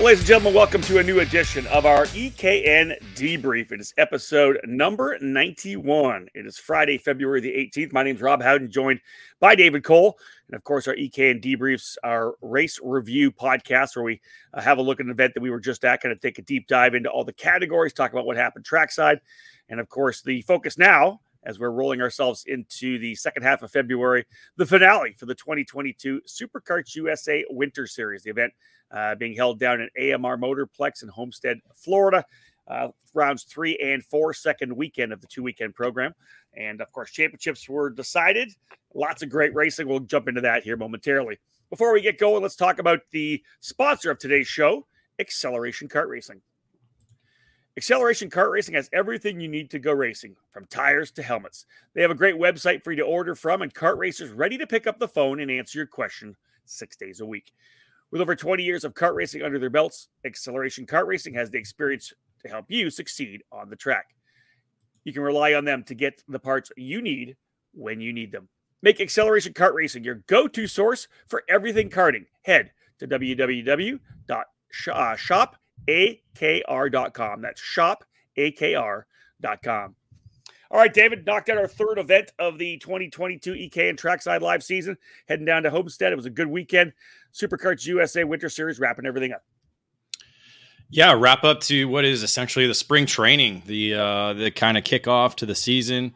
[0.00, 3.70] ladies and gentlemen, welcome to a new edition of our EKN debrief.
[3.70, 6.26] It is episode number 91.
[6.34, 7.92] It is Friday, February the 18th.
[7.92, 9.00] My name is Rob Howden, joined
[9.40, 10.18] by David Cole.
[10.48, 14.22] And of course, our EKN debriefs, our race review podcast, where we
[14.54, 16.38] uh, have a look at an event that we were just at, kind of take
[16.38, 19.20] a deep dive into all the categories, talk about what happened trackside.
[19.68, 23.70] And of course, the focus now as we're rolling ourselves into the second half of
[23.70, 24.24] February,
[24.56, 28.52] the finale for the 2022 SuperKarts USA Winter Series, the event
[28.90, 32.24] uh, being held down at AMR Motorplex in Homestead, Florida.
[32.68, 36.14] Uh, rounds three and four, second weekend of the two weekend program.
[36.56, 38.52] And of course, championships were decided.
[38.94, 39.88] Lots of great racing.
[39.88, 41.38] We'll jump into that here momentarily.
[41.68, 44.86] Before we get going, let's talk about the sponsor of today's show,
[45.18, 46.42] Acceleration Kart Racing.
[47.76, 51.66] Acceleration Kart Racing has everything you need to go racing, from tires to helmets.
[51.94, 54.66] They have a great website for you to order from, and kart racers ready to
[54.66, 57.52] pick up the phone and answer your question six days a week.
[58.10, 61.58] With over 20 years of kart racing under their belts, Acceleration Kart Racing has the
[61.58, 64.16] experience to help you succeed on the track.
[65.04, 67.36] You can rely on them to get the parts you need
[67.72, 68.48] when you need them.
[68.82, 72.26] Make Acceleration Kart Racing your go to source for everything karting.
[72.42, 73.06] Head to
[75.86, 77.42] www.shopakr.com.
[77.42, 78.04] That's shop
[78.36, 79.94] shopakr.com.
[80.72, 84.96] All right, David, knocked out our third event of the 2022 EKN Trackside Live season,
[85.26, 86.12] heading down to Homestead.
[86.12, 86.92] It was a good weekend.
[87.34, 89.42] SuperKarts USA Winter Series wrapping everything up.
[90.88, 94.84] Yeah, wrap up to what is essentially the spring training, the uh, the kind of
[94.84, 96.14] kickoff to the season,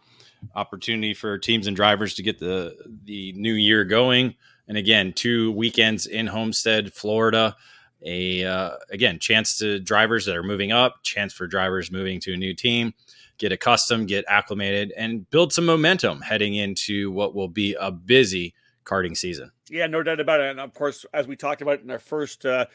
[0.54, 4.34] opportunity for teams and drivers to get the the new year going.
[4.66, 7.56] And again, two weekends in Homestead, Florida.
[8.04, 12.34] A uh, again chance to drivers that are moving up, chance for drivers moving to
[12.34, 12.92] a new team
[13.38, 18.54] get accustomed, get acclimated, and build some momentum heading into what will be a busy
[18.84, 19.50] karting season.
[19.70, 20.50] Yeah, no doubt about it.
[20.50, 22.66] And of course, as we talked about in our first uh,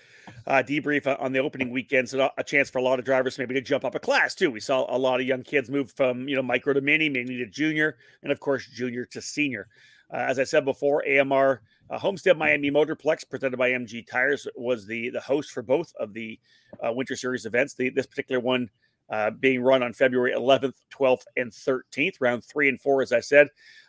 [0.48, 3.62] uh, debrief on the opening weekends, a chance for a lot of drivers maybe to
[3.62, 4.50] jump up a class too.
[4.50, 7.38] We saw a lot of young kids move from you know micro to mini, mini
[7.38, 9.68] to junior, and of course junior to senior.
[10.12, 14.86] Uh, as I said before, AMR uh, Homestead Miami Motorplex, presented by MG Tires, was
[14.86, 16.40] the the host for both of the
[16.86, 17.74] uh, Winter Series events.
[17.74, 18.70] The, this particular one
[19.10, 23.20] uh, being run on February 11th, 12th, and 13th, round three and four, as I
[23.20, 23.48] said.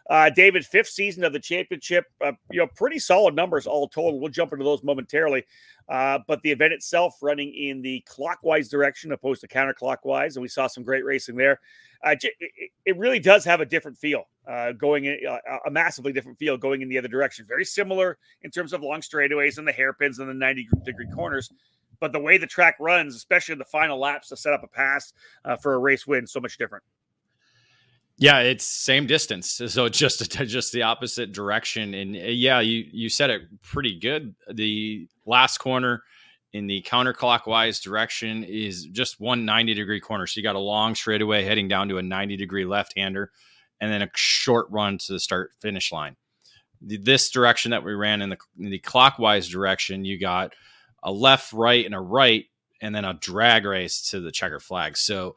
[0.09, 4.19] Uh, David, fifth season of the championship, uh, you know, pretty solid numbers all total.
[4.19, 5.45] We'll jump into those momentarily.
[5.89, 10.49] Uh, but the event itself running in the clockwise direction opposed to counterclockwise, and we
[10.49, 11.61] saw some great racing there.
[12.05, 16.13] Uh, it, it, really does have a different feel uh, going in uh, a massively
[16.13, 17.47] different feel going in the other direction.
[17.47, 21.51] Very similar in terms of long straightaways and the hairpins and the 90 degree corners
[22.01, 24.67] but the way the track runs, especially in the final laps to set up a
[24.67, 25.13] pass
[25.45, 26.83] uh, for a race win, so much different.
[28.17, 31.95] Yeah, it's same distance, so just just the opposite direction.
[31.95, 34.35] And uh, yeah, you you said it pretty good.
[34.53, 36.03] The last corner
[36.53, 40.27] in the counterclockwise direction is just one 90 degree corner.
[40.27, 43.31] So you got a long straightaway heading down to a 90 degree left hander,
[43.81, 46.17] and then a short run to the start finish line.
[46.81, 50.55] This direction that we ran in the, in the clockwise direction, you got
[51.03, 52.47] a left, right, and a right,
[52.81, 54.97] and then a drag race to the checker flag.
[54.97, 55.37] So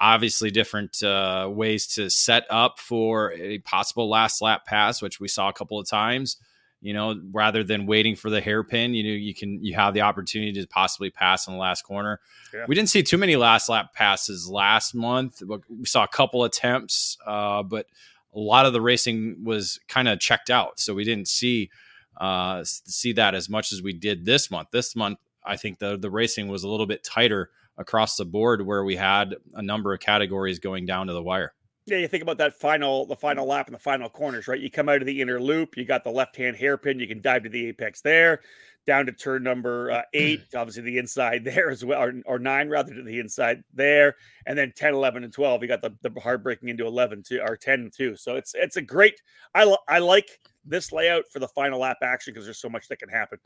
[0.00, 5.28] obviously different uh, ways to set up for a possible last lap pass, which we
[5.28, 6.36] saw a couple of times.
[6.84, 10.02] You know, rather than waiting for the hairpin, you know, you can you have the
[10.02, 12.20] opportunity to possibly pass in the last corner.
[12.52, 12.66] Yeah.
[12.68, 15.42] We didn't see too many last lap passes last month.
[15.42, 17.86] We saw a couple attempts, uh, but
[18.34, 21.70] a lot of the racing was kind of checked out, so we didn't see
[22.18, 24.68] uh, see that as much as we did this month.
[24.70, 28.66] This month, I think the the racing was a little bit tighter across the board,
[28.66, 31.54] where we had a number of categories going down to the wire.
[31.86, 34.60] Yeah, you think about that final, the final lap and the final corners, right?
[34.60, 37.20] You come out of the inner loop, you got the left hand hairpin, you can
[37.20, 38.40] dive to the apex there,
[38.86, 42.70] down to turn number uh, eight, obviously the inside there as well, or, or, nine
[42.70, 45.60] rather to the inside there, and then 10, 11, and 12.
[45.60, 48.16] You got the, the hard braking into 11 to or 10 too.
[48.16, 49.20] So it's it's a great.
[49.54, 52.98] I I like this layout for the final lap action because there's so much that
[52.98, 53.38] can happen.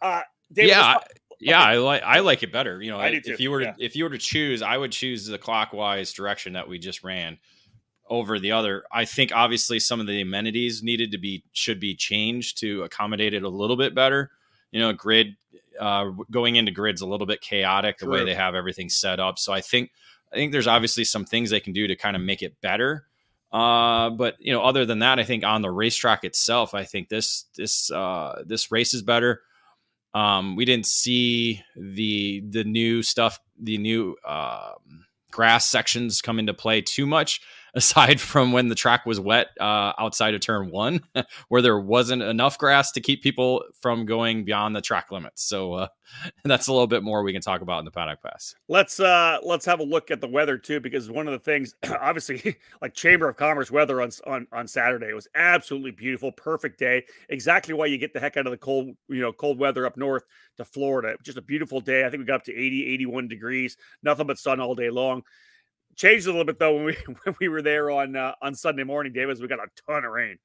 [0.00, 0.22] Uh,
[0.52, 0.98] David, yeah,
[1.40, 2.80] yeah, I like I like it better.
[2.80, 3.74] You know, if you were to, yeah.
[3.78, 7.38] if you were to choose, I would choose the clockwise direction that we just ran
[8.08, 8.84] over the other.
[8.92, 13.34] I think obviously some of the amenities needed to be should be changed to accommodate
[13.34, 14.30] it a little bit better.
[14.70, 15.36] You know, grid
[15.80, 18.06] uh, going into grids a little bit chaotic True.
[18.06, 19.38] the way they have everything set up.
[19.38, 19.90] So I think
[20.32, 23.06] I think there's obviously some things they can do to kind of make it better.
[23.52, 27.08] Uh, but you know, other than that, I think on the racetrack itself, I think
[27.08, 29.42] this this uh, this race is better.
[30.12, 34.72] Um, we didn't see the the new stuff, the new uh,
[35.30, 37.40] grass sections come into play too much.
[37.74, 41.00] Aside from when the track was wet uh, outside of turn one,
[41.48, 45.42] where there wasn't enough grass to keep people from going beyond the track limits.
[45.42, 45.88] So uh,
[46.44, 48.54] that's a little bit more we can talk about in the paddock pass.
[48.68, 51.74] Let's uh, let's have a look at the weather too, because one of the things,
[52.00, 57.04] obviously, like Chamber of Commerce weather on on on Saturday was absolutely beautiful, perfect day.
[57.28, 59.96] Exactly why you get the heck out of the cold, you know, cold weather up
[59.96, 60.24] north
[60.56, 61.16] to Florida.
[61.22, 62.06] Just a beautiful day.
[62.06, 65.22] I think we got up to 80, 81 degrees, nothing but sun all day long
[65.96, 68.84] changed a little bit though when we when we were there on uh, on Sunday
[68.84, 69.40] morning, Davis.
[69.40, 70.38] We got a ton of rain.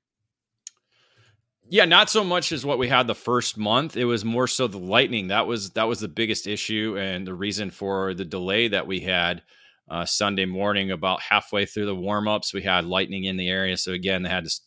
[1.72, 3.96] Yeah, not so much as what we had the first month.
[3.96, 5.28] It was more so the lightning.
[5.28, 9.00] That was that was the biggest issue and the reason for the delay that we
[9.00, 9.44] had
[9.88, 10.92] uh, Sunday morning.
[10.92, 13.78] About halfway through the warm ups, we had lightning in the area.
[13.78, 14.60] So again, they had to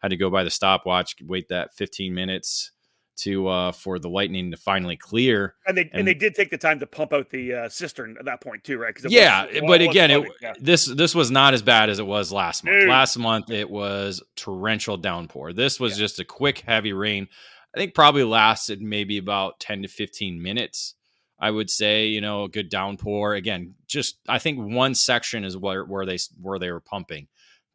[0.00, 2.72] had to go by the stopwatch, wait that 15 minutes
[3.18, 5.54] to uh, for the lightning to finally clear.
[5.66, 8.16] And they and, and, they did take the time to pump out the uh, cistern
[8.18, 8.94] at that point too, right?
[9.08, 10.54] Yeah, was, but again, it, yeah.
[10.58, 12.80] this this was not as bad as it was last month.
[12.80, 12.88] Dude.
[12.88, 15.52] Last month it was torrential downpour.
[15.52, 16.04] This was yeah.
[16.04, 17.28] just a quick heavy rain.
[17.74, 20.94] I think probably lasted maybe about ten to fifteen minutes.
[21.40, 23.34] I would say, you know, a good downpour.
[23.34, 27.28] Again, just I think one section is where where they where they were pumping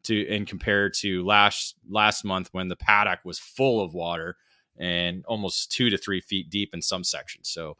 [0.04, 4.36] to and compared to last last month when the paddock was full of water
[4.78, 7.48] and almost two to three feet deep in some sections.
[7.48, 7.76] So,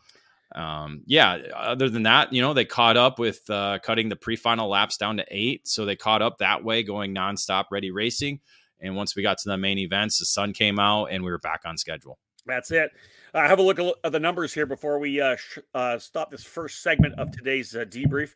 [0.55, 4.37] um, yeah, other than that, you know, they caught up with uh, cutting the pre
[4.37, 5.67] final laps down to eight.
[5.67, 8.41] So they caught up that way, going nonstop ready racing.
[8.81, 11.39] And once we got to the main events, the sun came out and we were
[11.39, 12.19] back on schedule.
[12.47, 12.91] That's it.
[13.33, 16.45] Uh, have a look at the numbers here before we uh, sh- uh, stop this
[16.45, 18.35] first segment of today's uh, debrief.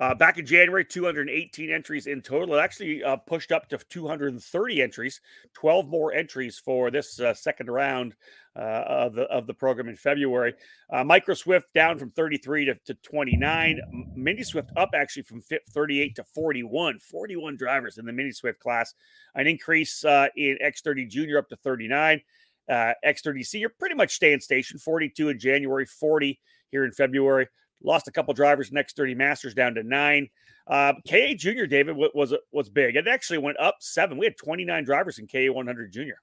[0.00, 2.54] Uh, back in January, 218 entries in total.
[2.54, 5.20] It actually uh, pushed up to 230 entries,
[5.52, 8.16] 12 more entries for this uh, second round
[8.56, 10.54] uh, of the of the program in February.
[10.90, 13.80] Uh, Micro Swift down from 33 to, to 29.
[14.14, 16.98] Mini Swift up actually from 38 to 41.
[16.98, 18.94] 41 drivers in the Mini Swift class.
[19.34, 22.22] An increase uh, in X30 Junior up to 39.
[22.70, 24.78] X30 Senior pretty much staying station.
[24.78, 27.48] 42 in January, 40 here in February.
[27.82, 30.28] Lost a couple drivers X30 Masters down to nine.
[30.66, 32.96] Uh, KA Junior, David, was was big.
[32.96, 34.18] It actually went up seven.
[34.18, 36.20] We had 29 drivers in KA 100 Junior.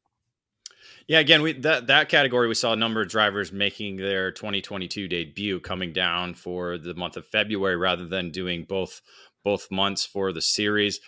[1.07, 5.07] Yeah, again, we that that category we saw a number of drivers making their 2022
[5.07, 9.01] debut coming down for the month of February rather than doing both
[9.43, 10.99] both months for the series.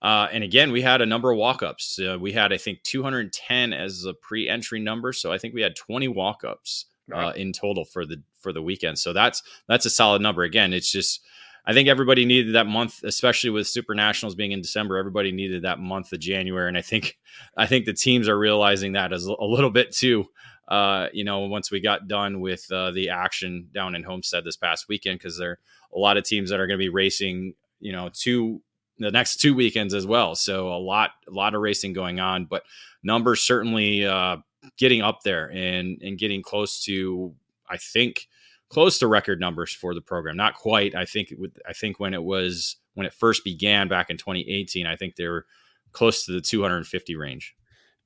[0.00, 1.98] Uh, and again, we had a number of walk-ups.
[1.98, 5.12] Uh, we had, I think, 210 as a pre-entry number.
[5.12, 8.98] So I think we had 20 walk-ups uh, in total for the for the weekend.
[8.98, 10.42] So that's that's a solid number.
[10.42, 11.20] Again, it's just
[11.66, 14.96] I think everybody needed that month, especially with Super Nationals being in December.
[14.96, 17.18] Everybody needed that month of January, and I think
[17.56, 20.26] I think the teams are realizing that as a little bit too.
[20.66, 24.56] Uh, you know, once we got done with uh, the action down in Homestead this
[24.56, 25.58] past weekend, because there are
[25.94, 27.54] a lot of teams that are going to be racing.
[27.80, 28.62] You know, two
[28.98, 30.34] the next two weekends as well.
[30.34, 32.64] So a lot, a lot of racing going on, but
[33.02, 34.38] numbers certainly uh,
[34.76, 37.34] getting up there and and getting close to
[37.68, 38.28] I think
[38.68, 40.36] close to record numbers for the program.
[40.36, 40.94] Not quite.
[40.94, 44.86] I think with I think when it was when it first began back in 2018,
[44.86, 45.46] I think they were
[45.92, 47.54] close to the 250 range.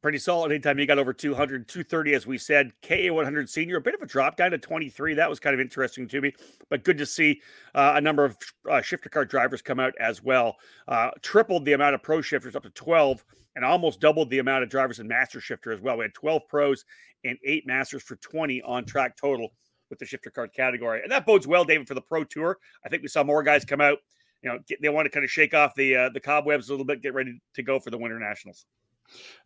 [0.02, 0.50] Pretty solid.
[0.50, 4.02] Anytime you got over 200, 230, as we said, KA 100 senior, a bit of
[4.02, 5.14] a drop down to 23.
[5.14, 6.34] That was kind of interesting to me,
[6.69, 7.40] but good to see
[7.76, 8.37] uh, a number of
[8.69, 10.56] uh, shifter car drivers come out as well.
[10.88, 14.64] Uh, tripled the amount of pro shifters up to 12 and almost doubled the amount
[14.64, 15.97] of drivers in master shifter as well.
[15.97, 16.85] We had 12 pros
[17.23, 19.52] and eight masters for 20 on track total
[19.88, 21.00] with the shifter card category.
[21.04, 22.59] And that bodes well, David, for the pro tour.
[22.85, 23.99] I think we saw more guys come out.
[24.42, 26.87] You know, they want to kind of shake off the uh, the cobwebs a little
[26.87, 28.66] bit, get ready to go for the winter nationals.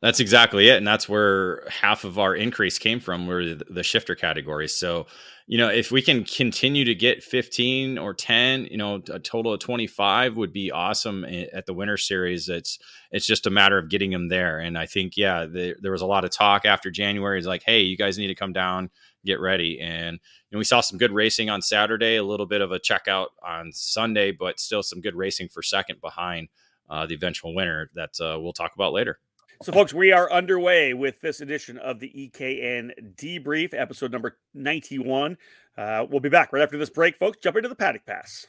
[0.02, 4.14] That's exactly it, and that's where half of our increase came from, were the shifter
[4.14, 4.74] categories.
[4.74, 5.06] So,
[5.46, 9.54] you know, if we can continue to get 15 or 10, you know, a total
[9.54, 12.48] of 25 would be awesome at the winter series.
[12.48, 12.78] It's
[13.10, 16.02] it's just a matter of getting them there, and I think yeah, the, there was
[16.02, 17.38] a lot of talk after January.
[17.38, 18.90] It's like, hey, you guys need to come down,
[19.24, 20.20] get ready, and
[20.52, 24.32] we saw some good racing on Saturday, a little bit of a checkout on Sunday,
[24.32, 26.48] but still some good racing for second behind
[26.88, 29.18] uh, the eventual winner that uh, we'll talk about later.
[29.62, 35.38] So, folks, we are underway with this edition of the EKN Debrief, episode number 91.
[35.78, 37.38] Uh, we'll be back right after this break, folks.
[37.38, 38.46] Jump into the paddock pass.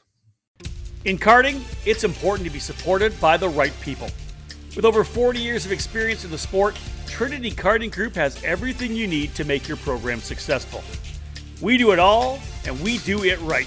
[1.06, 4.10] In karting, it's important to be supported by the right people.
[4.76, 9.06] With over 40 years of experience in the sport, Trinity Karting Group has everything you
[9.06, 10.82] need to make your program successful.
[11.62, 13.66] We do it all, and we do it right.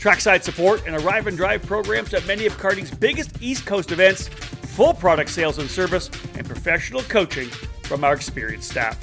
[0.00, 4.28] Trackside support and arrive and drive programs at many of karting's biggest East Coast events
[4.72, 7.48] full product sales and service, and professional coaching
[7.82, 8.98] from our experienced staff.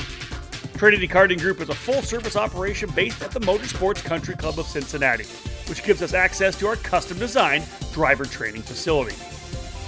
[0.77, 4.65] Trinity Karting Group is a full service operation based at the Motorsports Country Club of
[4.65, 5.25] Cincinnati,
[5.67, 9.15] which gives us access to our custom designed driver training facility.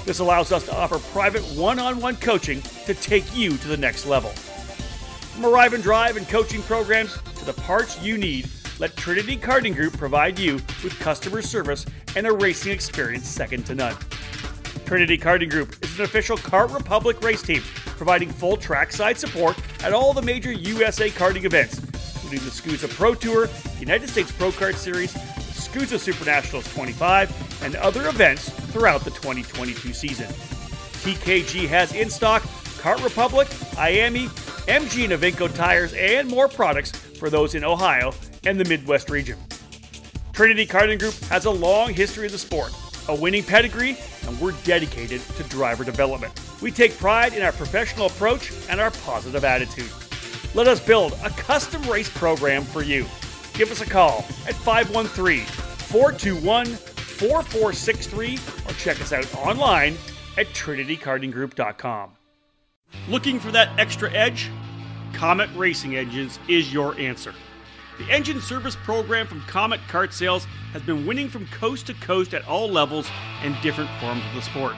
[0.05, 3.77] This allows us to offer private one on one coaching to take you to the
[3.77, 4.29] next level.
[4.29, 8.47] From arrive and drive and coaching programs to the parts you need,
[8.77, 13.73] let Trinity Karting Group provide you with customer service and a racing experience second to
[13.73, 13.95] none.
[14.91, 19.93] Trinity Karting Group is an official Kart Republic race team, providing full trackside support at
[19.93, 23.47] all the major USA karting events, including the SKUSA Pro Tour,
[23.79, 29.93] United States Pro Kart Series, SKUSA Super Nationals 25, and other events throughout the 2022
[29.93, 30.27] season.
[30.27, 32.41] TKG has in stock
[32.81, 34.27] Kart Republic, IAME,
[34.67, 38.11] MG and Evinco tires, and more products for those in Ohio
[38.45, 39.39] and the Midwest region.
[40.33, 42.73] Trinity Karting Group has a long history of the sport,
[43.11, 46.33] a winning pedigree, and we're dedicated to driver development.
[46.61, 49.91] We take pride in our professional approach and our positive attitude.
[50.55, 53.05] Let us build a custom race program for you.
[53.53, 59.97] Give us a call at 513 421 4463 or check us out online
[60.37, 62.11] at trinitykartinggroup.com.
[63.09, 64.49] Looking for that extra edge?
[65.13, 67.33] Comet Racing Engines is your answer.
[68.01, 72.33] The engine service program from Comet Kart Sales has been winning from coast to coast
[72.33, 73.07] at all levels
[73.43, 74.75] and different forms of the sport.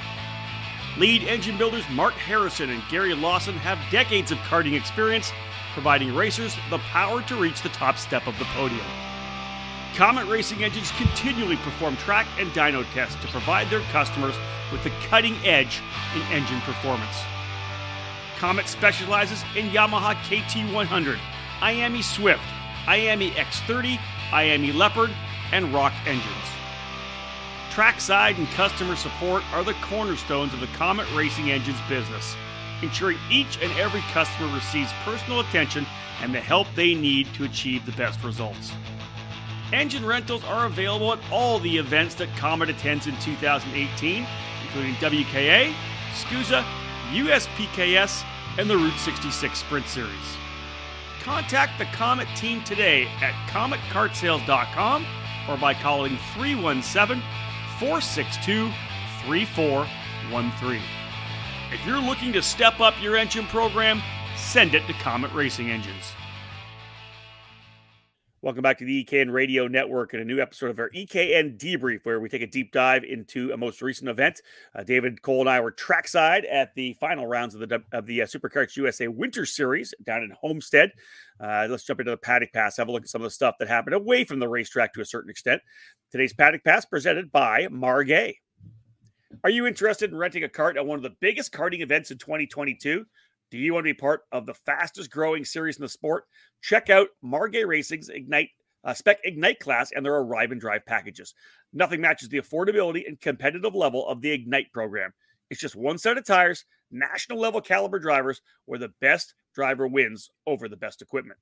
[0.97, 5.31] Lead engine builders Mark Harrison and Gary Lawson have decades of karting experience,
[5.73, 8.85] providing racers the power to reach the top step of the podium.
[9.95, 14.35] Comet Racing Engines continually perform track and dyno tests to provide their customers
[14.69, 15.81] with the cutting edge
[16.13, 17.15] in engine performance.
[18.37, 21.17] Comet specializes in Yamaha KT100,
[21.61, 22.43] IAME Swift,
[22.87, 23.97] IAME X30,
[24.31, 25.11] IAME Leopard,
[25.51, 26.47] and ROK engines.
[27.71, 32.35] Trackside and customer support are the cornerstones of the Comet Racing Engines business,
[32.81, 35.85] ensuring each and every customer receives personal attention
[36.21, 38.71] and the help they need to achieve the best results.
[39.71, 44.27] Engine rentals are available at all the events that Comet attends in 2018,
[44.61, 45.73] including WKA,
[46.13, 46.63] SKUSA,
[47.11, 48.23] USPKS,
[48.59, 50.37] and the Route 66 Sprint Series.
[51.23, 55.05] Contact the Comet team today at cometkartsales.com
[55.47, 57.23] or by calling 317
[57.79, 58.69] 462
[59.25, 60.81] 3413.
[61.71, 64.01] If you're looking to step up your engine program,
[64.35, 66.11] send it to Comet Racing Engines.
[68.43, 72.03] Welcome back to the EKN Radio Network and a new episode of our EKN Debrief,
[72.03, 74.41] where we take a deep dive into a most recent event.
[74.75, 78.21] Uh, David Cole and I were trackside at the final rounds of the of the
[78.21, 80.91] uh, SuperKarts USA Winter Series down in Homestead.
[81.39, 83.55] Uh, let's jump into the Paddock Pass, have a look at some of the stuff
[83.59, 85.61] that happened away from the racetrack to a certain extent.
[86.11, 88.33] Today's Paddock Pass presented by Margay.
[89.45, 92.17] Are you interested in renting a cart at one of the biggest karting events in
[92.17, 93.05] 2022?
[93.53, 96.23] Do you want to be part of the fastest growing series in the sport?
[96.63, 98.49] Check out Margay Racing's Ignite
[98.83, 101.35] uh, Spec Ignite class and their Arrive and Drive packages.
[101.71, 105.13] Nothing matches the affordability and competitive level of the Ignite program.
[105.51, 110.31] It's just one set of tires, national level caliber drivers, where the best driver wins
[110.47, 111.37] over the best equipment.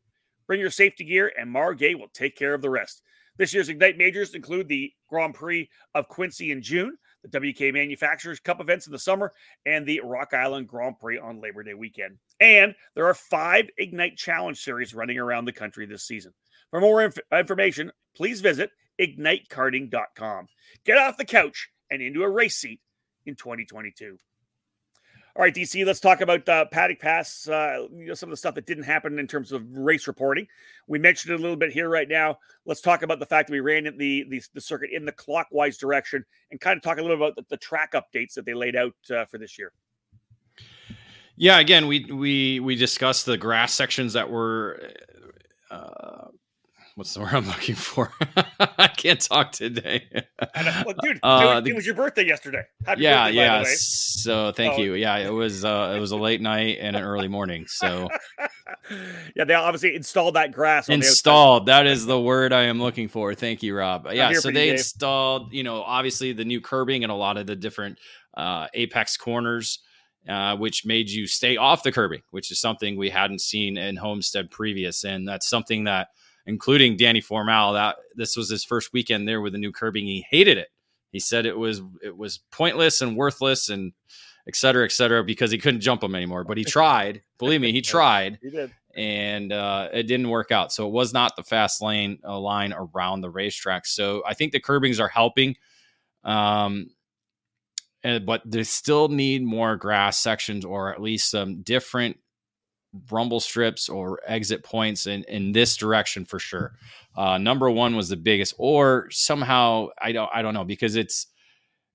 [0.47, 3.03] Bring your safety gear, and Margay will take care of the rest.
[3.37, 8.39] This year's Ignite majors include the Grand Prix of Quincy in June, the WK Manufacturers
[8.39, 9.31] Cup events in the summer,
[9.65, 12.17] and the Rock Island Grand Prix on Labor Day weekend.
[12.39, 16.33] And there are five Ignite Challenge series running around the country this season.
[16.71, 20.47] For more inf- information, please visit ignitekarting.com.
[20.85, 22.79] Get off the couch and into a race seat
[23.25, 24.17] in 2022.
[25.35, 28.37] All right, DC, let's talk about uh, Paddock Pass, uh, you know, some of the
[28.37, 30.45] stuff that didn't happen in terms of race reporting.
[30.87, 32.39] We mentioned it a little bit here right now.
[32.65, 35.77] Let's talk about the fact that we ran the, the, the circuit in the clockwise
[35.77, 38.75] direction and kind of talk a little about the, the track updates that they laid
[38.75, 39.71] out uh, for this year.
[41.37, 44.91] Yeah, again, we we we discussed the grass sections that were
[45.71, 46.27] uh,
[46.95, 48.11] what's the word I'm looking for?
[48.59, 50.07] I can't talk today.
[50.85, 52.63] well, dude, uh, it was your birthday yesterday.
[52.85, 53.63] Happy yeah, birthday, yeah.
[53.67, 54.81] So thank oh.
[54.81, 54.93] you.
[54.95, 57.65] Yeah, it was uh, it was a late night and an early morning.
[57.67, 58.07] So
[59.35, 60.89] yeah, they obviously installed that grass.
[60.89, 61.67] installed.
[61.67, 63.33] That is the word I am looking for.
[63.33, 64.07] Thank you, Rob.
[64.11, 65.53] Yeah, so they you, installed.
[65.53, 67.99] You know, obviously the new curbing and a lot of the different
[68.35, 69.79] uh, apex corners.
[70.29, 73.95] Uh, which made you stay off the curbing, which is something we hadn't seen in
[73.95, 76.09] Homestead previous, and that's something that
[76.45, 77.73] including Danny Formal.
[77.73, 80.05] That this was his first weekend there with the new curbing.
[80.05, 80.69] He hated it.
[81.11, 83.93] He said it was it was pointless and worthless and
[84.47, 86.43] et cetera, et cetera, because he couldn't jump them anymore.
[86.43, 87.21] But he tried.
[87.37, 88.39] Believe me, he tried.
[88.41, 88.71] he did.
[88.93, 90.73] And uh, it didn't work out.
[90.73, 93.85] So it was not the fast lane uh, line around the racetrack.
[93.85, 95.55] So I think the curbings are helping.
[96.25, 96.89] Um,
[98.03, 102.17] and, but they still need more grass sections or at least some different
[103.09, 106.73] rumble strips or exit points in, in this direction for sure.
[107.15, 111.27] Uh, number one was the biggest, or somehow I don't I don't know because it's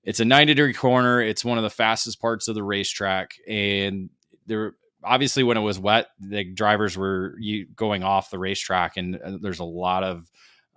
[0.03, 1.21] it's a 90 degree corner.
[1.21, 4.09] It's one of the fastest parts of the racetrack, and
[4.45, 7.35] there obviously when it was wet, the drivers were
[7.75, 10.29] going off the racetrack, and uh, there's a lot of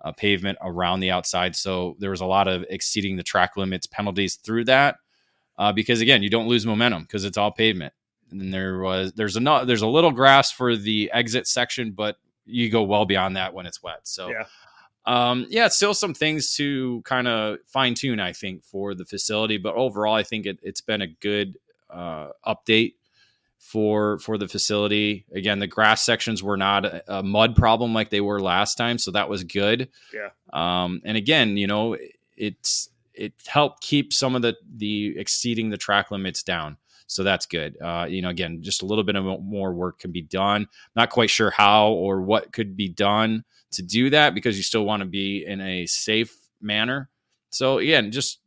[0.03, 3.87] uh, pavement around the outside, so there was a lot of exceeding the track limits
[3.87, 4.97] penalties through that.
[5.57, 7.93] Uh, because again, you don't lose momentum because it's all pavement.
[8.31, 12.17] And then there was there's a there's a little grass for the exit section, but
[12.45, 14.01] you go well beyond that when it's wet.
[14.03, 14.45] So yeah.
[15.05, 19.57] Um, yeah, still some things to kind of fine tune, I think, for the facility.
[19.57, 21.57] But overall, I think it, has been a good
[21.89, 22.93] uh, update
[23.57, 25.25] for for the facility.
[25.33, 28.97] Again, the grass sections were not a, a, mud problem like they were last time,
[28.97, 29.89] so that was good.
[30.13, 30.29] Yeah.
[30.53, 31.97] Um, and again, you know,
[32.37, 36.77] it's it helped keep some of the the exceeding the track limits down.
[37.11, 37.75] So that's good.
[37.81, 40.67] Uh, you know, again, just a little bit of more work can be done.
[40.95, 44.85] Not quite sure how or what could be done to do that because you still
[44.85, 47.09] want to be in a safe manner.
[47.49, 48.39] So again, just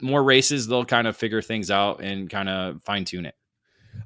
[0.00, 3.34] more races, they'll kind of figure things out and kind of fine tune it.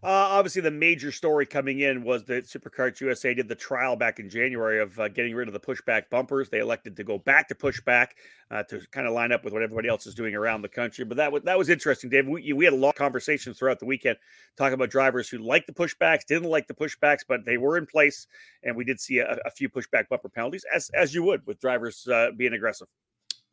[0.02, 4.18] Uh, obviously, the major story coming in was that SuperKarts USA did the trial back
[4.18, 6.48] in January of uh, getting rid of the pushback bumpers.
[6.48, 8.08] They elected to go back to pushback
[8.50, 11.04] uh, to kind of line up with what everybody else is doing around the country.
[11.04, 12.26] But that was that was interesting, Dave.
[12.26, 14.16] We, we had a lot of conversations throughout the weekend
[14.56, 17.86] talking about drivers who liked the pushbacks, didn't like the pushbacks, but they were in
[17.86, 18.26] place,
[18.62, 21.60] and we did see a, a few pushback bumper penalties, as as you would with
[21.60, 22.88] drivers uh, being aggressive.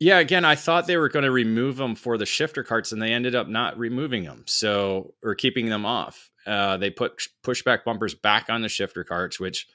[0.00, 3.02] Yeah, again, I thought they were going to remove them for the shifter carts, and
[3.02, 6.30] they ended up not removing them, so or keeping them off.
[6.46, 9.68] Uh, they put pushback bumpers back on the shifter carts, which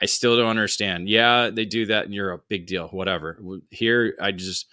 [0.00, 1.08] I still don't understand.
[1.08, 3.36] Yeah, they do that in Europe, big deal, whatever.
[3.70, 4.66] Here, I just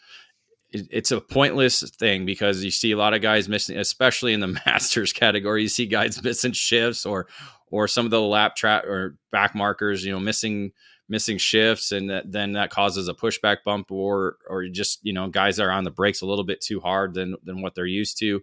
[0.71, 4.39] it, it's a pointless thing because you see a lot of guys missing, especially in
[4.39, 5.63] the masters category.
[5.63, 7.27] You see guys missing shifts or
[7.71, 10.73] or some of the lap track or back markers, you know, missing
[11.11, 15.27] missing shifts and that, then that causes a pushback bump or or just you know
[15.27, 18.17] guys are on the brakes a little bit too hard than than what they're used
[18.19, 18.41] to.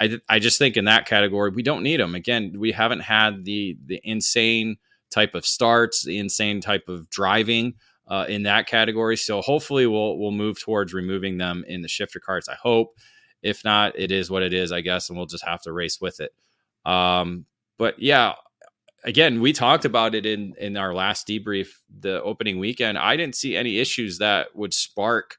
[0.00, 3.44] I i just think in that category we don't need them again we haven't had
[3.44, 4.76] the the insane
[5.08, 7.74] type of starts the insane type of driving
[8.06, 9.16] uh, in that category.
[9.16, 12.96] So hopefully we'll we'll move towards removing them in the shifter carts i hope.
[13.40, 16.00] If not it is what it is i guess and we'll just have to race
[16.00, 16.34] with it.
[16.84, 17.46] Um
[17.78, 18.32] but yeah
[19.04, 21.68] again, we talked about it in in our last debrief,
[22.00, 22.98] the opening weekend.
[22.98, 25.36] I didn't see any issues that would spark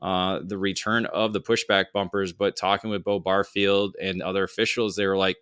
[0.00, 2.32] uh, the return of the pushback bumpers.
[2.32, 5.36] But talking with Bo Barfield and other officials, they were like,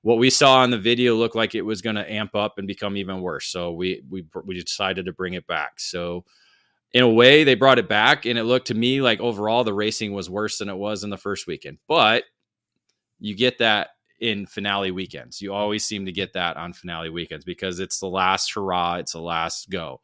[0.00, 2.66] what we saw on the video looked like it was going to amp up and
[2.66, 3.46] become even worse.
[3.46, 5.78] So we we we decided to bring it back.
[5.78, 6.24] So
[6.92, 9.74] in a way, they brought it back, and it looked to me like overall the
[9.74, 11.78] racing was worse than it was in the first weekend.
[11.88, 12.24] But
[13.18, 13.90] you get that
[14.22, 15.42] in finale weekends.
[15.42, 19.12] You always seem to get that on finale weekends because it's the last hurrah, it's
[19.12, 20.00] the last go.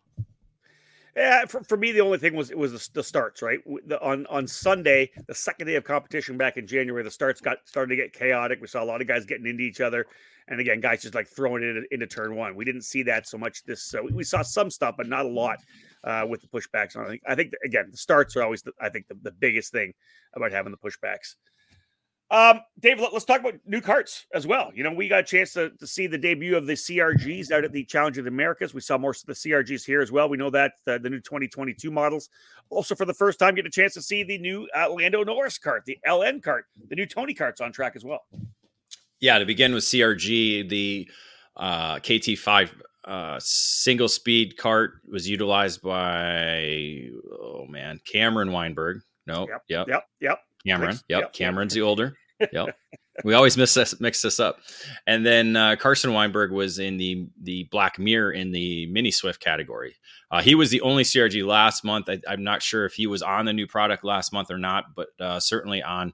[1.16, 3.42] Yeah, for, for me, the only thing was it was the, the starts.
[3.42, 7.40] Right the, on on Sunday, the second day of competition back in January, the starts
[7.40, 8.60] got started to get chaotic.
[8.60, 10.06] We saw a lot of guys getting into each other,
[10.48, 12.54] and again, guys just like throwing it into, into turn one.
[12.56, 13.82] We didn't see that so much this.
[13.82, 15.58] So we saw some stuff, but not a lot
[16.04, 16.96] uh, with the pushbacks.
[16.96, 19.72] I think I think again, the starts are always the, I think the, the biggest
[19.72, 19.94] thing
[20.34, 21.34] about having the pushbacks.
[22.30, 24.70] Um, Dave, let, us talk about new carts as well.
[24.74, 27.64] You know, we got a chance to, to see the debut of the CRGs out
[27.64, 28.74] at the Challenge of the Americas.
[28.74, 30.28] We saw more of the CRGs here as well.
[30.28, 32.28] We know that uh, the new 2022 models.
[32.68, 35.56] Also, for the first time, get a chance to see the new uh, Lando Norris
[35.56, 38.26] cart, the LN Kart, the new Tony Karts on track as well.
[39.20, 41.10] Yeah, to begin with CRG, the
[41.56, 42.70] uh, KT5
[43.04, 49.00] uh, single speed cart was utilized by, oh man, Cameron Weinberg.
[49.26, 50.04] No, yep, yep, yep.
[50.20, 50.38] yep.
[50.66, 50.98] Cameron.
[51.08, 51.20] Yep.
[51.20, 51.32] yep.
[51.32, 52.16] Cameron's the older.
[52.52, 52.76] Yep.
[53.24, 54.60] we always miss this, mix this up.
[55.08, 59.40] And then uh, Carson Weinberg was in the the Black Mirror in the Mini Swift
[59.40, 59.96] category.
[60.30, 62.08] Uh, he was the only CRG last month.
[62.08, 64.94] I, am not sure if he was on the new product last month or not,
[64.94, 66.12] but uh, certainly on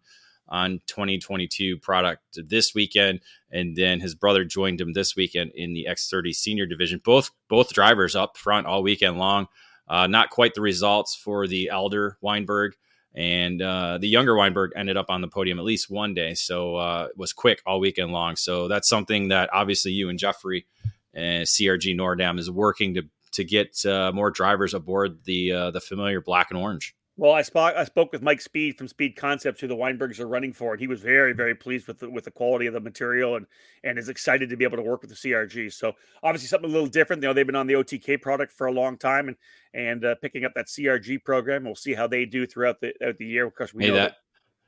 [0.49, 3.21] on 2022 product this weekend.
[3.51, 7.01] And then his brother joined him this weekend in the X30 Senior Division.
[7.05, 9.49] Both both drivers up front all weekend long.
[9.89, 12.75] Uh, not quite the results for the elder Weinberg.
[13.15, 16.77] And uh, the younger Weinberg ended up on the podium at least one day, so
[16.77, 18.35] uh, was quick all weekend long.
[18.35, 20.67] So that's something that obviously you and Jeffrey
[21.13, 25.81] and CRG Nordam is working to to get uh, more drivers aboard the uh, the
[25.81, 26.95] familiar black and orange.
[27.17, 30.27] Well, I spoke I spoke with Mike Speed from Speed Concepts, who the Weinbergs are
[30.27, 32.81] running for, and he was very very pleased with the, with the quality of the
[32.81, 33.47] material and
[33.85, 35.73] and is excited to be able to work with the CRG.
[35.73, 35.93] So
[36.25, 37.23] obviously something a little different.
[37.23, 39.37] You know, they've been on the OTK product for a long time and
[39.73, 41.65] and uh, picking up that CRG program.
[41.65, 44.17] We'll see how they do throughout the throughout the year because we hey, know that,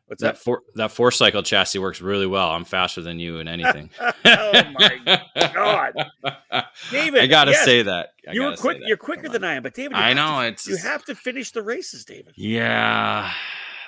[0.06, 0.34] What's that?
[0.34, 2.50] That four, that four cycle chassis works really well.
[2.50, 3.90] I'm faster than you in anything.
[4.00, 5.20] oh my
[5.52, 5.94] god,
[6.92, 7.22] David!
[7.22, 8.78] I gotta yes, say that I you were quick.
[8.84, 11.50] You're quicker than I am, but David, I know to, it's you have to finish
[11.50, 12.34] the races, David.
[12.36, 13.32] Yeah,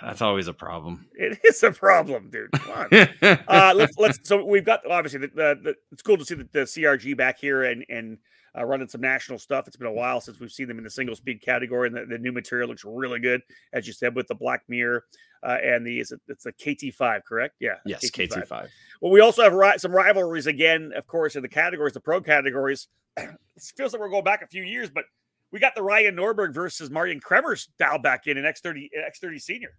[0.03, 1.07] That's always a problem.
[1.15, 2.51] It is a problem, dude.
[2.53, 3.09] Come on.
[3.49, 4.19] uh, let's let's.
[4.25, 7.39] So we've got obviously the, the, the it's cool to see the, the CRG back
[7.39, 8.19] here and and
[8.59, 9.69] uh, running some national stuff.
[9.69, 12.07] It's been a while since we've seen them in the single speed category, and the,
[12.07, 13.41] the new material looks really good,
[13.73, 15.05] as you said, with the black mirror
[15.43, 17.57] uh, and the is it, it's a KT5, correct?
[17.61, 17.75] Yeah.
[17.85, 18.49] Yes, KT5.
[18.49, 18.69] KT5.
[19.01, 22.21] Well, we also have ri- some rivalries again, of course, in the categories, the pro
[22.21, 22.89] categories.
[23.17, 23.29] it
[23.77, 25.05] feels like we're going back a few years, but
[25.53, 29.71] we got the Ryan Norberg versus Marijn Kremers dialed back in in X30 X30 Senior.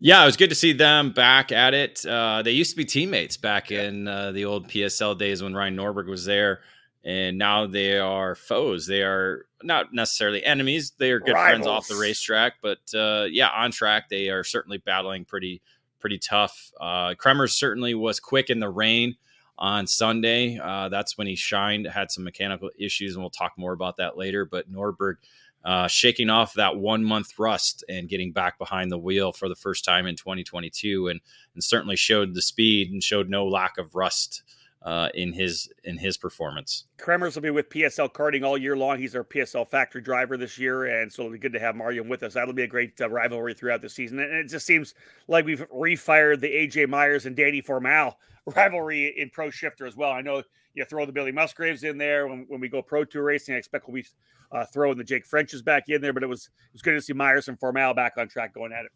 [0.00, 2.06] Yeah, it was good to see them back at it.
[2.06, 3.82] Uh, they used to be teammates back yeah.
[3.82, 6.60] in uh, the old PSL days when Ryan Norberg was there
[7.04, 8.86] and now they are foes.
[8.86, 10.92] They are not necessarily enemies.
[10.98, 11.50] They are good Rivals.
[11.50, 15.62] friends off the racetrack, but uh, yeah, on track they are certainly battling pretty
[16.00, 16.70] pretty tough.
[16.80, 19.16] Uh, Kremer certainly was quick in the rain
[19.58, 20.58] on Sunday.
[20.62, 21.86] Uh, that's when he shined.
[21.86, 24.44] Had some mechanical issues, and we'll talk more about that later.
[24.44, 25.16] But Norberg.
[25.64, 29.56] Uh, shaking off that one month rust and getting back behind the wheel for the
[29.56, 31.20] first time in 2022, and
[31.52, 34.44] and certainly showed the speed and showed no lack of rust
[34.88, 36.86] uh, in his in his performance.
[36.96, 38.98] Kremers will be with PSL karting all year long.
[38.98, 42.02] He's our PSL factory driver this year, and so it'll be good to have Mario
[42.02, 42.32] with us.
[42.32, 44.18] That'll be a great uh, rivalry throughout the season.
[44.18, 44.94] And it just seems
[45.28, 48.16] like we've refired the AJ Myers and Danny Formal
[48.56, 50.10] rivalry in Pro Shifter as well.
[50.10, 53.24] I know you throw the Billy Musgraves in there when, when we go Pro Tour
[53.24, 53.56] racing.
[53.56, 54.08] I expect we'll be
[54.52, 57.02] uh, throwing the Jake Frenches back in there, but it was it was good to
[57.02, 58.92] see Myers and Formal back on track going at it.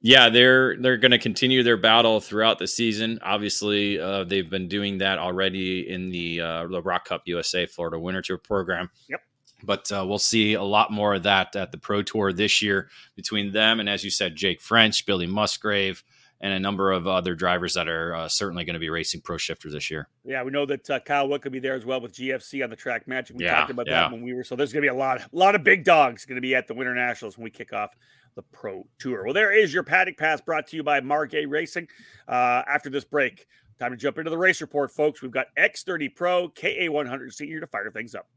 [0.00, 3.18] Yeah, they're they're going to continue their battle throughout the season.
[3.22, 7.98] Obviously, uh, they've been doing that already in the uh, the ROK Cup USA Florida
[7.98, 8.90] Winter Tour program.
[9.08, 9.20] Yep.
[9.64, 12.88] But uh, we'll see a lot more of that at the Pro Tour this year
[13.16, 16.04] between them and, as you said, Jake French, Billy Musgrave,
[16.40, 19.36] and a number of other drivers that are uh, certainly going to be racing pro
[19.36, 20.08] shifters this year.
[20.24, 22.70] Yeah, we know that uh, Kyle Wood could be there as well with GFC on
[22.70, 23.32] the track match.
[23.32, 24.02] We yeah, talked about yeah.
[24.02, 24.44] that when we were.
[24.44, 26.54] So there's going to be a lot, a lot of big dogs going to be
[26.54, 27.96] at the Winter Nationals when we kick off
[28.38, 29.24] the Pro Tour.
[29.24, 31.88] Well, there is your Paddock Pass brought to you by Margay Racing.
[32.28, 33.48] Uh, after this break,
[33.80, 35.20] time to jump into the race report, folks.
[35.20, 38.28] We've got X30 Pro, KA100 Senior to fire things up.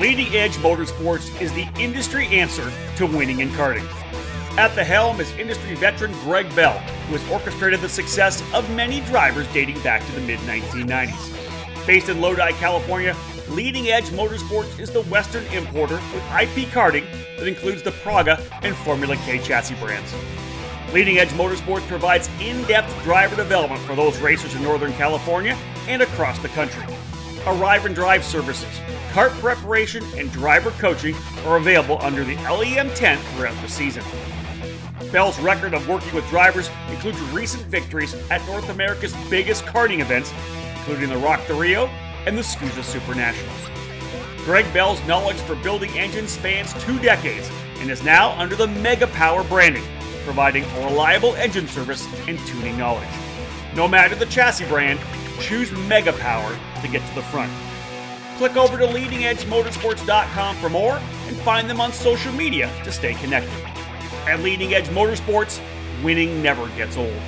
[0.00, 3.86] Leading Edge Motorsports is the industry answer to winning in karting.
[4.58, 9.02] At the helm is industry veteran Greg Bell, who has orchestrated the success of many
[9.02, 11.86] drivers dating back to the mid 1990s.
[11.86, 13.14] Based in Lodi, California,
[13.54, 17.04] Leading Edge Motorsports is the Western importer with IP karting
[17.36, 20.14] that includes the Praga and Formula K chassis brands.
[20.94, 25.54] Leading Edge Motorsports provides in depth driver development for those racers in Northern California
[25.86, 26.82] and across the country.
[27.46, 33.20] Arrive and drive services, kart preparation, and driver coaching are available under the LEM tent
[33.34, 34.02] throughout the season.
[35.12, 40.32] Bell's record of working with drivers includes recent victories at North America's biggest karting events,
[40.78, 41.90] including the Rock the Rio
[42.26, 43.68] and the SKUSA Super Nationals.
[44.44, 49.06] Greg Bell's knowledge for building engines spans two decades and is now under the Mega
[49.08, 49.84] Power branding,
[50.24, 53.08] providing a reliable engine service and tuning knowledge.
[53.74, 55.00] No matter the chassis brand,
[55.40, 57.52] choose Mega Power to get to the front.
[58.36, 63.52] Click over to leadingedgemotorsports.com for more and find them on social media to stay connected.
[64.26, 65.60] At Leading Edge Motorsports,
[66.02, 67.20] winning never gets old.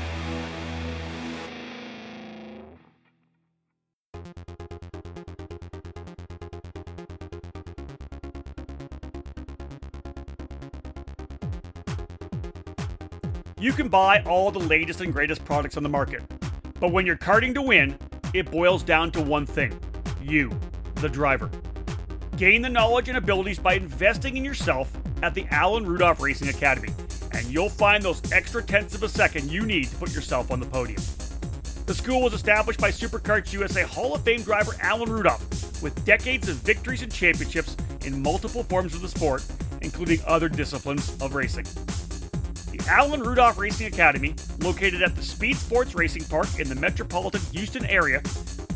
[13.65, 16.21] You can buy all the latest and greatest products on the market.
[16.81, 17.97] But when you're karting to win,
[18.35, 19.81] it boils down to one thing
[20.21, 20.53] you,
[20.97, 21.51] the driver.
[22.37, 26.91] Gain the knowledge and abilities by investing in yourself at the Alan Rudolph Racing Academy,
[27.33, 30.61] and you'll find those extra tenths of a second you need to put yourself on
[30.61, 31.01] the podium.
[31.87, 36.51] The school was established by Superkarts USA Hall of Fame driver Alan Rudolph, with decades
[36.51, 39.43] of victories and championships in multiple forms of the sport,
[39.81, 41.65] including other disciplines of racing.
[42.89, 47.87] Alan Rudolph Racing Academy, located at the Speed Sports Racing Park in the metropolitan Houston
[47.87, 48.21] area,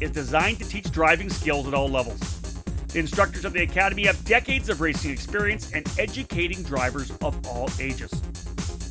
[0.01, 2.18] is designed to teach driving skills at all levels.
[2.88, 7.68] The instructors of the Academy have decades of racing experience and educating drivers of all
[7.79, 8.11] ages.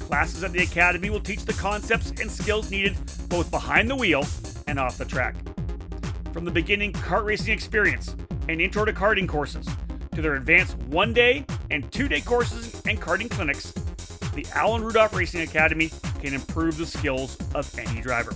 [0.02, 2.96] Classes at the Academy will teach the concepts and skills needed
[3.28, 4.24] both behind the wheel
[4.68, 5.36] and off the track.
[6.32, 8.16] From the beginning kart racing experience
[8.48, 9.68] and intro to karting courses
[10.14, 13.74] to their advanced one day and two day courses and karting clinics,
[14.38, 18.32] the Alan Rudolph Racing Academy can improve the skills of any driver.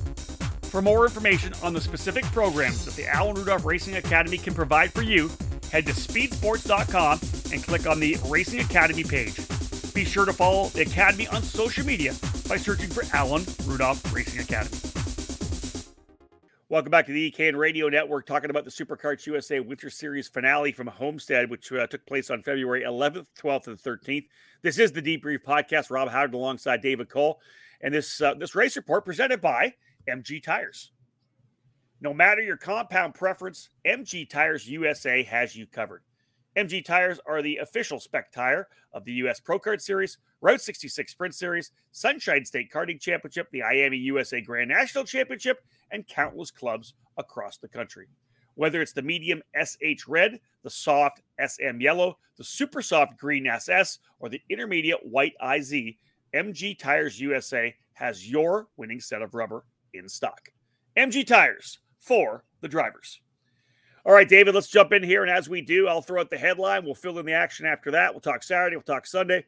[0.64, 4.92] For more information on the specific programs that the Alan Rudolph Racing Academy can provide
[4.92, 5.30] for you,
[5.72, 7.20] head to speedsports.com
[7.54, 9.36] and click on the Racing Academy page.
[9.94, 12.16] Be sure to follow the Academy on social media
[12.50, 14.91] by searching for Alan Rudolph Racing Academy.
[16.72, 20.72] Welcome back to the EKN Radio Network, talking about the SuperKarts USA Winter Series finale
[20.72, 24.28] from Homestead, which uh, took place on February 11th, 12th, and 13th.
[24.62, 25.92] This is the Debrief Podcast.
[25.92, 27.42] Rob Howden alongside David Cole,
[27.82, 29.74] and this uh, this race report presented by
[30.10, 30.94] MG Tires.
[32.00, 36.04] No matter your compound preference, MG Tires USA has you covered.
[36.58, 39.40] MG Tires are the official spec tire of the U.S.
[39.40, 44.70] Pro Kart Series, Route 66 Sprint Series, Sunshine State Karting Championship, the Miami USA Grand
[44.70, 48.08] National Championship, and countless clubs across the country.
[48.56, 54.00] Whether it's the medium SH Red, the soft SM Yellow, the super soft Green SS,
[54.20, 55.74] or the intermediate White IZ,
[56.36, 60.50] MG Tires USA has your winning set of rubber in stock.
[60.98, 63.22] MG Tires for the drivers.
[64.06, 65.22] All right, David, let's jump in here.
[65.22, 66.84] And as we do, I'll throw out the headline.
[66.84, 68.14] We'll fill in the action after that.
[68.14, 69.46] We'll talk Saturday, we'll talk Sunday.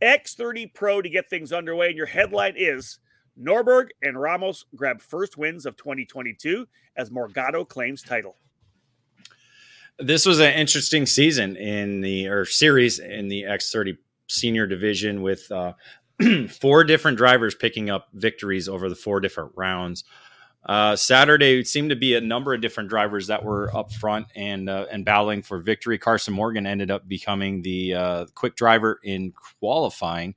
[0.00, 1.88] X30 Pro to get things underway.
[1.88, 2.98] And your headline is
[3.40, 6.66] Norberg and Ramos grab first wins of 2022
[6.96, 8.36] as Morgado claims title.
[9.98, 13.96] This was an interesting season in the or series in the X30
[14.28, 15.72] senior division with uh,
[16.60, 20.04] four different drivers picking up victories over the four different rounds.
[20.66, 24.68] Uh, Saturday seemed to be a number of different drivers that were up front and
[24.68, 25.96] uh, and battling for victory.
[25.96, 30.34] Carson Morgan ended up becoming the uh, quick driver in qualifying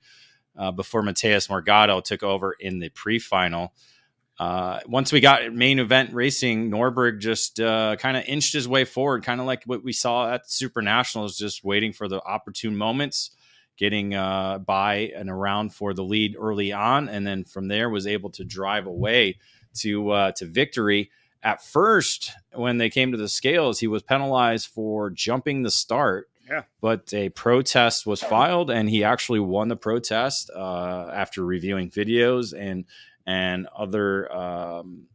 [0.56, 3.74] uh, before Mateus Morgado took over in the pre-final.
[4.38, 8.86] Uh, once we got main event racing, Norberg just uh, kind of inched his way
[8.86, 12.78] forward, kind of like what we saw at Super Nationals, just waiting for the opportune
[12.78, 13.32] moments,
[13.78, 18.30] getting by and around for the lead early on, and then from there was able
[18.30, 19.40] to drive away
[19.76, 21.12] to uh, to victory.
[21.42, 26.30] At first, when they came to the scales, he was penalized for jumping the start.
[26.50, 26.64] Yeah.
[26.82, 32.54] But a protest was filed, and he actually won the protest uh, after reviewing videos
[32.58, 32.86] and
[33.28, 35.06] and other, um,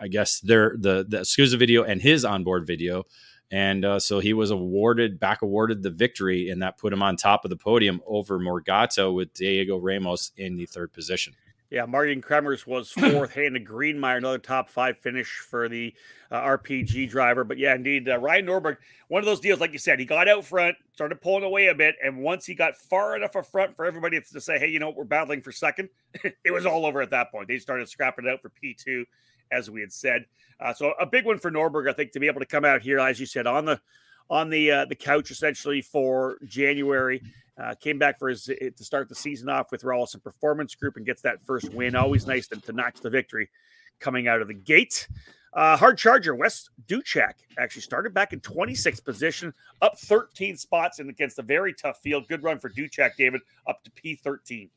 [0.00, 3.06] I guess, their the the SKUSA video and his onboard video,
[3.50, 7.16] and uh, so he was awarded back awarded the victory, and that put him on
[7.16, 11.34] top of the podium over Morgado with Diego Ramos in the third position.
[11.70, 13.32] Yeah, Marijn Kremers was fourth.
[13.32, 15.94] Hannah Greenmeyer, another top five finish for the
[16.30, 17.44] uh, RPG driver.
[17.44, 18.78] But yeah, indeed, uh, Ryan Norberg,
[19.08, 21.74] one of those deals, like you said, he got out front, started pulling away a
[21.74, 24.80] bit, and once he got far enough up front for everybody to say, "Hey, you
[24.80, 25.88] know what, we're battling for second,
[26.44, 27.46] it was all over at that point.
[27.46, 29.06] They started scrapping it out for P two,
[29.52, 30.26] as we had said.
[30.58, 32.82] Uh, so a big one for Norberg, I think, to be able to come out
[32.82, 33.80] here, as you said, on the
[34.28, 37.22] on the uh, the couch essentially for January.
[37.60, 40.96] Uh, came back for his eh, to start the season off with Rollison Performance Group
[40.96, 41.94] and gets that first win.
[41.94, 43.50] Always nice to, to notch the victory
[43.98, 45.08] coming out of the gate.
[45.52, 51.10] Uh, hard charger Wes Duchek actually started back in 26th position, up 13 spots and
[51.10, 52.28] against a very tough field.
[52.28, 54.70] Good run for Duchek, David, up to P13.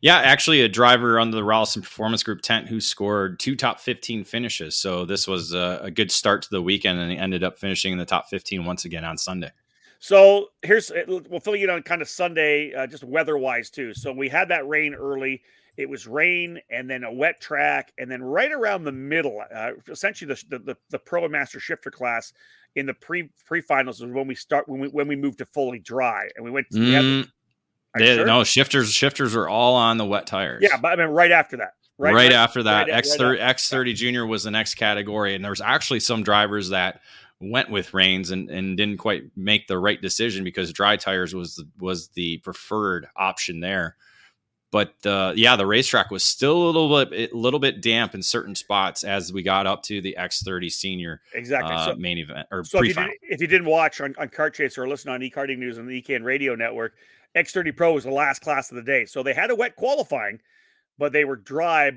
[0.00, 4.24] Yeah, actually, a driver on the Rollison Performance Group tent who scored two top 15
[4.24, 4.76] finishes.
[4.76, 7.92] So this was a, a, good start to the weekend, and he ended up finishing
[7.92, 9.52] in the top 15 once again on Sunday.
[10.04, 13.94] So here's we'll fill you in on kind of Sunday, uh, just weather wise too.
[13.94, 15.40] So we had that rain early.
[15.78, 19.70] It was rain and then a wet track, and then right around the middle, uh,
[19.88, 22.34] essentially the, the the pro and master shifter class
[22.76, 25.46] in the pre pre finals is when we start when we when we moved to
[25.46, 26.66] fully dry, and we went.
[26.72, 27.28] To, mm.
[27.96, 28.26] They, sure?
[28.26, 28.92] No shifters.
[28.92, 30.62] Shifters are all on the wet tires.
[30.62, 31.76] Yeah, but I mean, right after that.
[31.96, 35.34] Right, right, right after that, right, X thirty X thirty Junior was the next category,
[35.34, 37.00] and there's actually some drivers that
[37.40, 41.62] went with rains and, and didn't quite make the right decision because dry tires was
[41.78, 43.96] was the preferred option there.
[44.70, 48.22] But uh, yeah, the racetrack was still a little bit a little bit damp in
[48.22, 52.48] certain spots as we got up to the X30 Senior exactly uh, so, main event
[52.50, 55.12] or so if you, did, if you, didn't watch on, on Kart Chaser or listen
[55.12, 56.94] on eKarting News and the EKN Radio Network,
[57.36, 59.04] X30 Pro was the last class of the day.
[59.04, 60.40] So they had a wet qualifying,
[60.98, 61.92] but they were dry,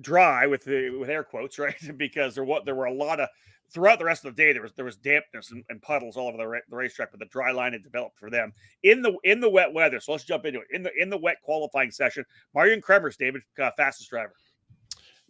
[0.00, 1.74] dry with the with air quotes, right?
[1.96, 3.28] because there what there were a lot of
[3.72, 6.28] throughout the rest of the day there was there was dampness and, and puddles all
[6.28, 9.16] over the, ra- the racetrack, but the dry line had developed for them in the
[9.24, 10.00] in the wet weather.
[10.00, 12.24] So let's jump into it in the in the wet qualifying session.
[12.54, 14.34] Marijn Kremers, David, uh, fastest driver.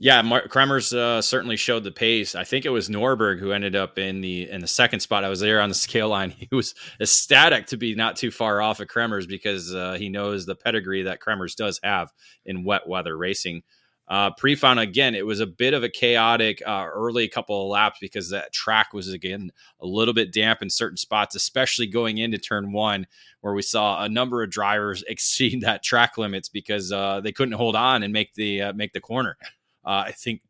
[0.02, 2.34] Yeah, Kremers uh, certainly showed the pace.
[2.34, 5.24] I think it was Norberg who ended up in the in the second spot.
[5.24, 6.30] I was there on the scale line.
[6.38, 10.46] He was ecstatic to be not too far off of Kremers because uh, he knows
[10.46, 12.08] the pedigree that Kremers does have
[12.46, 13.62] in wet weather racing.
[14.08, 17.98] Uh, pre-final again, it was a bit of a chaotic uh, early couple of laps
[18.00, 22.38] because that track was again a little bit damp in certain spots, especially going into
[22.38, 23.06] turn one,
[23.42, 27.54] where we saw a number of drivers exceed that track limits because uh, they couldn't
[27.54, 29.36] hold on and make the uh, make the corner.
[29.84, 30.42] Uh, I think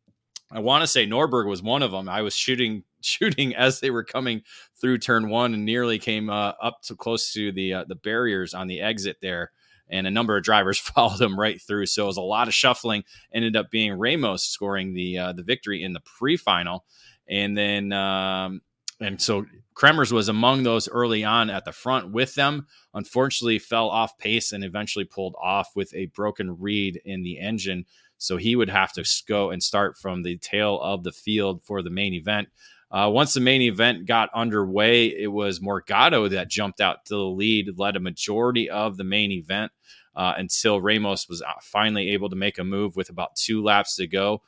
[0.51, 2.09] I want to say Norberg was one of them.
[2.09, 4.41] I was shooting shooting as they were coming
[4.79, 8.53] through turn one and nearly came uh, up to close to the uh, the barriers
[8.53, 9.51] on the exit there.
[9.89, 11.85] and a number of drivers followed him right through.
[11.85, 13.03] So it was a lot of shuffling.
[13.33, 16.85] Ended up being Ramos scoring the uh, the victory in the pre-final,
[17.27, 18.61] and then um,
[18.99, 22.67] and so Kremers was among those early on at the front with them.
[22.93, 27.85] Unfortunately, fell off pace and eventually pulled off with a broken reed in the engine.
[28.17, 31.81] So he would have to go and start from the tail of the field for
[31.81, 32.49] the main event.
[32.91, 37.19] Uh, once the main event got underway, it was Morgado that jumped out to the
[37.21, 39.71] lead, led a majority of the main event
[40.15, 43.95] uh, until Ramos was uh, finally able to make a move with about two laps
[43.95, 44.41] to go.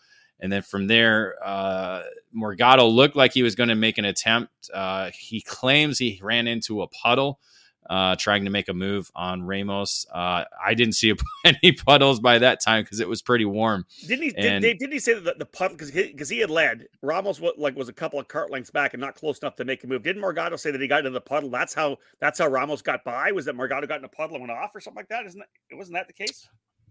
[0.43, 2.03] And then from there, uh,
[2.35, 4.69] Morgado looked like he was going to make an attempt.
[4.73, 7.39] Uh, he claims he ran into a puddle
[7.89, 10.05] uh, trying to make a move on Ramos.
[10.13, 11.13] Uh, I didn't see
[11.45, 13.85] any puddles by that time because it was pretty warm.
[14.05, 14.33] Didn't he?
[14.37, 16.87] And, did, didn't he say that the, the puddle because because he, he, had led
[17.01, 19.65] Ramos was, like was a couple of cart lengths back and not close enough to
[19.65, 20.03] make a move.
[20.03, 21.49] Didn't Morgado say that he got into the puddle?
[21.49, 23.31] That's how that's how Ramos got by.
[23.31, 25.25] Was that Morgado got in a puddle and went off or something like that?
[25.25, 26.47] Isn't that wasn't that the case?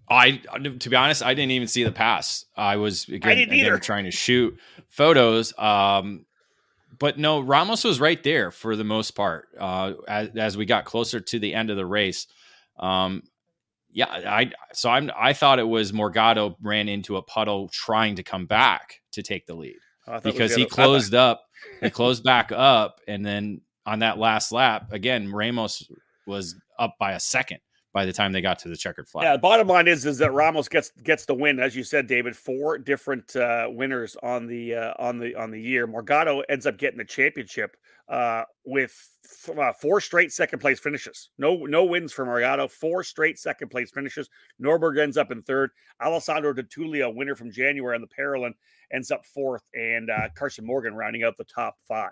[0.08, 2.44] I to be honest, I didn't even see the pass.
[2.56, 5.56] I was again, I again trying to shoot photos.
[5.58, 6.26] Um,
[6.98, 9.48] but no, Ramos was right there for the most part.
[9.58, 12.26] Uh, as, as we got closer to the end of the race,
[12.78, 13.22] um,
[13.90, 18.22] yeah, I so I'm I thought it was Morgado ran into a puddle trying to
[18.22, 19.76] come back to take the lead
[20.08, 21.44] oh, because he closed up,
[21.80, 25.88] he closed back up, and then on that last lap again, Ramos
[26.26, 27.58] was up by a second
[27.92, 29.24] by the time they got to the checkered flag.
[29.24, 32.36] Yeah, bottom line is is that Ramos gets gets the win, as you said, David.
[32.36, 35.86] Four different uh, winners on the uh, on the on the year.
[35.86, 37.76] Morgado ends up getting the championship
[38.08, 41.30] uh, with f- uh, four straight second place finishes.
[41.38, 42.70] No no wins for Morgado.
[42.70, 44.28] Four straight second place finishes.
[44.60, 45.70] Norberg ends up in third.
[46.02, 48.52] Alessandro De Tullio, winner from January on the Parolin,
[48.92, 52.10] ends up fourth, and uh, Carson Morgan rounding out the top five.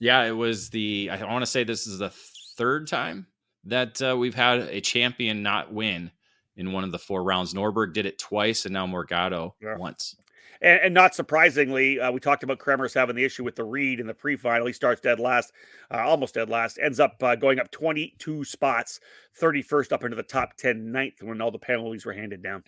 [0.00, 1.10] Yeah, it was the.
[1.12, 2.12] I want to say this is the
[2.56, 3.26] third time
[3.64, 6.10] that uh, we've had a champion not win
[6.56, 7.54] in one of the four rounds.
[7.54, 9.76] Norberg did it twice, and now Morgado yeah.
[9.76, 10.16] once.
[10.60, 13.98] And, and, not surprisingly, uh, we talked about Kremers having the issue with the reed
[13.98, 14.66] in the pre-final.
[14.66, 15.52] He starts dead last,
[15.90, 19.00] uh, almost dead last, ends up uh, going up 22 spots,
[19.40, 22.62] 31st up into the top 10, ninth when all the penalties were handed down.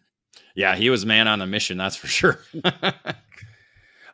[0.57, 2.41] Yeah, he was man on a mission, that's for sure.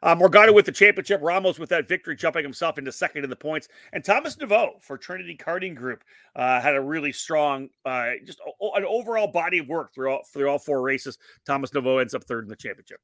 [0.02, 3.36] Uh, Morgado with the championship, Ramos with that victory, jumping himself into second in the
[3.36, 6.04] points, and Thomas Deveau for Trinity Karting Group
[6.36, 10.48] uh, had a really strong, uh, just an overall body of work through all, through
[10.48, 11.18] all four races.
[11.44, 13.00] Thomas Deveau ends up third in the championship.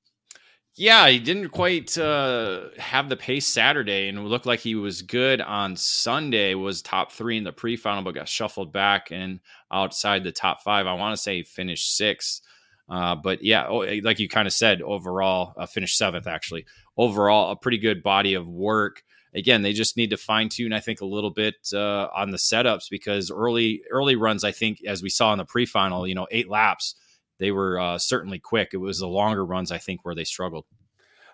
[0.78, 5.40] Yeah, he didn't quite uh, have the pace Saturday, and looked like he was good
[5.40, 6.54] on Sunday.
[6.54, 9.40] Was top three in the pre-final, but got shuffled back and
[9.72, 10.86] outside the top five.
[10.86, 12.42] I want to say he finished sixth.
[12.88, 16.66] Uh, but yeah, oh, eh, like you kind of said, overall, uh, finished seventh actually.
[16.96, 19.02] Overall, a pretty good body of work.
[19.34, 22.38] Again, they just need to fine tune, I think, a little bit uh, on the
[22.38, 26.14] setups because early early runs, I think, as we saw in the pre final, you
[26.14, 26.94] know, eight laps,
[27.38, 28.70] they were uh, certainly quick.
[28.72, 30.64] It was the longer runs, I think, where they struggled.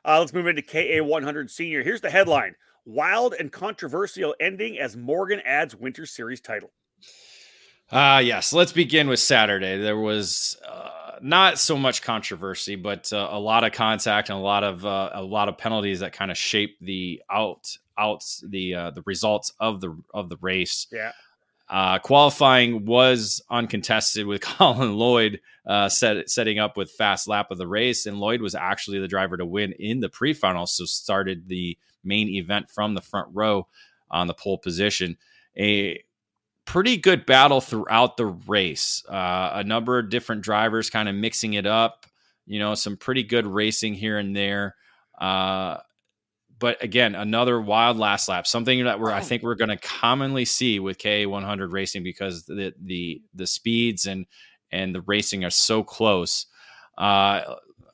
[0.04, 1.84] Uh, let's move into KA 100 Senior.
[1.84, 6.72] Here's the headline: Wild and controversial ending as Morgan adds Winter Series title.
[7.92, 8.54] Ah, yes.
[8.54, 9.76] Let's begin with Saturday.
[9.76, 14.42] There was uh, not so much controversy, but uh, a lot of contact and a
[14.42, 18.74] lot of uh, a lot of penalties that kind of shape the out outs the
[18.74, 20.86] uh, the results of the of the race.
[20.92, 21.12] Yeah.
[21.68, 27.56] Uh, qualifying was uncontested with Colin Lloyd uh, set, setting up with fast lap of
[27.56, 31.48] the race, and Lloyd was actually the driver to win in the pre-final, so started
[31.48, 33.68] the main event from the front row
[34.10, 35.16] on the pole position.
[35.56, 36.02] A
[36.64, 39.04] pretty good battle throughout the race.
[39.08, 42.06] Uh, a number of different drivers kind of mixing it up.
[42.46, 44.74] You know, some pretty good racing here and there.
[45.18, 45.78] Uh,
[46.58, 50.44] but again, another wild last lap, something that we're I think we're going to commonly
[50.44, 54.26] see with KA 100 racing because the the the speeds and
[54.70, 56.46] and the racing are so close.
[56.96, 57.42] Uh,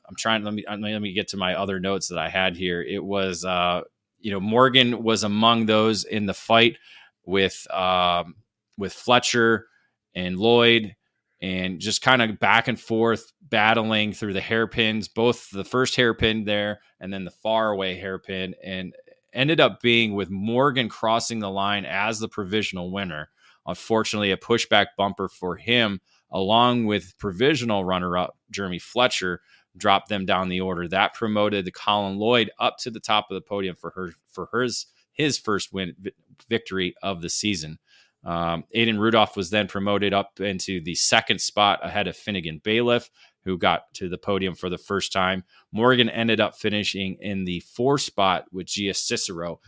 [0.07, 0.43] I'm trying.
[0.43, 2.81] Let me let me get to my other notes that I had here.
[2.81, 3.81] It was uh,
[4.19, 6.77] you know Morgan was among those in the fight
[7.25, 8.35] with um,
[8.79, 9.67] with Fletcher
[10.15, 10.95] and Lloyd
[11.41, 16.45] and just kind of back and forth battling through the hairpins, both the first hairpin
[16.45, 18.93] there and then the far away hairpin, and
[19.33, 23.29] ended up being with Morgan crossing the line as the provisional winner.
[23.65, 26.01] Unfortunately, a pushback bumper for him,
[26.31, 29.41] along with provisional runner up Jeremy Fletcher,
[29.77, 30.87] dropped them down the order.
[30.87, 34.87] That promoted Colin Lloyd up to the top of the podium for her for hers
[35.11, 35.93] his first win
[36.47, 37.77] victory of the season.
[38.23, 43.09] Um, Aiden Rudolph was then promoted up into the second spot ahead of Finnegan Bailiff,
[43.45, 45.43] who got to the podium for the first time.
[45.71, 49.59] Morgan ended up finishing in the fourth spot with Gia Cicero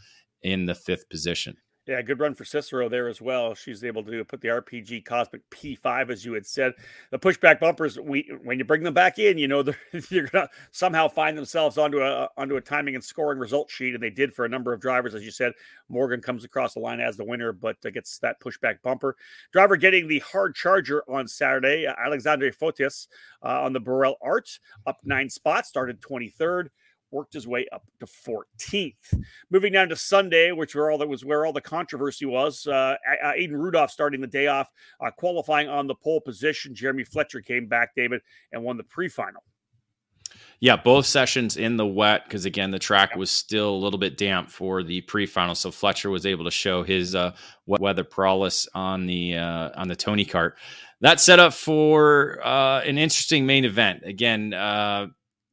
[0.42, 1.58] in the fifth position.
[1.92, 3.54] Yeah, good run for Cicero there as well.
[3.54, 6.72] She's able to put the RPG Kosmic P5, as you had said.
[7.10, 9.62] The pushback bumpers, we when you bring them back in, you know
[10.10, 14.02] you're gonna somehow find themselves onto a onto a timing and scoring result sheet, and
[14.02, 15.52] they did for a number of drivers, as you said.
[15.90, 19.18] Morgan comes across the line as the winner, but gets that pushback bumper.
[19.52, 23.08] Driver getting the hard charger on Saturday, Alexandre Fotis
[23.44, 26.70] uh, on the Birel ART, up nine spots, started 23rd
[27.12, 29.24] worked his way up to 14th.
[29.50, 32.66] Moving down to Sunday, which were all that was where all the controversy was.
[32.68, 36.76] Uh, Aiden Rudolph starting the day off, uh, qualifying on the pole position.
[36.76, 39.44] Jeremy Fletcher came back, David, and won the pre-final.
[40.60, 44.16] Yeah, both sessions in the wet because again the track was still a little bit
[44.16, 47.34] damp for the pre-final, so Fletcher was able to show his uh,
[47.66, 50.52] weather prowess on the uh, on the Tony Kart.
[51.02, 54.04] That set up for uh, an interesting main event.
[54.06, 55.08] Again, uh,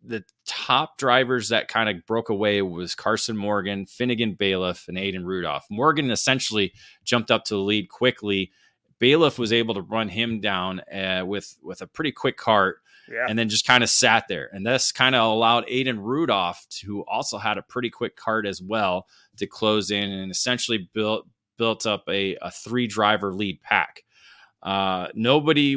[0.09, 5.25] the top drivers that kind of broke away was Carson Morgan, Finnegan Bailiff, and Aiden
[5.25, 5.67] Rudolph.
[5.71, 6.73] Morgan essentially
[7.05, 8.51] jumped up to the lead quickly.
[8.99, 12.79] Bailiff was able to run him down uh, with with a pretty quick cart,
[13.09, 13.27] yeah.
[13.29, 14.49] and then just kind of sat there.
[14.53, 18.61] And this kind of allowed Aiden Rudolph, who also had a pretty quick cart as
[18.61, 19.07] well,
[19.37, 21.27] to close in and essentially built
[21.59, 24.05] built up a, a three driver lead pack.
[24.63, 25.77] Uh, nobody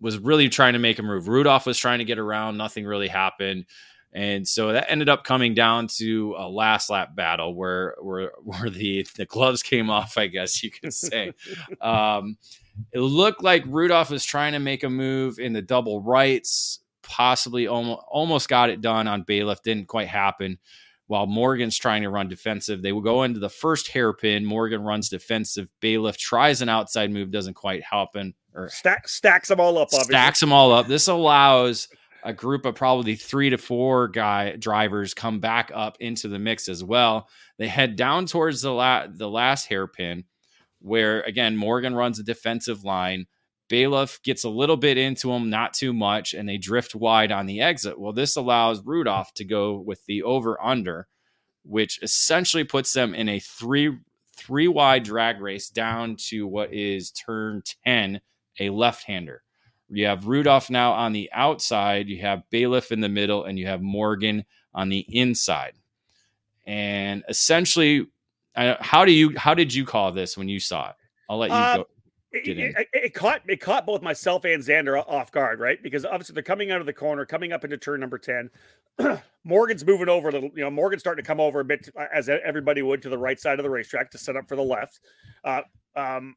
[0.00, 1.28] was really trying to make a move.
[1.28, 3.66] Rudolph was trying to get around, nothing really happened.
[4.12, 8.70] And so that ended up coming down to a last lap battle where where where
[8.70, 11.32] the the gloves came off, I guess you could say.
[11.80, 12.36] um,
[12.92, 17.66] it looked like Rudolph was trying to make a move in the double rights, possibly
[17.66, 20.58] almost almost got it done on Bailiff, didn't quite happen.
[21.06, 24.44] While Morgan's trying to run defensive, they will go into the first hairpin.
[24.44, 25.68] Morgan runs defensive.
[25.80, 29.88] Bailiff tries an outside move, doesn't quite happen or Stack, stacks them all up.
[29.88, 30.12] Obviously.
[30.12, 30.86] Stacks them all up.
[30.86, 31.88] This allows
[32.22, 36.68] a group of probably three to four guy drivers come back up into the mix
[36.68, 37.28] as well.
[37.58, 40.24] They head down towards the la- the last hairpin,
[40.80, 43.26] where again Morgan runs a defensive line.
[43.68, 47.46] Bailiff gets a little bit into him, not too much, and they drift wide on
[47.46, 48.00] the exit.
[48.00, 51.06] Well, this allows Rudolph to go with the over under,
[51.62, 53.96] which essentially puts them in a three
[54.36, 58.20] three wide drag race down to what is turn 10
[58.58, 59.42] a left hander.
[59.88, 63.66] You have Rudolph now on the outside, you have Bailiff in the middle, and you
[63.66, 65.74] have Morgan on the inside.
[66.66, 68.06] And essentially,
[68.54, 70.96] how do you how did you call this when you saw it?
[71.28, 71.86] I'll let you uh, go.
[72.32, 75.82] It, it, it, caught it caught both myself and Xander off guard, right?
[75.82, 78.50] Because obviously they're coming out of the corner, coming up into turn number ten.
[79.44, 82.28] Morgan's moving over a little, you know, Morgan's starting to come over a bit as
[82.28, 85.00] everybody would to the right side of the racetrack to set up for the left.
[85.42, 85.62] Uh,
[85.96, 86.36] um,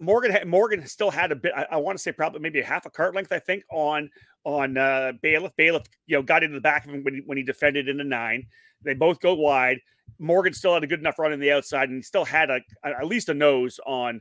[0.00, 1.52] Morgan Morgan still had a bit.
[1.54, 3.32] I, I, want to say probably maybe a half a cart length.
[3.32, 4.10] I think on
[4.44, 5.54] on uh, Bailiff.
[5.56, 8.04] Bailiff, you know, got into the back of him when he, when he defended into
[8.04, 8.46] nine.
[8.82, 9.78] They both go wide.
[10.18, 12.60] Morgan still had a good enough run in the outside, and he still had a,
[12.84, 14.20] a at least a nose on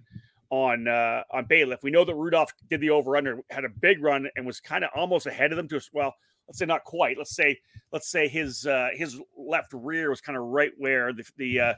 [0.50, 1.82] on uh, on Bailiff.
[1.82, 4.84] We know that Rudolph did the over under, had a big run, and was kind
[4.84, 5.68] of almost ahead of them.
[5.70, 6.14] To well,
[6.48, 7.18] let's say not quite.
[7.18, 7.58] Let's say
[7.92, 11.74] let's say his uh, his left rear was kind of right where the the uh,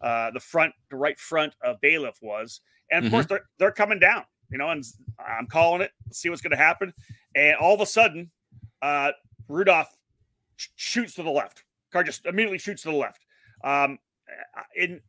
[0.00, 2.60] uh, the front, the right front of Bailiff was.
[2.90, 3.14] And of mm-hmm.
[3.14, 4.84] course, they're, they're coming down, you know, and
[5.18, 6.92] I'm calling it, see what's going to happen.
[7.34, 8.30] And all of a sudden,
[8.82, 9.12] uh,
[9.48, 9.94] Rudolph
[10.56, 11.64] sh- shoots to the left.
[11.92, 13.24] Car just immediately shoots to the left.
[13.62, 13.98] Um,
[14.76, 15.00] in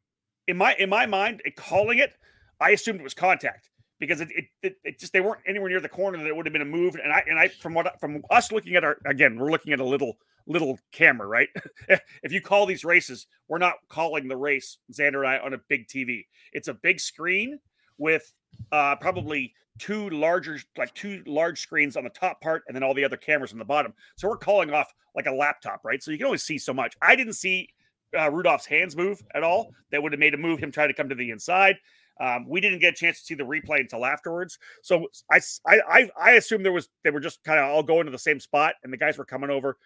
[0.47, 2.13] in my in my mind, calling it,
[2.59, 3.69] I assumed it was contact
[3.99, 6.45] because it, it, it, it, just they weren't anywhere near the corner that it would
[6.45, 6.95] have been a move.
[6.95, 9.79] And I and I from what from us looking at our again, we're looking at
[9.79, 10.17] a little
[10.47, 11.49] little camera, right?
[12.23, 15.59] if you call these races, we're not calling the race, Xander and I, on a
[15.69, 16.25] big TV.
[16.53, 17.59] It's a big screen
[17.97, 18.31] with
[18.71, 22.93] uh, probably two larger, like two large screens on the top part, and then all
[22.93, 23.93] the other cameras on the bottom.
[24.15, 26.01] So we're calling off like a laptop, right?
[26.01, 26.95] So you can only see so much.
[27.01, 27.69] I didn't see
[28.17, 29.71] uh, Rudolph's hands move at all.
[29.91, 31.75] That would have made a move him try to come to the inside.
[32.19, 34.57] Um, we didn't get a chance to see the replay until afterwards.
[34.81, 38.11] So I, I, I assume there was they were just kind of all going to
[38.11, 39.77] the same spot, and the guys were coming over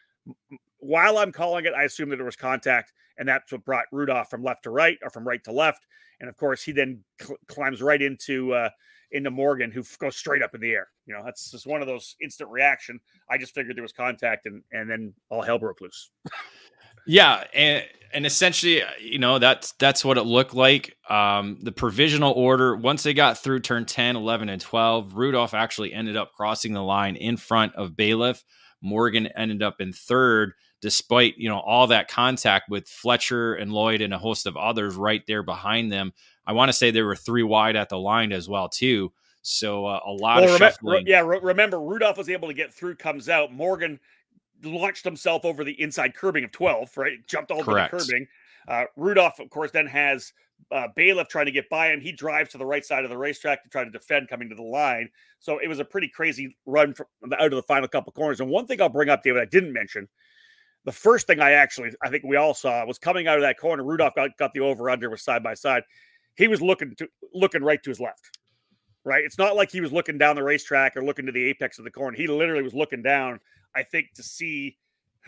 [0.79, 4.29] while I'm calling it, I assume that there was contact, and that's what brought Rudolph
[4.29, 5.85] from left to right or from right to left.
[6.19, 8.69] And of course, he then cl- climbs right into uh,
[9.11, 10.87] into Morgan, who f- goes straight up in the air.
[11.05, 12.99] You know, that's just one of those instant reaction.
[13.29, 16.11] I just figured there was contact, and and then all hell broke loose.
[17.07, 20.95] yeah, and and essentially, you know, that's that's what it looked like.
[21.09, 25.93] Um, the provisional order once they got through turn 10, 11, and 12, Rudolph actually
[25.93, 28.43] ended up crossing the line in front of Bailiff.
[28.81, 34.01] Morgan ended up in third, despite you know all that contact with Fletcher and Lloyd
[34.01, 36.13] and a host of others right there behind them.
[36.45, 39.11] I want to say they were three wide at the line as well too.
[39.41, 41.07] So uh, a lot well, of shuffling.
[41.07, 43.53] yeah, remember Rudolph was able to get through, comes out.
[43.53, 43.99] Morgan
[44.63, 47.25] launched himself over the inside curbing of 12, right?
[47.27, 48.27] Jumped all over the curbing.
[48.69, 50.31] Uh, Rudolph, of course, then has
[50.71, 51.99] uh, Bailiff trying to get by him.
[51.99, 54.55] He drives to the right side of the racetrack to try to defend coming to
[54.55, 55.09] the line.
[55.39, 58.39] So it was a pretty crazy run from out of the final couple corners.
[58.39, 60.07] And one thing I'll bring up, David, I didn't mention.
[60.85, 63.57] The first thing I actually, I think we all saw was coming out of that
[63.57, 63.83] corner.
[63.83, 65.83] Rudolph got, got the over under was side by side.
[66.35, 68.37] He was looking to looking right to his left.
[69.03, 69.23] Right.
[69.23, 71.85] It's not like he was looking down the racetrack or looking to the apex of
[71.85, 72.15] the corner.
[72.15, 73.39] He literally was looking down,
[73.75, 74.77] I think, to see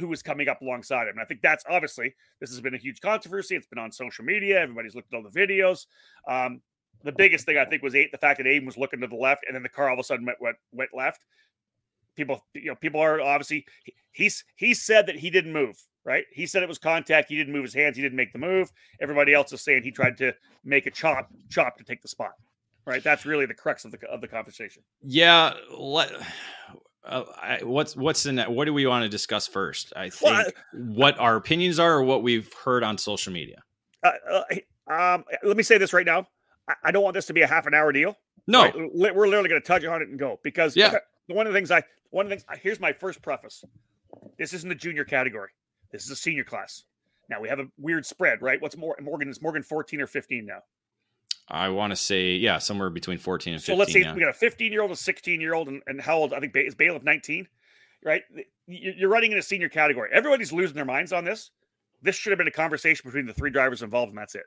[0.01, 1.13] who was coming up alongside him.
[1.13, 3.55] And I think that's obviously this has been a huge controversy.
[3.55, 4.59] It's been on social media.
[4.59, 5.85] Everybody's looked at all the videos.
[6.27, 6.61] Um,
[7.03, 9.15] the biggest thing I think was eight, the fact that Aiden was looking to the
[9.15, 11.23] left and then the car all of a sudden went, went, went left.
[12.15, 13.65] People, you know, people are obviously
[14.11, 16.25] he's he said that he didn't move, right?
[16.31, 17.29] He said it was contact.
[17.29, 17.95] He didn't move his hands.
[17.95, 18.69] He didn't make the move.
[18.99, 20.33] Everybody else is saying he tried to
[20.65, 22.33] make a chop, chop to take the spot.
[22.85, 23.03] Right.
[23.03, 24.83] That's really the crux of the of the conversation.
[25.03, 25.53] Yeah.
[25.71, 26.11] Let,
[27.03, 28.51] uh, I, what's what's in that?
[28.51, 29.91] What do we want to discuss first?
[29.95, 33.63] I think well, I, what our opinions are, or what we've heard on social media.
[34.03, 36.27] Uh, uh, um, let me say this right now.
[36.67, 38.17] I, I, don't want this to be a half an hour deal.
[38.47, 38.75] No, right?
[38.75, 40.95] we're literally going to touch on it and go because yeah.
[41.27, 43.63] One of the things I one of the things here's my first preface.
[44.37, 45.49] This isn't the junior category.
[45.91, 46.83] This is a senior class.
[47.29, 48.61] Now we have a weird spread, right?
[48.61, 50.59] What's more Morgan is Morgan 14 or 15 now?
[51.51, 53.75] I want to say, yeah, somewhere between 14 and 15.
[53.75, 54.13] So let's say yeah.
[54.13, 56.33] we got a 15 year old, a 16 year old, and, and how old?
[56.33, 57.47] I think is Bailiff 19,
[58.03, 58.21] right?
[58.67, 60.09] You're running in a senior category.
[60.13, 61.51] Everybody's losing their minds on this.
[62.01, 64.45] This should have been a conversation between the three drivers involved, and that's it,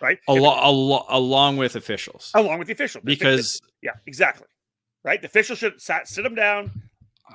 [0.00, 0.18] right?
[0.28, 2.30] Along, al- along with officials.
[2.34, 3.00] Along with the official.
[3.04, 4.46] Because, yeah, exactly.
[5.04, 5.20] Right?
[5.20, 6.70] The officials should sat, sit them down.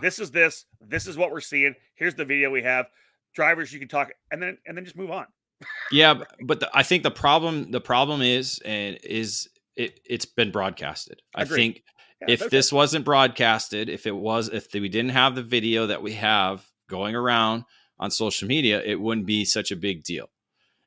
[0.01, 0.66] This is this.
[0.82, 1.76] This is what we're seeing.
[1.95, 2.88] Here's the video we have.
[3.36, 5.26] Drivers, you can talk, and then and then just move on
[5.91, 10.51] yeah, but the, I think the problem the problem is and is it it's been
[10.51, 11.22] broadcasted.
[11.36, 11.84] I think
[12.22, 12.49] yeah, if okay.
[12.49, 16.66] this wasn't broadcasted, if it was if we didn't have the video that we have
[16.89, 17.66] going around
[17.99, 20.30] on social media, it wouldn't be such a big deal.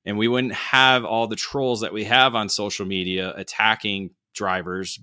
[0.05, 5.01] And we wouldn't have all the trolls that we have on social media attacking drivers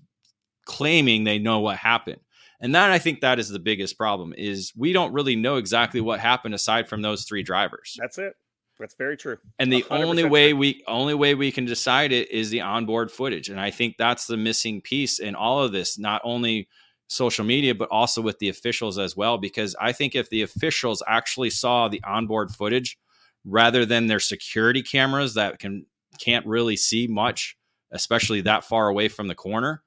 [0.65, 2.21] claiming they know what happened.
[2.61, 5.99] And that I think that is the biggest problem is we don't really know exactly
[5.99, 7.97] what happened aside from those three drivers.
[7.99, 8.35] That's it.
[8.83, 9.37] That's very true.
[9.59, 10.59] And the only way true.
[10.59, 13.47] we only way we can decide it is the onboard footage.
[13.47, 16.67] And I think that's the missing piece in all of this, not only
[17.07, 19.37] social media, but also with the officials as well.
[19.37, 22.99] Because I think if the officials actually saw the onboard footage
[23.45, 25.85] rather than their security cameras that can
[26.19, 27.55] can't really see much,
[27.89, 29.81] especially that far away from the corner,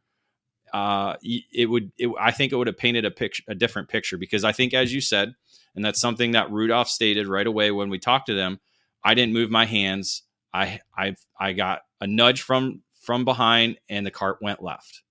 [0.72, 1.92] uh, it would.
[1.98, 4.16] It, I think it would have painted a picture, a different picture.
[4.16, 5.34] Because I think, as you said,
[5.74, 8.58] and that's something that Rudolph stated right away when we talked to them
[9.06, 10.24] I didn't move my hands.
[10.52, 15.02] I I I got a nudge from from behind and the cart went left.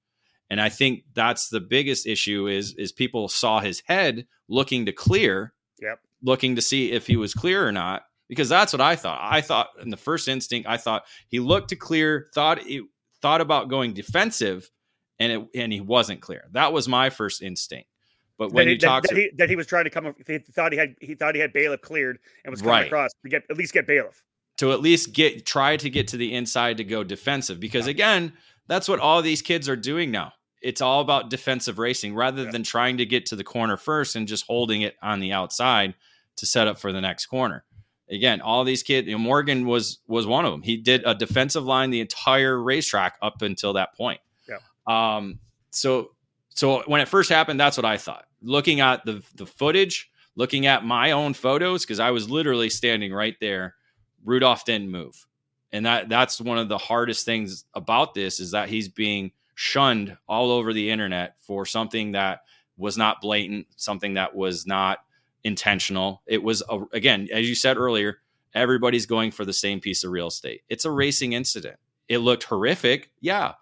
[0.49, 4.91] And I think that's the biggest issue is is people saw his head looking to
[4.91, 5.99] clear, yep.
[6.21, 8.03] looking to see if he was clear or not.
[8.27, 9.19] Because that's what I thought.
[9.21, 12.81] I thought in the first instinct, I thought he looked to clear, thought he
[13.21, 14.69] thought about going defensive,
[15.19, 16.45] and it and he wasn't clear.
[16.51, 17.87] That was my first instinct.
[18.37, 20.39] But when that you talk that, to, he, that he was trying to come, he
[20.39, 22.87] thought he had he thought he had bailiff cleared and was coming right.
[22.87, 24.23] across to get at least get bailiff
[24.57, 28.33] to at least get try to get to the inside to go defensive because again
[28.67, 30.33] that's what all these kids are doing now.
[30.61, 32.51] It's all about defensive racing rather yeah.
[32.51, 35.93] than trying to get to the corner first and just holding it on the outside
[36.37, 37.63] to set up for the next corner.
[38.09, 40.61] Again, all these kids, you know, Morgan was was one of them.
[40.61, 44.19] He did a defensive line the entire racetrack up until that point.
[44.47, 44.57] Yeah.
[44.87, 45.39] Um,
[45.71, 46.11] so
[46.55, 48.25] so when it first happened, that's what I thought.
[48.41, 53.13] Looking at the the footage, looking at my own photos, because I was literally standing
[53.13, 53.75] right there.
[54.23, 55.27] Rudolph didn't move,
[55.71, 60.17] and that that's one of the hardest things about this is that he's being shunned
[60.27, 62.39] all over the internet for something that
[62.77, 64.99] was not blatant, something that was not
[65.43, 66.21] intentional.
[66.25, 68.19] It was a, again, as you said earlier,
[68.53, 70.61] everybody's going for the same piece of real estate.
[70.69, 71.77] It's a racing incident.
[72.07, 73.53] It looked horrific, yeah,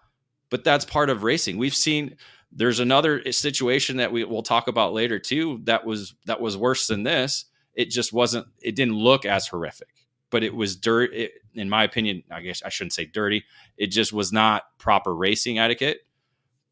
[0.50, 1.58] but that's part of racing.
[1.58, 2.16] We've seen
[2.54, 6.86] there's another situation that we will talk about later too that was that was worse
[6.86, 7.46] than this.
[7.74, 8.46] It just wasn't.
[8.62, 11.12] It didn't look as horrific, but it was dirt.
[11.12, 13.44] It, in my opinion, I guess I shouldn't say dirty.
[13.76, 16.00] It just was not proper racing etiquette.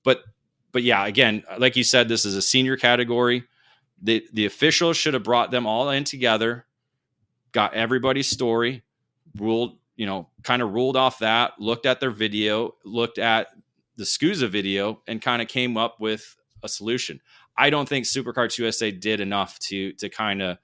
[0.04, 0.20] But
[0.70, 3.44] but yeah, again, like you said, this is a senior category.
[4.00, 6.66] The the officials should have brought them all in together,
[7.50, 8.84] got everybody's story,
[9.36, 13.48] ruled you know, kind of ruled off that, looked at their video, looked at
[13.96, 17.20] the SKUSA video and kind of came up with a solution.
[17.56, 20.58] I don't think SuperKarts USA did enough to to kind of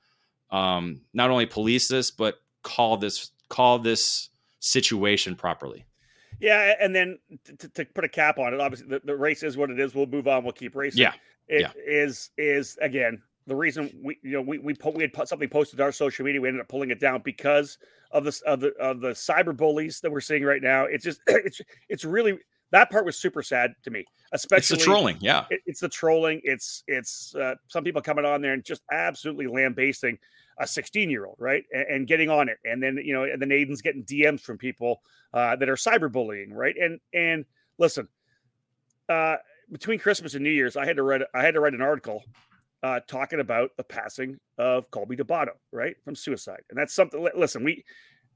[0.51, 5.85] um, not only police this but call this call this situation properly.
[6.41, 7.19] Yeah, and then
[7.59, 9.95] to, to put a cap on it, obviously the, the, race is what it is.
[9.95, 10.45] We'll move on.
[10.45, 11.03] We'll keep racing.
[11.03, 11.15] Yeah,
[11.49, 11.73] it yeah.
[11.85, 15.49] is is again the reason we you know we we put, we had put something
[15.49, 16.41] posted on our social media.
[16.41, 17.79] We ended up pulling it down because
[18.13, 20.85] of this of the of the cyber bullies that we're seeing right now.
[20.85, 22.39] It's just it's it's really
[22.71, 24.05] that part was super sad to me.
[24.33, 25.47] Especially it's the trolling, yeah.
[25.51, 26.41] It, it's the trolling.
[26.45, 30.19] It's it's uh, some people coming on there and just absolutely lambasting
[30.59, 31.65] a 16 year old, right?
[31.73, 34.59] And, and, getting on it, and then you know, and then Aiden's getting DMs from
[34.59, 35.01] people
[35.33, 36.75] uh, that are cyberbullying, right?
[36.77, 37.45] And and
[37.79, 38.09] listen,
[39.09, 39.37] uh,
[39.71, 42.23] between Christmas and New Year's, I had to write I had to write an article
[42.83, 47.27] uh, talking about the passing of Colby Debato, right, from suicide, and that's something.
[47.35, 47.85] Listen, we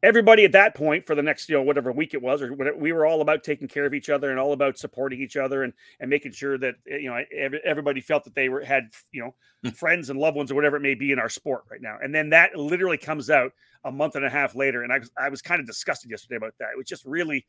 [0.02, 2.76] everybody at that point for the next you know whatever week it was or whatever,
[2.76, 5.62] we were all about taking care of each other and all about supporting each other
[5.62, 7.22] and and making sure that eh, you know
[7.64, 9.70] everybody felt that they were had you know hmm.
[9.70, 11.96] friends and loved ones or whatever it may be in our sport right now.
[12.02, 13.52] And then that literally comes out
[13.84, 14.82] a month and a half later.
[14.82, 16.70] And i was i was kind of disgusted yesterday about that.
[16.72, 17.46] It was just really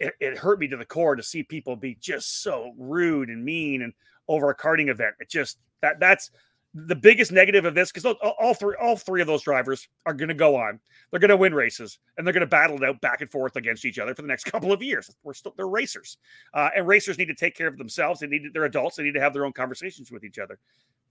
[0.00, 3.44] it, it hurt me to the core to see people be just so rude and
[3.44, 3.92] mean and
[4.28, 5.14] over a karting event.
[5.20, 6.30] It just that that's
[6.74, 8.04] the biggest negative of this because
[8.38, 10.78] all three all three of those drivers are going to go on
[11.10, 13.56] they're going to win races and they're going to battle it out back and forth
[13.56, 16.18] against each other for the next couple of years we're still they're racers
[16.54, 19.02] uh, and racers need to take care of themselves they need to, they're adults they
[19.02, 20.58] need to have their own conversations with each other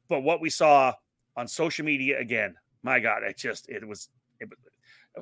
[0.08, 0.94] but what we saw
[1.36, 2.54] on social media again
[2.84, 4.48] my god it just it was it,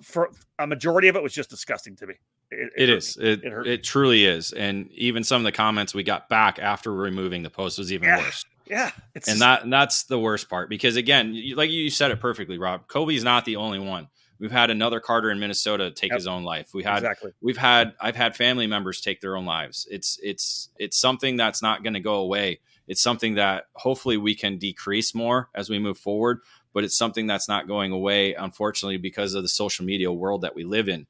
[0.02, 2.16] for a majority of it was just disgusting to me
[2.52, 3.18] it, it, it is.
[3.18, 4.52] It, it, it, truly is.
[4.52, 8.08] And even some of the comments we got back after removing the post was even
[8.08, 8.20] yeah.
[8.20, 8.46] worse.
[8.68, 8.91] Yeah,
[9.28, 12.57] and that and that's the worst part because again, you, like you said it perfectly,
[12.57, 12.88] Rob.
[12.88, 14.07] Kobe's not the only one.
[14.39, 16.18] We've had another karter in Minnesota take yep.
[16.18, 16.74] his own life.
[16.74, 17.32] We had exactly.
[17.41, 19.88] We've had I've had family members take their own lives.
[19.89, 22.59] It's it's it's something that's not going to go away.
[22.88, 26.39] It's something that hopefully we can decrease more as we move forward,
[26.74, 30.55] but it's something that's not going away unfortunately because of the social media world that
[30.55, 31.07] we live in.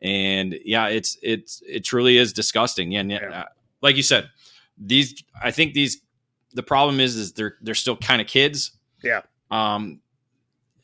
[0.00, 2.96] And yeah, it's it's it truly is disgusting.
[2.96, 3.28] And yeah.
[3.30, 3.44] Uh,
[3.82, 4.30] like you said,
[4.78, 6.00] these I think these
[6.54, 8.72] the problem is is they're they're still kind of kids.
[9.02, 9.22] Yeah.
[9.50, 10.00] Um,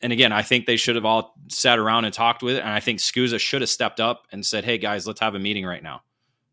[0.01, 2.61] and again, I think they should have all sat around and talked with it.
[2.61, 5.39] And I think SKUSA should have stepped up and said, "Hey guys, let's have a
[5.39, 6.01] meeting right now.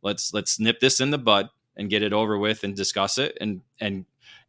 [0.03, 3.37] Let's let's nip this in the bud and get it over with and discuss it
[3.41, 4.05] and and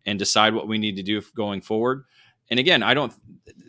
[0.05, 2.05] and decide what we need to do going forward."
[2.49, 3.13] And again, I don't.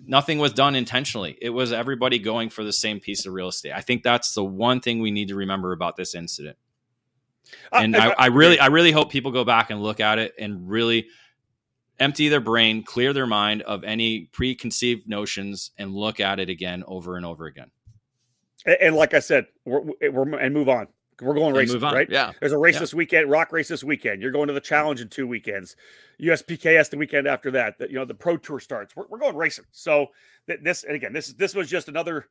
[0.06, 1.38] Nothing was done intentionally.
[1.40, 3.72] It was everybody going for the same piece of real estate.
[3.72, 6.56] I think that's the one thing we need to remember about this incident.
[7.72, 10.34] Uh, and I, I, really, I really hope people go back and look at it
[10.38, 11.08] and really
[11.98, 16.82] empty their brain, clear their mind of any preconceived notions, and look at it again
[16.86, 17.70] over and over again.
[18.66, 20.88] And, and like I said, we're, we're, and move on.
[21.20, 22.08] We're going racing, right?
[22.08, 22.32] Yeah.
[22.40, 22.80] There's a race yeah.
[22.80, 24.22] this weekend, ROK race this weekend.
[24.22, 25.76] You're going to the challenge in two weekends.
[26.18, 27.78] USPKS the weekend after that.
[27.78, 28.96] The, you know, the pro tour starts.
[28.96, 29.66] We're, we're going racing.
[29.70, 30.06] So
[30.46, 32.26] th- this, and again, this this was just another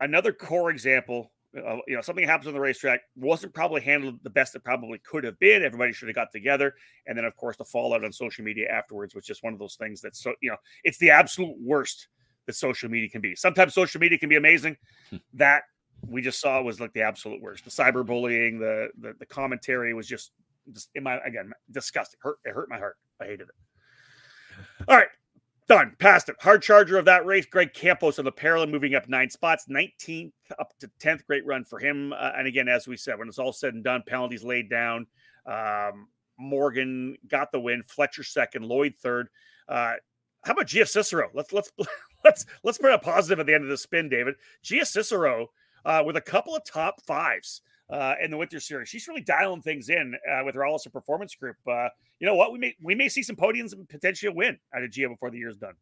[0.00, 4.30] another core example uh, you know, something happens on the racetrack wasn't probably handled the
[4.30, 5.62] best it probably could have been.
[5.62, 6.74] Everybody should have got together,
[7.06, 9.76] and then of course the fallout on social media afterwards was just one of those
[9.76, 12.08] things that so you know it's the absolute worst
[12.46, 13.34] that social media can be.
[13.34, 14.76] Sometimes social media can be amazing.
[15.10, 15.16] Hmm.
[15.34, 15.62] that
[16.06, 17.64] we just saw was like the absolute worst.
[17.64, 20.32] The cyberbullying, the the, the commentary was just
[20.72, 22.18] just in my again disgusting.
[22.22, 22.96] Hurt it hurt my heart.
[23.20, 24.88] I hated it.
[24.88, 25.08] All right,
[25.66, 25.96] Done.
[25.98, 26.36] Passed it.
[26.40, 27.46] Hard charger of that race.
[27.46, 31.24] Greg Campos on the Parolin, moving up nine spots, 19th up to 10th.
[31.26, 32.12] Great run for him.
[32.12, 35.06] Uh, and again, as we said, when it's all said and done, penalties laid down.
[35.46, 36.08] Um,
[36.38, 37.82] Morgan got the win.
[37.82, 38.66] Fletcher second.
[38.66, 39.28] Lloyd third.
[39.66, 39.94] Uh,
[40.44, 41.30] how about Gia Cicero?
[41.32, 41.70] Let's let's
[42.24, 44.34] let's let's put a positive at the end of the spin, David.
[44.62, 45.48] Gia Cicero
[45.86, 48.88] uh, with a couple of top fives uh, in the winter series.
[48.88, 51.56] She's really dialing things in uh, with her Rollison Performance Group.
[51.68, 52.52] Uh, you know what?
[52.52, 55.30] We may we may see some podiums and potentially a win out of Gia before
[55.30, 55.74] the year's done.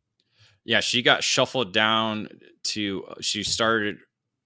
[0.64, 2.28] Yeah, she got shuffled down
[2.64, 3.98] to she started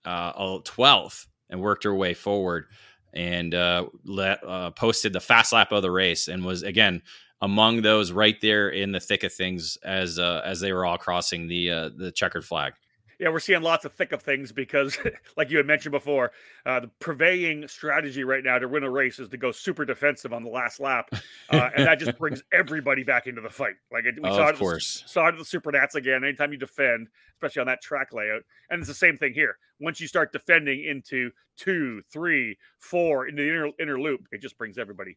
[0.04, 2.66] uh, twelfth and worked her way forward
[3.12, 7.02] and uh, let uh, posted the fast lap of the race and was again
[7.40, 10.98] among those right there in the thick of things as uh, as they were all
[10.98, 12.74] crossing the uh, the checkered flag
[13.18, 14.98] yeah, we're seeing lots of thick of things because,
[15.36, 16.32] like you had mentioned before,
[16.66, 20.32] uh, the prevailing strategy right now to win a race is to go super defensive
[20.32, 21.08] on the last lap,
[21.50, 23.76] uh, and that just brings everybody back into the fight.
[23.90, 25.04] Like it, we oh, saw, it, course.
[25.06, 26.24] saw it at the Super Nats again.
[26.24, 29.56] Anytime you defend, especially on that track layout, and it's the same thing here.
[29.80, 34.58] Once you start defending into two, three, four in the inner inner loop, it just
[34.58, 35.16] brings everybody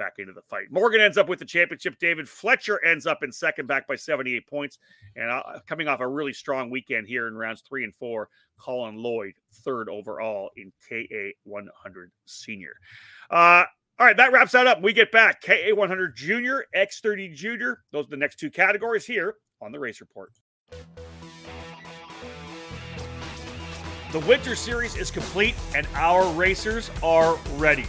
[0.00, 0.64] back into the fight.
[0.70, 1.98] Morgan ends up with the championship.
[2.00, 4.78] David Fletcher ends up in second, back by 78 points.
[5.14, 8.96] And uh, coming off a really strong weekend here in rounds three and four, Colin
[8.96, 12.72] Lloyd, third overall in KA 100 senior.
[13.30, 13.64] Uh,
[13.98, 14.80] all right, that wraps that up.
[14.80, 17.82] We get back KA 100 junior, X30 junior.
[17.92, 20.32] Those are the next two categories here on the Race Report.
[24.12, 27.84] The Winter Series is complete and our racers are ready.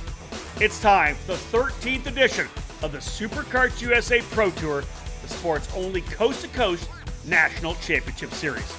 [0.60, 2.47] It's time, for the 13th edition
[2.84, 4.84] of the SuperKarts USA Pro Tour
[5.22, 6.89] the sport's only coast to coast
[7.26, 8.76] national championship series.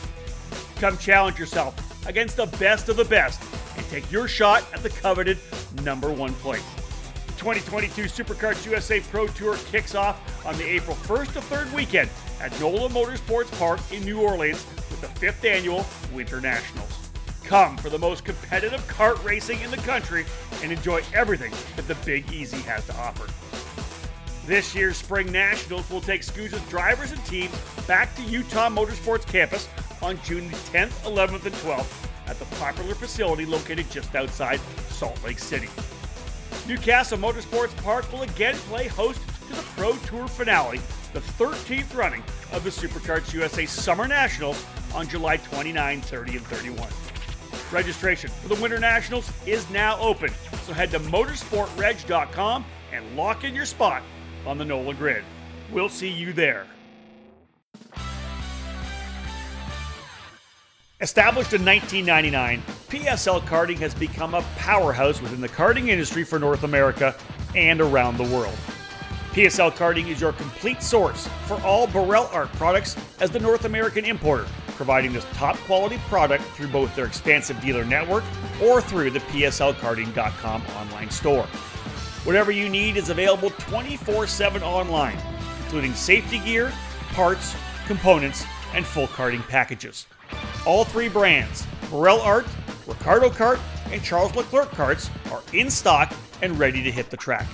[0.77, 3.41] Come challenge yourself against the best of the best
[3.77, 5.39] and take your shot at the coveted
[5.83, 6.65] number one place.
[7.27, 12.11] The 2022 SuperKarts USA Pro Tour kicks off on the April 1st to 3rd weekend
[12.41, 17.02] at NOLA Motorsports Park in New Orleans with the fifth annual Winter Nationals.
[17.45, 20.25] Come for the most competitive kart racing in the country
[20.63, 23.27] and enjoy everything that the Big Easy has to offer.
[24.47, 27.55] This year's Spring Nationals will take SKUSA's drivers and teams
[27.87, 29.69] back to Utah Motorsports campus
[30.01, 35.39] on June 10th, 11th, and 12th at the popular facility located just outside Salt Lake
[35.39, 35.69] City.
[36.67, 40.81] New Castle Motorsports Park will again play host to the Pro Tour finale,
[41.13, 42.23] the 13th running
[42.53, 44.65] of the SuperKarts USA Summer Nationals
[44.95, 46.89] on July 29, 30, and 31.
[47.73, 50.31] Registration for the Winter Nationals is now open,
[50.65, 54.03] so head to motorsportreg.com and lock in your spot
[54.47, 55.25] on the NOLA grid.
[55.73, 56.67] We'll see you there.
[61.01, 66.63] Established in 1999, PSL Karting has become a powerhouse within the karting industry for North
[66.63, 67.17] America
[67.57, 68.57] and around the world.
[69.33, 74.05] PSL Karting is your complete source for all Birel ART products as the North American
[74.05, 78.25] importer, providing this top quality product through both their expansive dealer network
[78.63, 81.45] or through the PSLKarting.com online store.
[82.25, 85.19] Whatever you need is available 24 7 online,
[85.65, 86.71] including safety gear,
[87.15, 87.57] parts,
[87.87, 90.07] components, and full karting packages.
[90.67, 92.45] All three brands, Birel ART,
[92.87, 93.59] Ricciardo Kart,
[93.91, 96.13] and Charles Leclerc karts, are in stock
[96.43, 97.47] and ready to hit the track.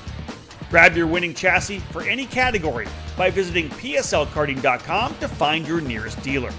[0.71, 6.53] Grab your winning chassis for any category by visiting PSLKarting.com to find your nearest dealer.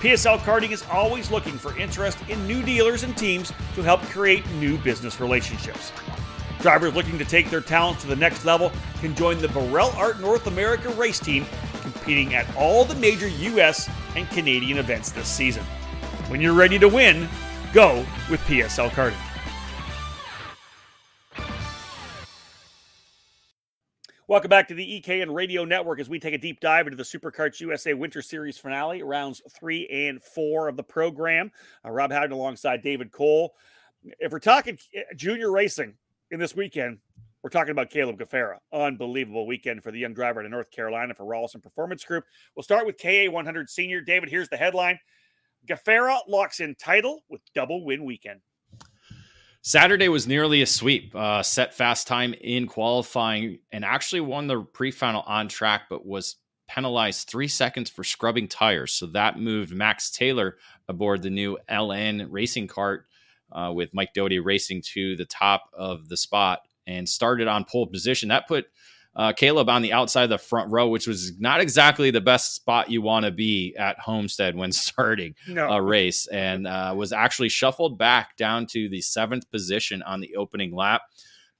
[0.00, 4.48] PSL Karting is always looking for interest in new dealers and teams to help create
[4.52, 5.92] new business relationships.
[6.60, 10.20] Drivers looking to take their talents to the next level can join the Birel ART
[10.20, 11.44] North America race team,
[11.82, 13.90] competing at all the major U.S.
[14.16, 15.64] and Canadian events this season.
[16.28, 17.28] When you're ready to win,
[17.72, 19.27] go with PSL Karting.
[24.28, 27.02] Welcome back to the EKN Radio Network as we take a deep dive into the
[27.02, 31.50] SuperKarts USA Winter Series finale, rounds three and four of the program.
[31.82, 33.54] Uh, Rob Howden alongside David Cole.
[34.18, 35.94] If we're talking eh, junior racing
[36.30, 36.98] in this weekend,
[37.42, 38.58] we're talking about Caleb Gafrarar.
[38.70, 42.24] Unbelievable weekend for the young driver to North Carolina for Rollison Performance Group.
[42.54, 44.02] We'll start with KA 100 Senior.
[44.02, 44.98] David, here's the headline
[45.66, 48.40] Gafrarar locks in title with double win weekend.
[49.68, 51.14] Saturday was nearly a sweep.
[51.14, 56.36] Uh, set fast time in qualifying and actually won the pre-final on track, but was
[56.68, 58.94] penalized three seconds for scrubbing tires.
[58.94, 60.56] So that moved Max Taylor
[60.88, 63.08] aboard the new LN racing cart
[63.52, 67.86] uh, with Mike Doty racing to the top of the spot and started on pole
[67.86, 68.30] position.
[68.30, 68.68] That put
[69.16, 72.54] uh, Caleb on the outside of the front row, which was not exactly the best
[72.54, 75.68] spot you want to be at Homestead when starting no.
[75.68, 80.36] a race, and uh, was actually shuffled back down to the seventh position on the
[80.36, 81.02] opening lap.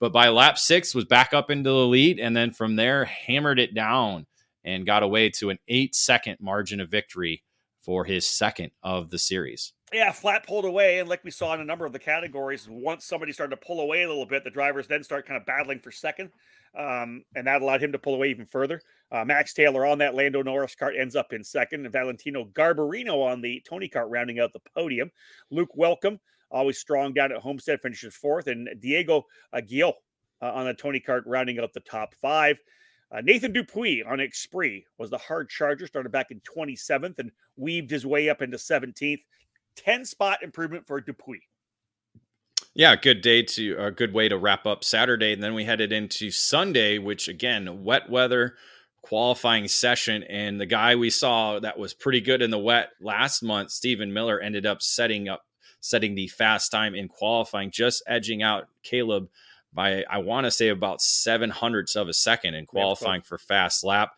[0.01, 3.59] But by lap six, was back up into the lead, and then from there hammered
[3.59, 4.27] it down
[4.65, 7.43] and got away to an eight second margin of victory
[7.81, 9.73] for his second of the series.
[9.91, 13.07] Yeah, flat pulled away, and like we saw in a number of the categories, once
[13.07, 15.79] somebody started to pull away a little bit, the drivers then start kind of battling
[15.79, 16.31] for second,
[16.79, 18.83] um, and that allowed him to pull away even further.
[19.11, 23.25] Uh, Max Taylor on that Lando Norris cart ends up in second, and Valentino Garbarino
[23.25, 25.11] on the Tony Kart rounding out the podium.
[25.51, 26.21] Luke Welcome,
[26.51, 29.25] always strong down at Homestead, finishes fourth, and Diego
[29.55, 29.95] Aguil
[30.43, 32.59] uh, on the Tony Kart rounding out the top five.
[33.11, 37.91] Uh, Nathan Dupuis on Exprit was the hard charger, started back in 27th and weaved
[37.91, 39.23] his way up into 17th.
[39.79, 41.41] 10 spot improvement for Dupuis.
[42.75, 45.33] Yeah, good day to a good way to wrap up Saturday.
[45.33, 48.55] And then we headed into Sunday, which again, wet weather
[49.03, 50.23] qualifying session.
[50.25, 54.13] And the guy we saw that was pretty good in the wet last month, Stephen
[54.13, 55.43] Miller, ended up setting up
[55.81, 59.29] setting the fast time in qualifying, just edging out Caleb
[59.73, 63.85] by I want to say about seven hundredths of a second in qualifying for fast
[63.85, 64.11] lap.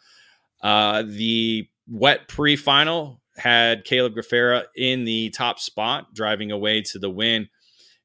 [0.63, 7.11] Uh, the wet pre-final had Caleb Gafrarar in the top spot, driving away to the
[7.11, 7.49] win.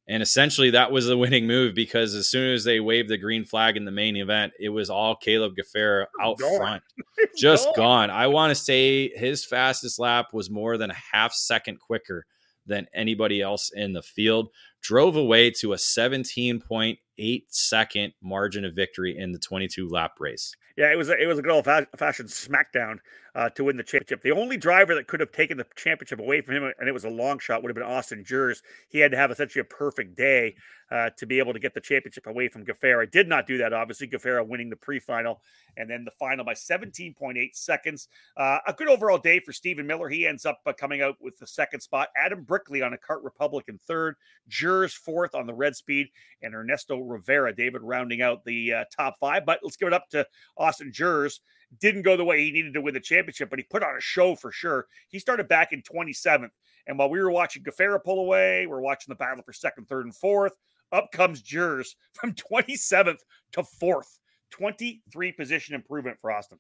[0.08, 3.44] And essentially, that was the winning move because as soon as they waved the green
[3.44, 6.58] flag in the main event, it was all Caleb Gafrarar out gone.
[6.58, 6.84] front,
[7.38, 7.76] just gone.
[7.76, 8.10] gone.
[8.12, 12.26] I want to say his fastest lap was more than a half second quicker
[12.68, 14.50] than anybody else in the field.
[14.86, 20.56] Drove away to a 17.8 second margin of victory in the 22 lap race.
[20.78, 22.98] Yeah, it was a, it was a good old fashioned smackdown
[23.34, 24.22] uh, to win the championship.
[24.22, 27.06] The only driver that could have taken the championship away from him, and it was
[27.06, 28.62] a long shot, would have been Austin Jers.
[28.90, 30.56] He had to have essentially a perfect day
[30.92, 33.10] uh, to be able to get the championship away from Gafrarar.
[33.10, 34.08] Did not do that, obviously.
[34.08, 35.42] Gafrarar winning the pre-final
[35.78, 38.08] and then the final by 17.8 seconds.
[38.38, 40.10] Uh, a good overall day for Stephen Miller.
[40.10, 42.10] He ends up uh, coming out with the second spot.
[42.18, 44.16] Adam Brickley on a Kart Republic in third.
[44.94, 46.08] Fourth on the Red Speed,
[46.42, 49.46] and Ernesto Rivera, David rounding out the uh, top five.
[49.46, 50.26] But let's give it up to
[50.58, 51.42] Austin Jers.
[51.80, 54.02] Didn't go the way he needed to win the championship, but he put on a
[54.02, 54.88] show for sure.
[55.10, 56.52] He started back in 27th.
[56.88, 60.06] And while we were watching Gafrarar pull away, we're watching the battle for second, third,
[60.06, 60.54] and fourth.
[60.92, 63.20] Up comes Jers from 27th
[63.54, 64.20] to fourth.
[64.52, 66.60] 23 position improvement for Austin.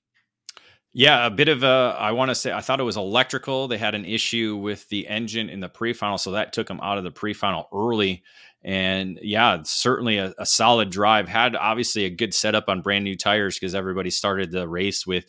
[0.97, 1.93] Yeah, a bit of a.
[1.99, 3.67] I want to say I thought it was electrical.
[3.67, 6.97] They had an issue with the engine in the pre-final, so that took them out
[6.97, 8.23] of the pre-final early.
[8.63, 11.27] And yeah, certainly a, a solid drive.
[11.27, 15.25] Had obviously a good setup on brand new tires because everybody started the race with,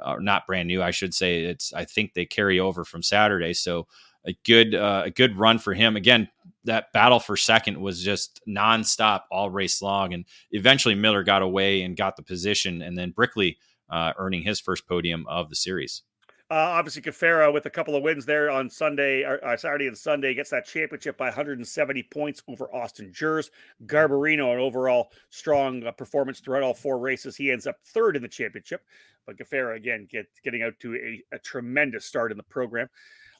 [0.00, 1.40] uh, not brand new, I should say.
[1.44, 3.88] It's I think they carry over from Saturday, so
[4.24, 5.96] a good uh, a good run for him.
[5.96, 6.30] Again,
[6.64, 11.82] that battle for second was just nonstop all race long, and eventually Miller got away
[11.82, 13.58] and got the position, and then Brickley
[13.90, 16.02] uh, earning his first podium of the series.
[16.50, 19.96] Uh, obviously, Gafrarar with a couple of wins there on Sunday, or, uh, Saturday and
[19.96, 23.52] Sunday, gets that championship by 170 points over Austin Jers.
[23.86, 27.36] Garbarino, an overall strong uh, performance throughout all four races.
[27.36, 28.82] He ends up third in the championship.
[29.26, 32.88] But Gafrarar, again, get, getting out to a, a tremendous start in the program.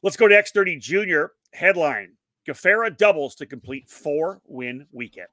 [0.04, 1.32] Let's go to X30 Junior.
[1.52, 2.12] Headline
[2.46, 5.28] Gafrarar doubles to complete four win weekend.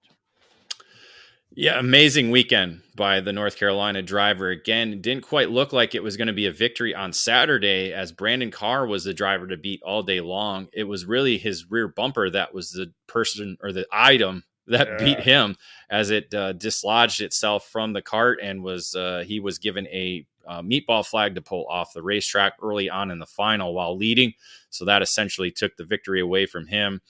[1.60, 4.52] Yeah, amazing weekend by the North Carolina driver.
[4.52, 8.12] Again, didn't quite look like it was going to be a victory on Saturday as
[8.12, 10.68] Brandon Carr was the driver to beat all day long.
[10.72, 14.98] It was really his rear bumper that was the person or the item that yeah.
[15.04, 15.56] beat him
[15.90, 20.28] as it uh, dislodged itself from the cart and was uh, he was given a
[20.48, 24.32] uh, meatball flag to pull off the racetrack early on in the final while leading.
[24.70, 27.02] So that essentially took the victory away from him.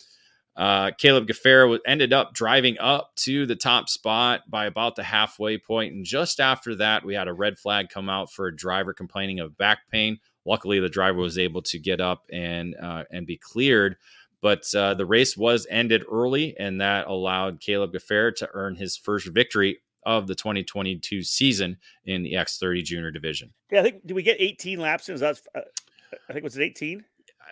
[0.58, 5.60] Uh, Caleb Gafrarar ended up driving up to the top spot by about the halfway
[5.60, 8.92] point, and just after that, we had a red flag come out for a driver
[8.92, 10.18] complaining of back pain.
[10.46, 13.98] Luckily, the driver was able to get up and uh, and be cleared.
[14.42, 18.98] But uh, the race was ended early, and that allowed Caleb Gafrarar to earn his
[18.98, 23.54] first victory of the 2022 season in the X30 Junior Division.
[23.72, 24.08] Yeah, I think.
[24.08, 25.10] Did we get 18 laps?
[25.10, 25.40] Is that?
[25.54, 25.62] Uh,
[26.30, 27.04] I think was it 18?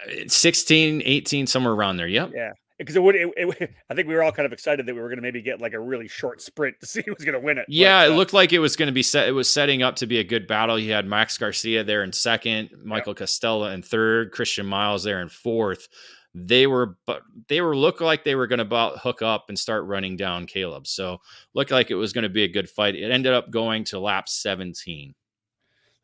[0.07, 2.07] Uh, 16, 18, somewhere around there.
[2.07, 2.31] Yep.
[2.33, 2.51] Yeah.
[2.77, 5.01] Because it would, it, it, I think we were all kind of excited that we
[5.01, 7.39] were going to maybe get like a really short sprint to see who was going
[7.39, 7.65] to win it.
[7.67, 9.27] Yeah, but, uh, it looked like it was going to be set.
[9.27, 10.77] It was setting up to be a good battle.
[10.77, 13.25] You had Max Garcia there in second, Michael yeah.
[13.25, 15.87] Costella in third, Christian Miles there in fourth
[16.35, 19.57] they were but they were look like they were going to about hook up and
[19.57, 20.85] start running down Caleb.
[20.85, 21.21] So
[21.53, 22.95] looked like it was going to be a good fight.
[22.95, 25.15] It ended up going to lap 17.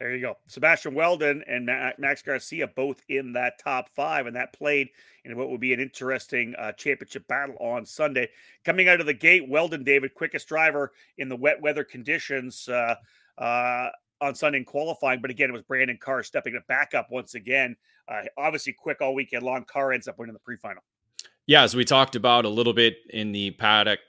[0.02, 0.38] There you go.
[0.48, 1.68] Sebastian Weldon and
[2.00, 4.90] Max Garcia both in that top five, and that played
[5.26, 8.28] in what would be an interesting uh, championship battle on Sunday.
[8.66, 12.68] Coming out of the gate, Weldon, David, quickest driver in the wet weather conditions.
[12.68, 12.96] Uh,
[13.38, 13.90] uh,
[14.22, 17.36] on Sunday in qualifying, but again, it was Brandon Carr stepping it back up once
[17.36, 17.76] again.
[18.08, 19.66] Uh, obviously, quick all weekend long.
[19.66, 20.84] Carr ends up winning the pre-final.
[21.46, 24.00] Yeah, as we talked about a little bit in the paddock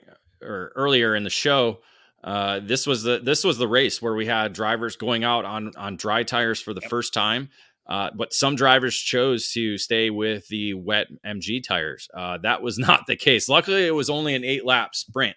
[0.41, 1.81] or earlier in the show,
[2.23, 5.71] uh, this was the this was the race where we had drivers going out on
[5.75, 7.49] on dry tires for the first time.
[7.85, 12.07] Uh, but some drivers chose to stay with the wet MG tires.
[12.13, 13.49] Uh, that was not the case.
[13.49, 15.35] Luckily, it was only an eight lap sprint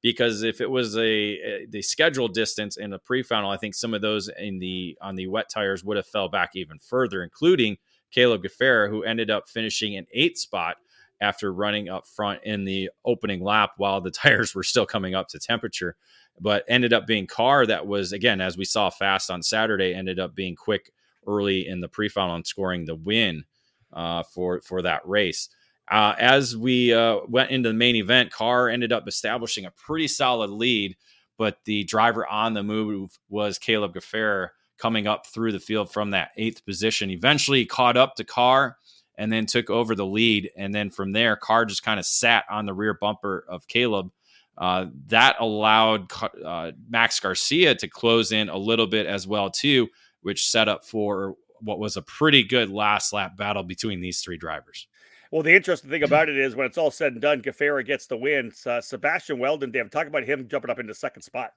[0.00, 3.94] because if it was a, a the scheduled distance in the pre-final, I think some
[3.94, 7.78] of those in the on the wet tires would have fell back even further, including
[8.12, 10.76] Caleb Gafrarar, who ended up finishing in eighth spot
[11.20, 15.28] after running up front in the opening lap while the tires were still coming up
[15.28, 15.96] to temperature.
[16.40, 20.18] But ended up being Carr that was again, as we saw fast on Saturday, ended
[20.18, 20.92] up being quick
[21.26, 23.44] early in the pre-final and scoring the win
[23.92, 25.48] uh, for for that race.
[25.90, 30.06] Uh, as we uh, went into the main event, Carr ended up establishing a pretty
[30.06, 30.96] solid lead,
[31.38, 36.10] but the driver on the move was Caleb Gafrarar coming up through the field from
[36.10, 37.10] that eighth position.
[37.10, 38.76] Eventually caught up to Carr
[39.16, 40.50] and then took over the lead.
[40.56, 44.10] And then from there, Carr just kind of sat on the rear bumper of Caleb.
[44.58, 46.10] Uh, that allowed
[46.44, 49.88] uh, Max Garcia to close in a little bit as well too,
[50.22, 54.36] which set up for what was a pretty good last lap battle between these three
[54.36, 54.88] drivers.
[55.30, 58.06] Well, the interesting thing about it is when it's all said and done, Gafrarar gets
[58.06, 58.52] the win.
[58.66, 61.52] Uh, Sebastian Weldon, Dave, talk about him jumping up into second spot.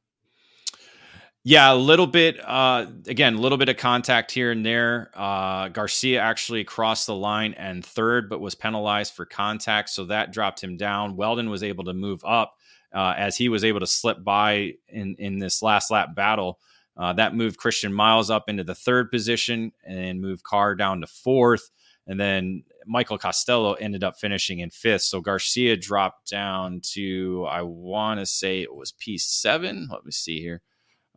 [1.43, 2.39] Yeah, a little bit.
[2.43, 5.09] Uh, again, a little bit of contact here and there.
[5.15, 10.31] Uh, Garcia actually crossed the line and third, but was penalized for contact, so that
[10.31, 11.15] dropped him down.
[11.15, 12.57] Weldon was able to move up
[12.93, 16.59] uh, as he was able to slip by in in this last lap battle.
[16.97, 21.07] Uh, that moved Christian Miles up into the third position and moved Carr down to
[21.07, 21.71] fourth.
[22.05, 25.03] And then Michael Costello ended up finishing in fifth.
[25.03, 29.89] So Garcia dropped down to, I want to say it was P7.
[29.89, 30.61] Let me see here.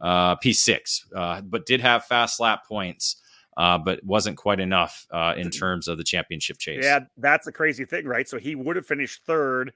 [0.00, 3.16] Uh, P6, uh, but did have fast lap points.
[3.56, 6.82] Uh, but wasn't quite enough uh, in terms of the championship chase.
[6.82, 8.28] Yeah, that's the crazy thing, right?
[8.28, 9.72] So he would have finished third,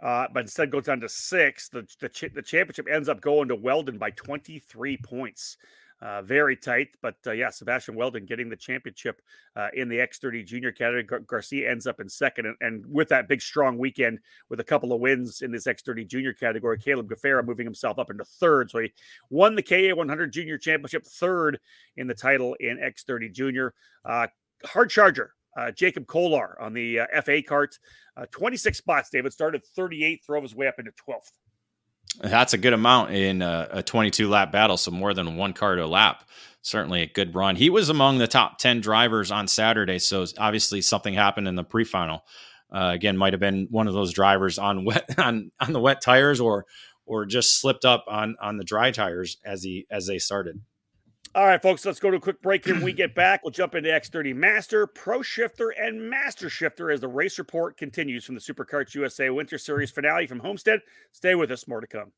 [0.00, 1.68] uh, but instead goes down to six.
[1.68, 5.56] The, the, the championship ends up going to Weldon by 23 points.
[6.00, 9.20] Uh, very tight, but uh, yeah, Sebastian Weldon getting the championship
[9.56, 11.02] uh, in the X30 junior category.
[11.02, 14.64] Gar- Garcia ends up in second, and, and, with that big strong weekend with a
[14.64, 18.70] couple of wins in this X30 junior category, Caleb Gafrarar moving himself up into third.
[18.70, 18.92] So he
[19.28, 21.58] won the KA 100 junior championship, third
[21.96, 23.74] in the title in X30 junior.
[24.04, 24.28] Uh,
[24.64, 25.34] hard charger.
[25.58, 27.78] Uh, Jacob Kolar on the uh, FA Kart,
[28.30, 29.10] 26 spots.
[29.10, 31.32] David started 38th, drove his way up into 12th.
[32.20, 35.76] That's a good amount in a, a 22 lap battle, so more than one car
[35.76, 36.28] to a lap.
[36.62, 37.56] Certainly a good run.
[37.56, 41.64] He was among the top 10 drivers on Saturday, so obviously something happened in the
[41.64, 42.24] pre-final.
[42.72, 46.02] Uh, again, might have been one of those drivers on wet on on the wet
[46.02, 46.66] tires, or
[47.06, 50.60] or just slipped up on on the dry tires as he as they started.
[51.38, 52.74] All right, folks, let's go to a quick break here.
[52.74, 57.00] When we get back, we'll jump into X30 Master, Pro Shifter, and Master Shifter as
[57.00, 60.80] the race report continues from the SuperKarts USA Winter Series finale from Homestead.
[61.12, 62.10] Stay with us, more to come.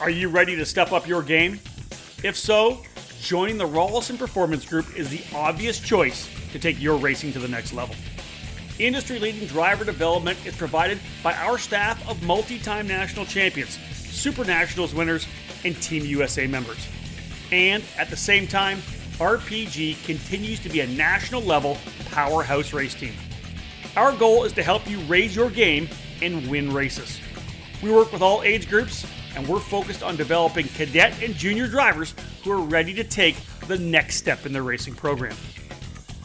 [0.00, 1.60] Are you ready to step up your game?
[2.24, 2.80] If so,
[3.20, 7.48] joining the Rollison Performance Group is the obvious choice to take your racing to the
[7.48, 7.94] next level.
[8.78, 13.78] Industry leading driver development is provided by our staff of multi time national champions,
[14.16, 15.26] Super Nationals winners,
[15.64, 16.88] and Team USA members.
[17.52, 18.78] And at the same time,
[19.18, 21.78] RPG continues to be a national level
[22.10, 23.14] powerhouse race team.
[23.96, 25.88] Our goal is to help you raise your game
[26.22, 27.18] and win races.
[27.82, 32.14] We work with all age groups, and we're focused on developing cadet and junior drivers
[32.42, 33.36] who are ready to take
[33.68, 35.36] the next step in their racing program.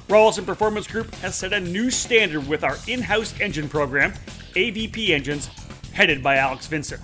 [0.07, 4.13] Rollison Performance Group has set a new standard with our in house engine program,
[4.55, 5.47] AVP Engines,
[5.93, 7.01] headed by Alex Vincent.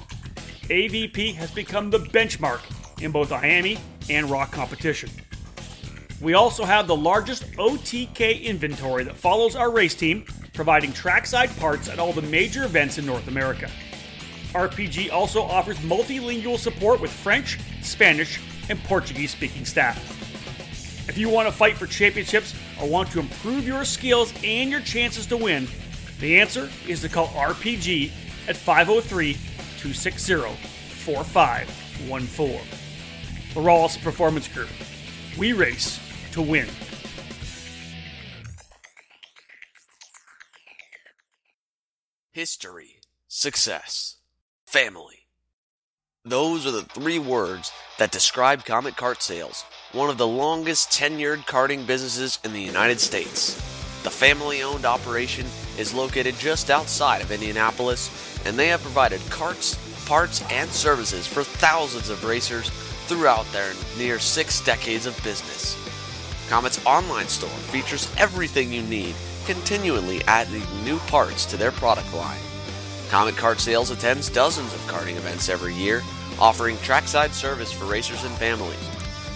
[0.69, 2.59] AVP has become the benchmark
[3.01, 5.09] in both IAME and ROK competition.
[6.19, 11.87] We also have the largest OTK inventory that follows our race team, providing trackside parts
[11.87, 13.69] at all the major events in North America.
[14.51, 19.97] RPG also offers multilingual support with French, Spanish, and Portuguese speaking staff.
[21.07, 24.81] If you want to fight for championships or want to improve your skills and your
[24.81, 25.67] chances to win,
[26.19, 28.11] the answer is to call RPG
[28.49, 29.37] at 503
[29.77, 30.55] 260
[31.05, 32.61] 4514.
[33.53, 34.69] The Rollison Performance Group.
[35.37, 35.99] We race
[36.31, 36.67] to win.
[42.31, 44.17] History, success,
[44.65, 45.27] family.
[46.25, 49.63] Those are the three words that describe Comet Kart Sales,
[49.93, 53.55] one of the longest tenured karting businesses in the United States.
[54.03, 55.45] The family owned operation
[55.77, 58.09] is located just outside of Indianapolis,
[58.45, 59.75] and they have provided carts,
[60.05, 62.69] parts, and services for thousands of racers
[63.07, 65.75] throughout their near six decades of business.
[66.49, 72.39] Comet's online store features everything you need, continually adding new parts to their product line.
[73.09, 76.03] Comet Kart Sales attends dozens of karting events every year,
[76.39, 78.77] offering trackside service for racers and families.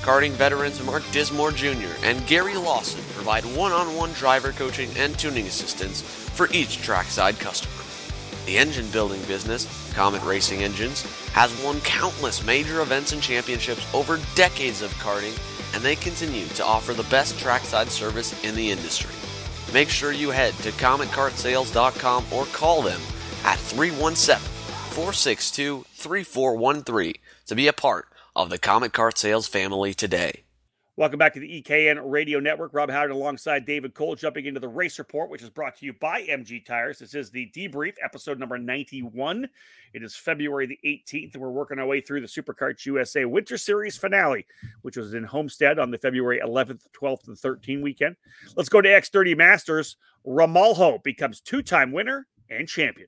[0.01, 1.93] Karting veterans Mark Dismore Jr.
[2.03, 7.37] and Gary Lawson provide one on one driver coaching and tuning assistance for each trackside
[7.37, 7.83] customer.
[8.47, 11.03] The engine building business, Comet Racing Engines,
[11.33, 15.37] has won countless major events and championships over decades of karting,
[15.75, 19.13] and they continue to offer the best trackside service in the industry.
[19.71, 22.99] Make sure you head to CometKartSales.com or call them
[23.45, 24.39] at 317
[24.93, 27.13] 462 3413
[27.45, 30.41] to be a part of the Comet Kart Sales family today.
[30.97, 32.73] Welcome back to the EKN Radio Network.
[32.73, 35.93] Rob Howden alongside David Cole jumping into the race report, which is brought to you
[35.93, 36.99] by MG Tires.
[36.99, 39.47] This is the debrief, episode number 91.
[39.93, 43.57] It is February the 18th, and we're working our way through the SuperKarts USA Winter
[43.57, 44.45] Series finale,
[44.81, 48.17] which was in Homestead on the February 11th, 12th, and 13th weekend.
[48.57, 49.95] Let's go to X30 Masters.
[50.27, 53.07] Ramalho becomes two time winner and champion.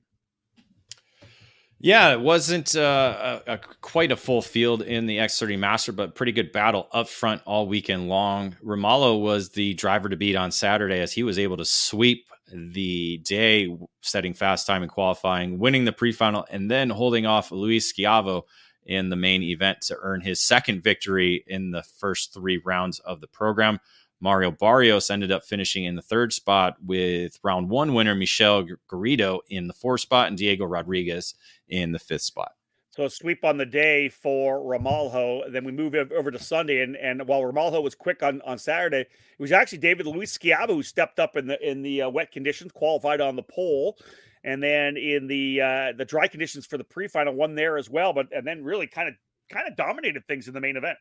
[1.84, 6.14] Yeah, it wasn't uh, a, a, quite a full field in the X30 Master, but
[6.14, 8.56] pretty good battle up front all weekend long.
[8.64, 13.18] Ramalho was the driver to beat on Saturday as he was able to sweep the
[13.18, 18.44] day, setting fast time in qualifying, winning the pre-final, and then holding off Luis Schiavo
[18.86, 23.20] in the main event to earn his second victory in the first three rounds of
[23.20, 23.78] the program.
[24.20, 29.40] Mario Barrios ended up finishing in the third spot with round one winner Michelle Garrido
[29.48, 31.34] in the fourth spot and Diego Rodriguez
[31.68, 32.52] in the fifth spot.
[32.94, 35.50] So a sweep on the day for Ramalho.
[35.50, 39.00] Then we move over to Sunday, and, and while Ramalho was quick on, on Saturday,
[39.00, 39.08] it
[39.40, 42.70] was actually David Luis Schiavo who stepped up in the in the uh, wet conditions,
[42.70, 43.98] qualified on the pole,
[44.44, 48.12] and then in the uh, the dry conditions for the pre-final, won there as well.
[48.12, 49.14] But and then really kind of
[49.50, 50.98] kind of dominated things in the main event.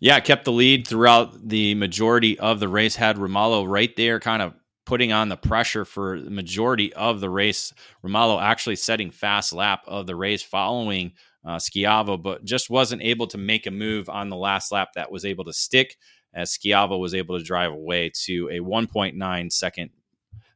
[0.00, 2.96] Yeah, kept the lead throughout the majority of the race.
[2.96, 4.54] Had Ramalho right there, kind of
[4.84, 7.72] putting on the pressure for the majority of the race.
[8.04, 11.12] Ramalho actually setting fast lap of the race following
[11.44, 15.10] uh, Schiavo, but just wasn't able to make a move on the last lap that
[15.10, 15.96] was able to stick
[16.34, 19.90] as Schiavo was able to drive away to a 1.9 second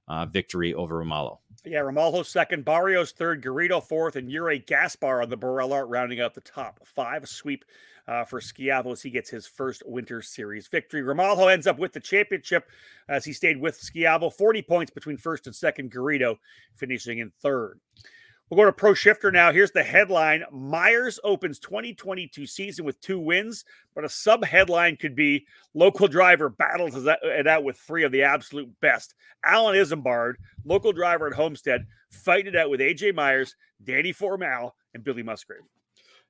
[0.08, 1.38] uh, victory over Ramalho.
[1.64, 6.34] Yeah, Ramalho second, Barrios third, Garrido fourth, and Yuri Gaspar on the Barella rounding out
[6.34, 7.28] the top five.
[7.28, 7.64] Sweep
[8.08, 11.02] uh, for Schiavo as he gets his first Winter Series victory.
[11.02, 12.64] Ramalho ends up with the championship
[13.08, 16.36] as he stayed with Schiavo, 40 points between first and second, Garrido
[16.74, 17.80] finishing in third.
[18.48, 19.50] We'll go to Pro Shifter now.
[19.50, 25.16] Here's the headline Myers opens 2022 season with two wins, but a sub headline could
[25.16, 29.16] be local driver battles it out with three of the absolute best.
[29.44, 30.34] Alan Isambard,
[30.64, 35.62] local driver at Homestead, fighting it out with AJ Myers, Danny Formal, and Billy Musgrave.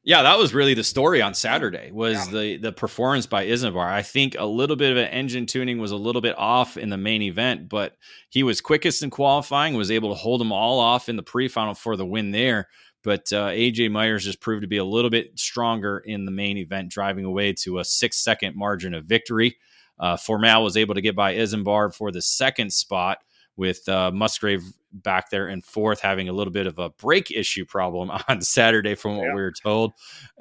[0.06, 2.32] Yeah, that was really the story on Saturday was yeah.
[2.32, 3.88] the the performance by Isambard.
[3.88, 6.90] I think a little bit of an engine tuning was a little bit off in
[6.90, 7.96] the main event, but
[8.30, 11.74] he was quickest in qualifying, was able to hold them all off in the pre-final
[11.74, 12.68] for the win there.
[13.02, 16.56] But uh, AJ Myers just proved to be a little bit stronger in the main
[16.56, 19.56] event, driving away to a six second margin of victory.
[19.98, 23.18] Uh, Formal was able to get by Isambard for the second spot
[23.56, 27.64] with uh, Musgrave back there and forth having a little bit of a brake issue
[27.64, 29.34] problem on Saturday, from what yeah.
[29.34, 29.92] we were told.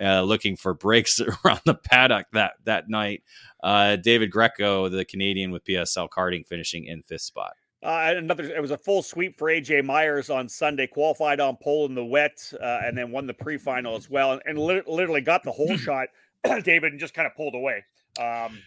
[0.02, 3.24] Uh, looking for brakes around the paddock that that night.
[3.64, 7.54] Uh, David Greco, the Canadian with PSL karting, finishing in fifth spot.
[7.84, 10.88] Uh, another, it was a full sweep for AJ Myers on Sunday.
[10.88, 14.42] Qualified on pole in the wet, uh, and then won the pre-final as well, and,
[14.46, 16.08] and li- literally got the whole shot,
[16.64, 17.86] David, and just kind of pulled away.
[18.20, 18.60] Um,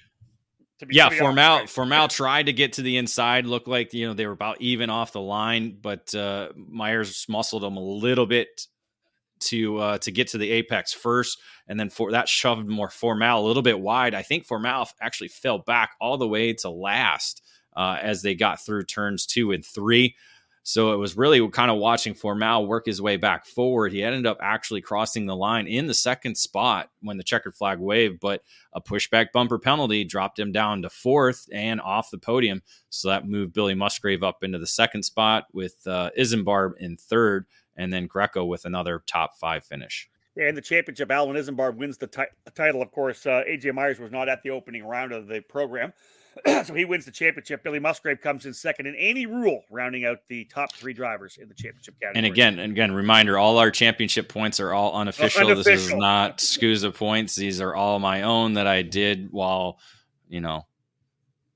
[0.87, 3.47] be, yeah, Formal Formal tried to get to the inside.
[3.47, 7.65] Looked like you know they were about even off the line, but uh, Myers muscled
[7.65, 8.67] him a little bit
[9.41, 13.45] to uh, to get to the apex first, and then for that shoved more Formal
[13.45, 14.15] a little bit wide.
[14.15, 17.43] I think Formal actually fell back all the way to last
[17.77, 20.17] uh, as they got through turns two and three.
[20.69, 23.91] So it was really kind of watching Formal work his way back forward.
[23.91, 27.79] He ended up actually crossing the line in the second spot when the checkered flag
[27.79, 28.43] waved, but
[28.75, 32.63] a pushback bumper penalty dropped him down to fourth and off the podium.
[32.91, 37.47] So that moved Billy Musgrave up into the second spot with uh, Isambard in third,
[37.75, 40.11] and then Greco with another top five finish.
[40.37, 42.23] Yeah, in the championship, Alan Isambard wins the t-
[42.55, 42.83] title.
[42.83, 45.95] Of course, uh, AJ Myers was not at the opening round of the program.
[46.65, 47.63] so he wins the championship.
[47.63, 51.49] Billy Musgrave comes in second, and Andy Rule rounding out the top three drivers in
[51.49, 52.25] the championship category.
[52.25, 55.47] And again, and again, reminder: all our championship points are all unofficial.
[55.47, 55.73] unofficial.
[55.73, 59.79] This is not SKUSA points; these are all my own that I did while,
[60.29, 60.67] you know,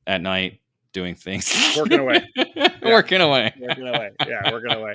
[0.06, 0.60] at night
[0.92, 2.68] doing things, working away, yeah.
[2.82, 4.10] working away, working away.
[4.26, 4.92] Yeah, working away.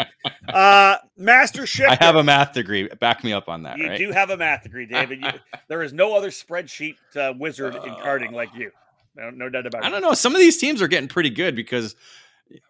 [0.48, 1.92] Uh, Master Shifter.
[2.02, 2.88] I have a math degree.
[2.88, 3.78] Back me up on that.
[3.78, 3.98] You right?
[3.98, 5.22] do have a math degree, David.
[5.22, 5.32] You,
[5.68, 8.72] there is no other spreadsheet uh, wizard in karting like you.
[9.18, 9.86] No, no doubt about it.
[9.86, 10.14] I don't know.
[10.14, 11.96] Some of these teams are getting pretty good because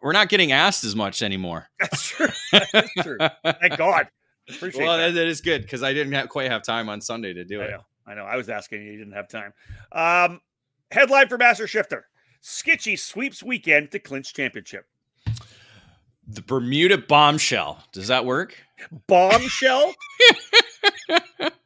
[0.01, 1.69] we're not getting asked as much anymore.
[1.79, 2.27] That's true.
[2.73, 3.17] That's true.
[3.43, 4.07] Thank God.
[4.49, 5.13] Appreciate well, that.
[5.13, 7.65] that is good because I didn't have, quite have time on Sunday to do I
[7.65, 7.71] it.
[7.71, 8.23] Know, I know.
[8.23, 9.53] I was asking you, you didn't have time.
[9.91, 10.39] Um,
[10.89, 12.05] headline for Master Shifter
[12.41, 14.85] Skitchy sweeps weekend to clinch championship.
[16.29, 17.83] The Bermuda bombshell.
[17.91, 18.55] Does that work?
[19.07, 19.93] Bombshell?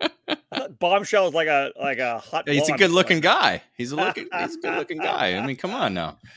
[0.80, 2.46] bombshell is like a like a hot.
[2.48, 3.62] Yeah, he's a good looking guy.
[3.76, 4.28] He's a looking.
[4.40, 5.36] he's a good looking guy.
[5.36, 6.18] I mean, come on now.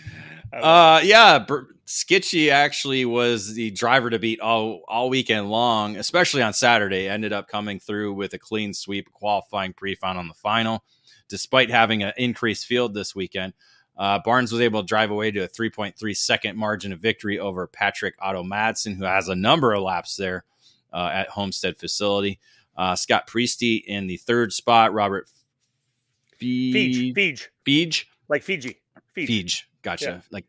[0.52, 6.42] Uh, yeah, Ber- Skitchy actually was the driver to beat all all weekend long, especially
[6.42, 7.08] on Saturday.
[7.08, 10.84] Ended up coming through with a clean sweep, qualifying pre-final on the final,
[11.28, 13.52] despite having an increased field this weekend.
[13.96, 17.66] Uh, Barnes was able to drive away to a 3.3 second margin of victory over
[17.66, 20.44] Patrick Otto Madsen, who has a number of laps there
[20.92, 22.40] uh, at Homestead facility.
[22.76, 24.92] Uh, Scott Priesty in the third spot.
[24.92, 25.28] Robert
[26.40, 27.14] Feige.
[27.14, 27.48] Feige.
[27.66, 28.04] Feige.
[28.28, 28.76] Like Fiji.
[29.16, 29.62] Feige.
[29.82, 30.04] Gotcha.
[30.04, 30.20] Yeah.
[30.30, 30.46] Like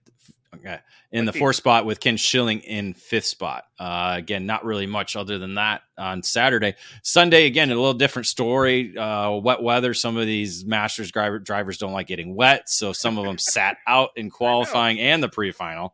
[0.55, 0.79] okay.
[1.11, 3.65] in like the fourth spot with Ken Schilling in fifth spot.
[3.79, 6.75] Uh, again, not really much other than that on Saturday.
[7.03, 8.97] Sunday, again, a little different story.
[8.97, 9.93] Uh, wet weather.
[9.93, 13.77] Some of these Masters driver, drivers don't like getting wet, so some of them sat
[13.87, 15.93] out in qualifying and the pre-final.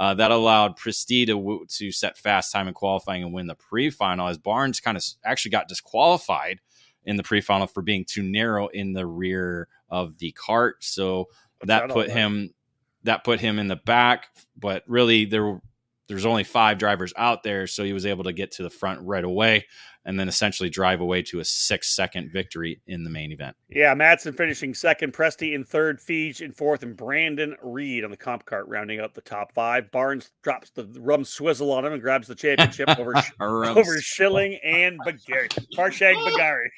[0.00, 4.28] Uh, that allowed Priesty to, to set fast time in qualifying and win the pre-final
[4.28, 6.58] as Barnes kind of actually got disqualified
[7.04, 10.82] in the pre-final for being too narrow in the rear of the cart.
[10.82, 11.28] So
[11.64, 12.54] that put him
[13.04, 14.28] that put him in the back.
[14.58, 15.60] But really, there
[16.10, 19.00] there's only five drivers out there, so he was able to get to the front
[19.02, 19.64] right away
[20.04, 23.54] and then essentially drive away to a six second victory in the main event.
[23.68, 28.16] Yeah, Madsen finishing second, Presti in third, Feege in fourth, and Brandon Reed on the
[28.16, 29.92] CompKart rounding out the top five.
[29.92, 34.98] Barnes drops the rum swizzle on him and grabs the championship over over Schilling and
[35.06, 35.48] Bagari.
[35.76, 36.70] Farshad Bagari.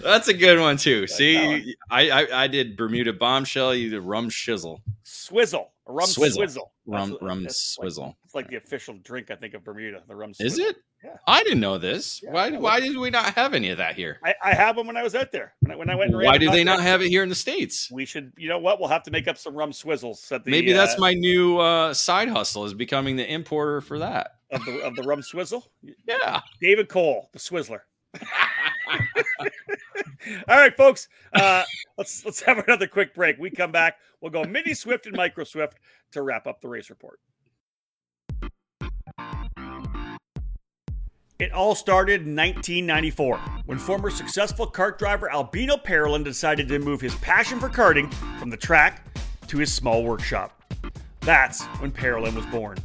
[0.00, 1.06] That's a good one too.
[1.06, 3.74] See, I, I, I did Bermuda bombshell.
[3.74, 6.72] You did rum shizzle, swizzle, rum swizzle, swizzle.
[6.86, 8.04] rum rum swizzle.
[8.04, 10.02] Like, it's like the official drink I think of Bermuda.
[10.06, 10.34] The rum.
[10.34, 10.46] Swizzle.
[10.46, 10.76] Is it?
[11.02, 11.16] Yeah.
[11.26, 12.20] I didn't know this.
[12.22, 12.50] Yeah, why?
[12.50, 14.18] Why did we not have any of that here?
[14.24, 15.54] I, I have them when I was out there.
[15.60, 16.12] When I, when I went.
[16.12, 17.90] why do they not have it here in the states?
[17.90, 18.32] We should.
[18.36, 18.80] You know what?
[18.80, 20.26] We'll have to make up some rum swizzles.
[20.28, 24.38] The, Maybe that's uh, my new uh, side hustle is becoming the importer for that
[24.50, 25.70] of the of the rum swizzle.
[26.06, 27.80] Yeah, David Cole, the Swizzler.
[30.48, 31.08] All right, folks.
[31.32, 31.64] Uh,
[31.96, 33.38] let's let's have another quick break.
[33.38, 33.98] We come back.
[34.20, 35.78] We'll go mini Swift and micro Swift
[36.12, 37.20] to wrap up the race report.
[41.38, 47.00] It all started in 1994 when former successful kart driver Albino Parolin decided to move
[47.00, 49.06] his passion for karting from the track
[49.46, 50.60] to his small workshop.
[51.20, 52.78] That's when Parolin was born.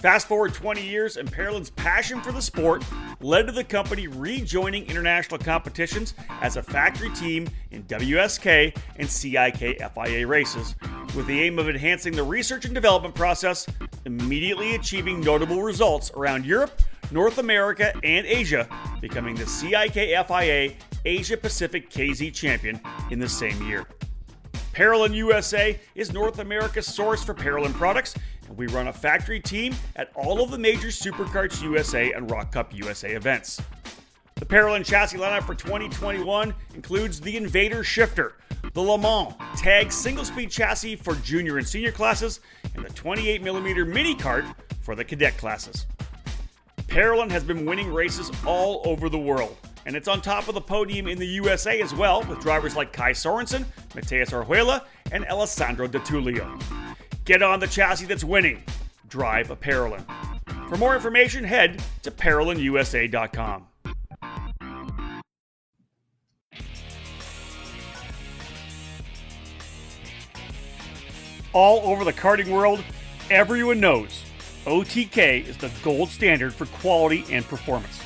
[0.00, 2.82] Fast forward 20 years, and Parolin's passion for the sport
[3.20, 9.78] led to the company rejoining international competitions as a factory team in WSK and CIK
[9.92, 10.74] FIA races,
[11.14, 13.66] with the aim of enhancing the research and development process,
[14.06, 18.66] immediately achieving notable results around Europe, North America, and Asia,
[19.02, 20.72] becoming the CIK FIA
[21.04, 23.84] Asia Pacific KZ champion in the same year.
[24.72, 28.14] Parolin USA is North America's source for Parolin products
[28.46, 32.52] and we run a factory team at all of the major Superkarts USA and ROK
[32.52, 33.60] Cup USA events.
[34.36, 38.34] The Parolin chassis lineup for 2021 includes the Invader Shifter,
[38.72, 42.40] the Le Mans Tag single speed chassis for junior and senior classes,
[42.74, 44.44] and the 28mm mini cart
[44.82, 45.86] for the cadet classes.
[46.86, 49.56] Parolin has been winning races all over the world,
[49.90, 52.92] and it's on top of the podium in the USA as well, with drivers like
[52.92, 53.64] Kai Sorensen,
[53.96, 56.62] Mateus Arjuela, and Alessandro De Tullio.
[57.24, 58.62] Get on the chassis that's winning.
[59.08, 60.04] Drive a Parolin.
[60.68, 63.66] For more information, head to ParolinUSA.com.
[71.52, 72.84] All over the karting world,
[73.28, 74.22] everyone knows
[74.66, 78.00] OTK is the gold standard for quality and performance.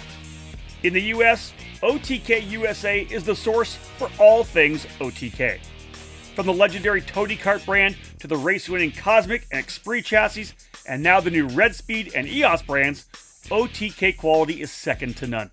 [0.82, 1.55] In the US,
[1.85, 5.61] OTK USA is the source for all things OTK.
[6.35, 10.55] From the legendary Tony Kart brand to the race winning Kosmic and Exprit chassis,
[10.89, 13.05] and now the new Red Speed and EOS brands,
[13.51, 15.51] OTK quality is second to none.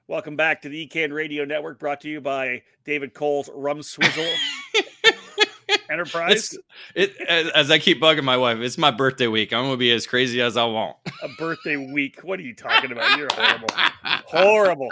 [0.08, 4.26] Welcome back to the EKN Radio Network, brought to you by David Cole's Rum Swizzle
[5.90, 6.56] Enterprise.
[6.94, 9.52] It's, it, as I keep bugging my wife, it's my birthday week.
[9.52, 10.96] I'm going to be as crazy as I want.
[11.22, 12.20] A birthday week?
[12.22, 13.18] What are you talking about?
[13.18, 13.68] You're horrible.
[14.26, 14.88] horrible.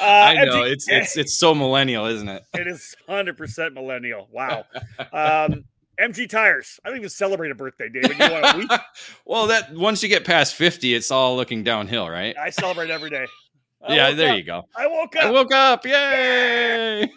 [0.00, 2.42] Uh, I know it's it's it's so millennial, isn't it?
[2.54, 4.28] It is 100 percent millennial.
[4.32, 4.64] Wow.
[5.12, 5.64] Um,
[6.00, 6.80] MG Tires.
[6.84, 8.18] I don't even celebrate a birthday, David.
[8.18, 8.70] You want a week?
[9.24, 12.36] well, that once you get past 50, it's all looking downhill, right?
[12.38, 13.26] I celebrate every day.
[13.82, 14.38] I yeah, there up.
[14.38, 14.62] you go.
[14.74, 15.24] I woke up.
[15.24, 15.84] I woke up.
[15.84, 17.02] Yay!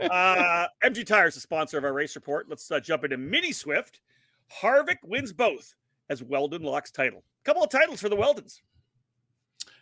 [0.00, 2.48] uh, MG Tires, the sponsor of our race report.
[2.48, 4.00] Let's uh, jump into Mini Swift.
[4.60, 5.74] Harvick wins both
[6.10, 7.22] as Wheldon locks title.
[7.42, 8.60] A couple of titles for the Wheldons.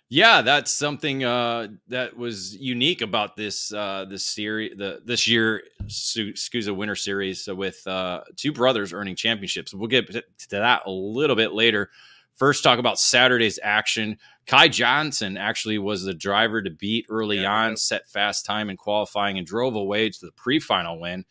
[0.08, 5.64] Yeah, that's something uh, that was unique about this uh, this series, the this year
[5.86, 9.74] SKUSA Winter Series with uh, two brothers earning championships.
[9.74, 11.90] We'll get to that a little bit later.
[12.36, 14.18] First, talk about Saturday's action.
[14.46, 18.76] Kai Johnson actually was the driver to beat early yeah, on, set fast time in
[18.76, 21.24] qualifying, and drove away to the pre final win.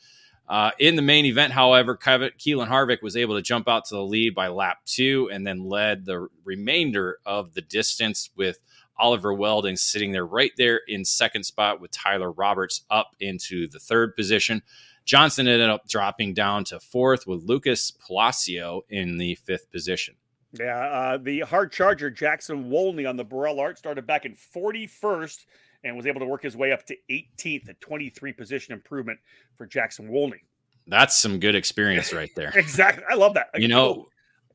[0.48, 4.04] Uh, in the main event, however, Keelan Harvick was able to jump out to the
[4.04, 8.60] lead by lap two and then led the remainder of the distance with
[8.98, 13.80] Oliver Wheldon sitting there right there in second spot with Tyler Roberts up into the
[13.80, 14.62] third position.
[15.04, 20.16] Johnson ended up dropping down to fourth with Lucas Palacio in the fifth position.
[20.54, 25.46] Yeah, uh, the hard charger Jackson Wolney on the Birel ART started back in 41st
[25.86, 29.20] and was able to work his way up to 18th, a 23 position improvement
[29.56, 30.44] for Jackson Wolney.
[30.88, 32.52] That's some good experience right there.
[32.56, 33.04] exactly.
[33.10, 33.50] I love that.
[33.56, 34.08] You know,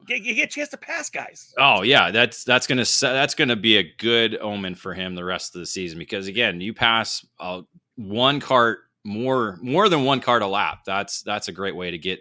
[0.08, 1.54] you get a chance to pass guys.
[1.58, 5.54] Oh yeah, that's that's gonna that's gonna be a good omen for him the rest
[5.54, 7.62] of the season because again, you pass uh,
[7.96, 10.80] one cart more more than one cart a lap.
[10.86, 12.20] That's that's a great way to get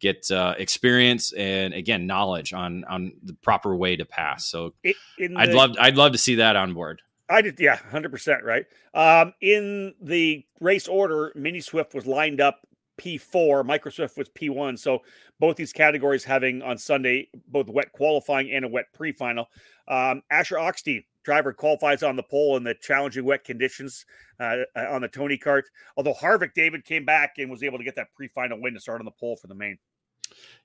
[0.00, 4.46] get uh, experience and again knowledge on on the proper way to pass.
[4.46, 4.96] So it,
[5.36, 7.00] I'd the, love I'd love to see that on board.
[7.28, 8.66] I did, yeah, hundred percent right.
[8.92, 12.66] Um, in the race order, Mini Swift was lined up
[12.98, 14.78] P4, Microswift was P1.
[14.78, 15.02] So
[15.40, 19.48] both these categories having on Sunday both wet qualifying and a wet pre-final.
[19.88, 24.06] Um, Asher Oxtein, driver, qualifies on the pole in the challenging wet conditions
[24.40, 25.62] uh, uh, on the Tony Kart.
[25.96, 29.00] Although Harvick David came back and was able to get that pre-final win to start
[29.00, 29.78] on the pole for the main.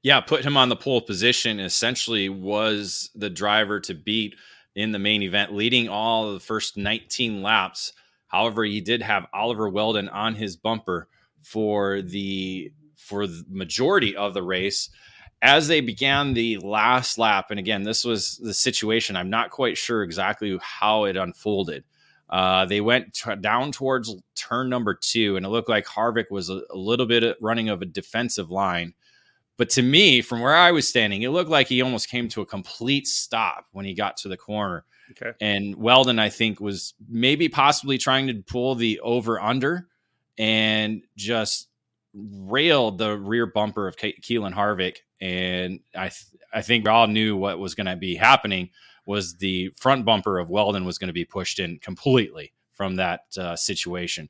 [0.02, 4.36] Yeah, put him on the pole position essentially was the driver to beat
[4.80, 7.91] in the main event, leading all the first 19 laps.
[8.27, 11.10] However, he did have Oliver Wheldon on his bumper
[11.41, 14.89] for the for the majority of the race.
[15.41, 19.77] As they began the last lap and again this was the situation i'm not quite
[19.77, 21.84] sure exactly how it unfolded.
[22.30, 26.49] Uh, they went t- down towards turn number two and it looked like harvick was
[26.49, 28.93] a, a little bit running of a defensive line
[29.60, 32.41] but to me from where i was standing it looked like he almost came to
[32.41, 35.34] a complete stop when he got to the corner okay.
[35.40, 39.88] and wheldon i think was maybe possibly trying to pull the over under
[40.40, 41.68] and just
[42.14, 44.98] railed the rear bumper of Ke- Keelan Harvick.
[45.22, 48.69] And I, th- I think we all knew what was going to be happening
[49.06, 53.22] was the front bumper of Wheldon was going to be pushed in completely from that
[53.38, 54.30] uh, situation.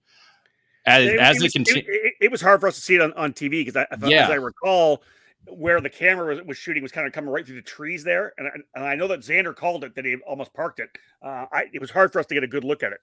[0.86, 3.02] As it, as it, was, it, it, it, was hard for us to see it
[3.02, 4.24] on, on TV because I, yeah.
[4.24, 5.04] as I recall,
[5.48, 8.34] where the camera was, was, shooting was kind of coming right through the trees there,
[8.38, 10.90] and, and I know that Xander called it that he almost parked it.
[11.22, 13.00] Uh, I, it was hard for us to get a good look at it.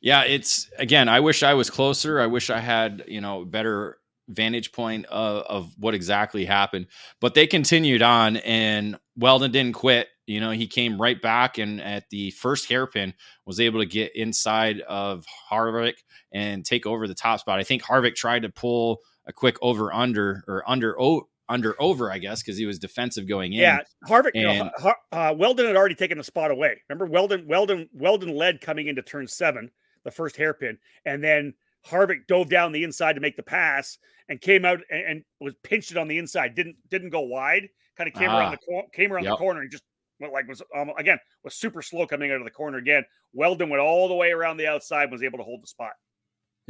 [0.00, 1.08] Yeah, it's again.
[1.08, 2.20] I wish I was closer.
[2.20, 3.98] I wish I had you know better
[4.30, 6.86] vantage point of, of what exactly happened.
[7.20, 10.08] But they continued on, and Wheldon didn't quit.
[10.26, 13.14] You know, he came right back, and at the first hairpin,
[13.44, 15.94] was able to get inside of Harvick
[16.32, 17.58] and take over the top spot.
[17.58, 22.12] I think Harvick tried to pull a quick over under or under oh, under over,
[22.12, 23.60] I guess, because he was defensive going in.
[23.60, 24.32] Yeah, Harvick.
[24.34, 26.80] And, you know, uh, Wheldon had already taken the spot away.
[26.88, 29.70] Remember, Wheldon, Wheldon, Wheldon led coming into turn seven
[30.04, 31.54] the first hairpin, and then
[31.86, 33.98] Harvick dove down the inside to make the pass
[34.28, 36.54] and came out and, and was pinched it on the inside.
[36.54, 37.68] Didn't didn't go wide.
[37.96, 38.56] Kind of came around ah.
[38.66, 39.34] the came around yep.
[39.34, 39.84] the corner and just
[40.20, 43.04] went like was um, again was super slow coming out of the corner again.
[43.32, 45.92] Wheldon went all the way around the outside, was able to hold the spot.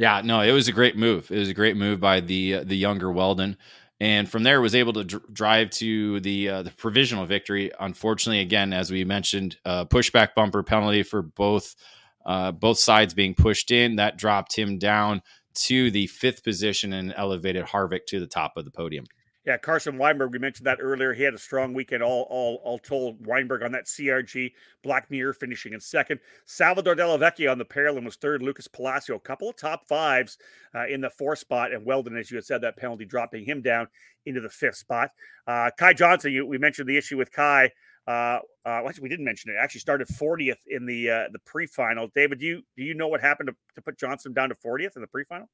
[0.01, 1.29] Yeah, no, it was a great move.
[1.29, 3.55] It was a great move by the uh, the younger Wheldon,
[3.99, 7.69] and from there was able to dr- drive to the uh, the provisional victory.
[7.79, 11.75] Unfortunately, again, as we mentioned, uh, pushback bumper penalty for both
[12.25, 13.97] uh, both sides being pushed in.
[13.97, 15.21] That dropped him down
[15.65, 19.05] to the fifth position and elevated Harvick to the top of the podium.
[19.43, 21.13] Yeah, Carson Weinberg, we mentioned that earlier.
[21.13, 23.25] He had a strong weekend, all all all told.
[23.25, 24.51] Weinberg on that CRG,
[24.83, 26.19] Black Mirror finishing in second.
[26.45, 28.43] Salvador Della Vecchia on the Parolin was third.
[28.43, 30.37] Lucas Palacio, a couple of top fives
[30.75, 31.73] uh, in the fourth spot.
[31.73, 33.87] And Wheldon, as you had said, that penalty dropping him down
[34.27, 35.09] into the fifth spot.
[35.47, 37.71] Uh, Kai Johnson, you, we mentioned the issue with Kai.
[38.05, 39.55] Uh, uh, we didn't mention it.
[39.59, 42.09] Actually, started 40th in the uh, the pre-final.
[42.13, 44.95] David, do you do you know what happened to, to put Johnson down to 40th
[44.95, 45.49] in the pre-final?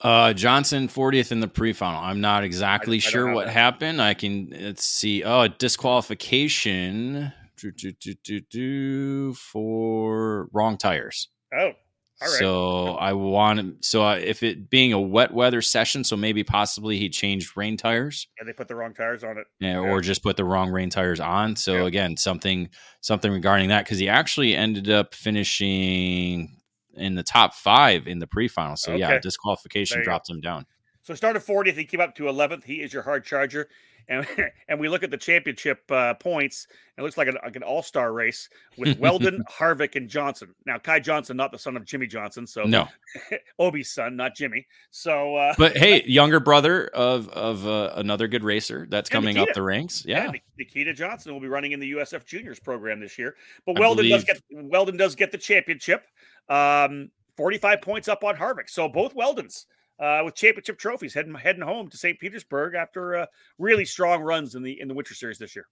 [0.00, 2.00] Uh, Johnson 40th in the pre-final.
[2.00, 3.52] I'm not exactly I, sure what that.
[3.52, 4.02] happened.
[4.02, 5.24] I can let's see.
[5.24, 7.92] Oh, disqualification do,
[8.24, 11.28] do, do, for wrong tires.
[11.54, 11.72] Oh, All
[12.20, 12.28] right.
[12.28, 17.08] so I want so if it being a wet weather session, so maybe possibly he
[17.08, 18.28] changed rain tires.
[18.38, 19.46] Yeah, they put the wrong tires on it.
[19.60, 19.90] Yeah, yeah.
[19.90, 21.56] or just put the wrong rain tires on.
[21.56, 21.86] So yeah.
[21.86, 22.68] again, something
[23.00, 26.55] something regarding that because he actually ended up finishing
[26.96, 28.76] in the top five in the pre-final.
[28.76, 29.00] So okay.
[29.00, 30.34] yeah, disqualification dropped go.
[30.34, 30.66] him down.
[31.02, 32.64] So started 40th, he came up to 11th.
[32.64, 33.68] He is your hard charger
[34.08, 34.26] and
[34.68, 36.66] and we look at the championship uh, points.
[36.98, 40.54] It looks like an, like an all star race with Wheldon, Harvick, and Johnson.
[40.64, 42.88] Now, Kai Johnson, not the son of Jimmie Johnson, so no,
[43.58, 44.66] Obi's son, not Jimmy.
[44.90, 49.50] So, uh, but hey, younger brother of of uh, another good racer that's coming Nikita.
[49.50, 50.04] up the ranks.
[50.06, 50.30] Yeah.
[50.32, 53.36] yeah, Nikita Johnson will be running in the USF Juniors program this year.
[53.66, 54.12] But Wheldon believe...
[54.12, 56.04] does get Wheldon does get the championship.
[56.48, 58.70] Um, 45 points up on Harvick.
[58.70, 59.66] So both Wheldons
[59.98, 62.18] uh, with championship trophies, heading heading home to St.
[62.18, 63.26] Petersburg after uh,
[63.58, 65.66] really strong runs in the in the Winter Series this year.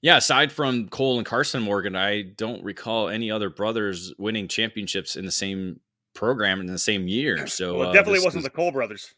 [0.00, 5.14] Yeah, aside from Cole and Carson Morgan, I don't recall any other brothers winning championships
[5.14, 5.78] in the same
[6.14, 7.46] program in the same year.
[7.52, 8.44] So well, it uh, definitely uh, wasn't was...
[8.44, 9.14] the Cole brothers.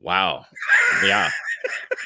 [0.00, 0.44] Wow.
[1.04, 1.30] Yeah.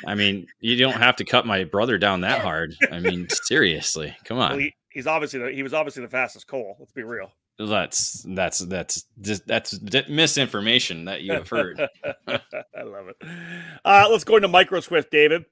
[0.07, 2.75] I mean, you don't have to cut my brother down that hard.
[2.91, 4.51] I mean, seriously, come on.
[4.51, 6.77] Well, he, he's obviously the, he was obviously the fastest Cole.
[6.79, 7.33] Let's be real.
[7.69, 9.79] That's that's that's just that's
[10.09, 11.79] misinformation that you have heard.
[12.27, 13.17] I love it.
[13.85, 15.45] Uh, let's go into Micro Swift, David.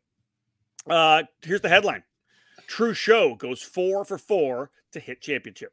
[0.89, 2.03] Uh, here's the headline:
[2.67, 5.73] Truchot goes four for four to hit championship.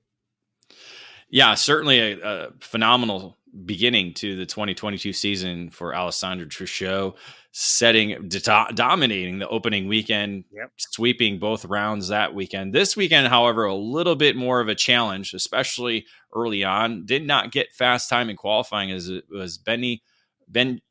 [1.30, 7.16] Yeah, certainly a, a phenomenal beginning to the 2022 season for Alessandro Truchot,
[7.58, 8.40] setting do-
[8.74, 10.72] dominating the opening weekend, yep.
[10.76, 12.74] sweeping both rounds that weekend.
[12.74, 17.06] This weekend, however, a little bit more of a challenge, especially early on.
[17.06, 20.04] Did not get fast time in qualifying as it was Benny
[20.50, 20.82] Ben.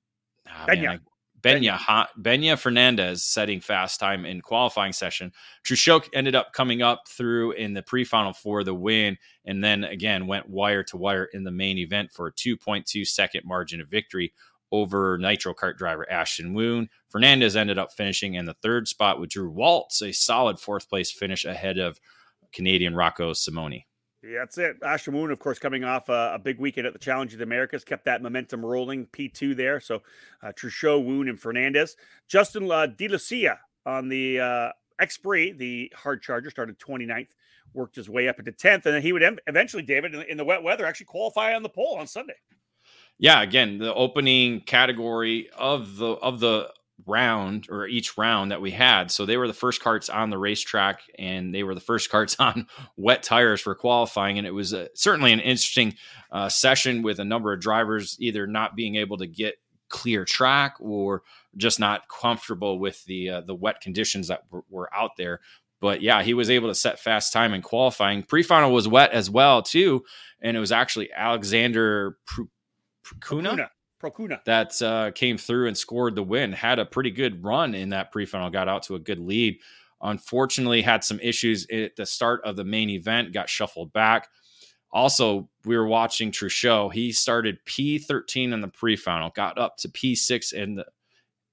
[0.49, 1.01] Oh, Benya.
[1.43, 5.31] Benya, Benya Fernandez setting fast time in qualifying session.
[5.67, 10.27] Truchot ended up coming up through in the pre-final for the win, and then again
[10.27, 14.33] went wire to wire in the main event for a 2.2 second margin of victory
[14.73, 16.89] over Nitro Kart driver Ashton Woon.
[17.09, 21.11] Fernandez ended up finishing in the third spot with Drew Waltz, a solid fourth place
[21.11, 22.01] finish ahead of
[22.53, 23.85] Canadian Rocco Simoni.
[24.23, 24.77] Yeah, that's it.
[24.83, 27.45] Ashton Woon, of course, coming off a, a, big weekend at the Challenge of the
[27.45, 29.07] Americas, kept that momentum rolling.
[29.07, 29.81] P2 there.
[29.81, 30.03] So
[30.43, 31.95] uh, Truchot, Woon, and Fernandez.
[32.27, 34.69] Justin uh, De Lucia on the uh,
[35.01, 37.29] Exprit, the hard charger, started 29th,
[37.75, 40.37] worked his way up into 10th, and then he would em- eventually, David, in in
[40.39, 42.37] the wet weather, actually qualify on the pole on Sunday.
[43.19, 46.71] Yeah, again, the opening category of the of the
[47.07, 49.11] round or each round that we had.
[49.11, 52.37] So they were the first carts on the racetrack and they were the first carts
[52.39, 52.67] on
[52.97, 54.39] wet tires for qualifying.
[54.39, 55.95] And it was a, certainly an interesting
[56.31, 59.57] uh, session with a number of drivers either not being able to get
[59.91, 61.23] clear track or
[61.57, 65.41] just not comfortable with the uh, the wet conditions that were, were, out there.
[65.81, 68.23] But yeah, he was able to set fast time in qualifying.
[68.23, 70.03] Pre-final was wet as well too,
[70.41, 72.17] and it was actually Alexander
[73.05, 73.69] Procuna.
[74.03, 74.45] Procuna.
[74.45, 76.53] That uh, came through and scored the win.
[76.53, 78.51] Had a pretty good run in that pre-final.
[78.51, 79.59] Got out to a good lead.
[80.03, 83.33] Unfortunately, had some issues at the start of the main event.
[83.33, 84.29] Got shuffled back.
[84.93, 86.93] Also, we were watching Truchot.
[86.93, 90.87] He started P13 in the pre-final, got up to P6 in the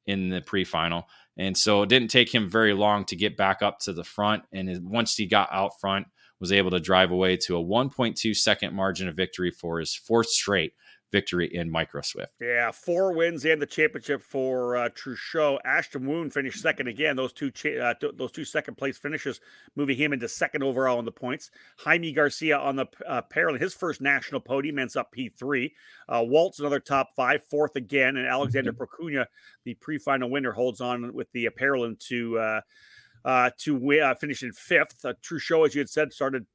[0.06, 1.07] in the pre-final,
[1.38, 4.44] and so it didn't take him very long to get back up to the front.
[4.52, 6.07] And once he got out front,
[6.40, 10.28] was able to drive away to a 1.2 second margin of victory for his fourth
[10.28, 10.73] straight
[11.12, 12.34] victory in Micro Swift.
[12.40, 15.60] Yeah, four wins and the championship for uh, Truchot.
[15.66, 17.16] Ashton Woon finished second again.
[17.16, 19.42] Those two cha- uh, t- those two second place finishes,
[19.76, 21.52] moving him into second overall in the points.
[21.80, 25.74] Jaime Garcia on the uh, Parolin, his first national podium, ends up P three.
[26.08, 28.84] Uh, Waltz another top five, fourth again, and Alexander mm-hmm.
[28.84, 29.26] Procuna,
[29.66, 32.62] the pre-final winner, holds on with the apparel to uh,
[33.26, 35.04] uh, to uh, finish in fifth.
[35.04, 36.46] Uh, Truchot, as you had said, started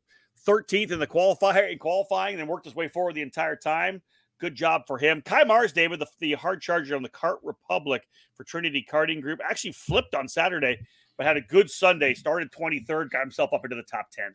[0.46, 4.02] 13th in the qualifier and qualifying and worked his way forward the entire time.
[4.38, 5.22] Good job for him.
[5.24, 9.40] Kai Mars, David, the, the hard charger on the Kart Republic for Trinity Karting Group,
[9.42, 10.78] actually flipped on Saturday,
[11.16, 12.12] but had a good Sunday.
[12.14, 14.34] Started 23rd, got himself up into the top 10.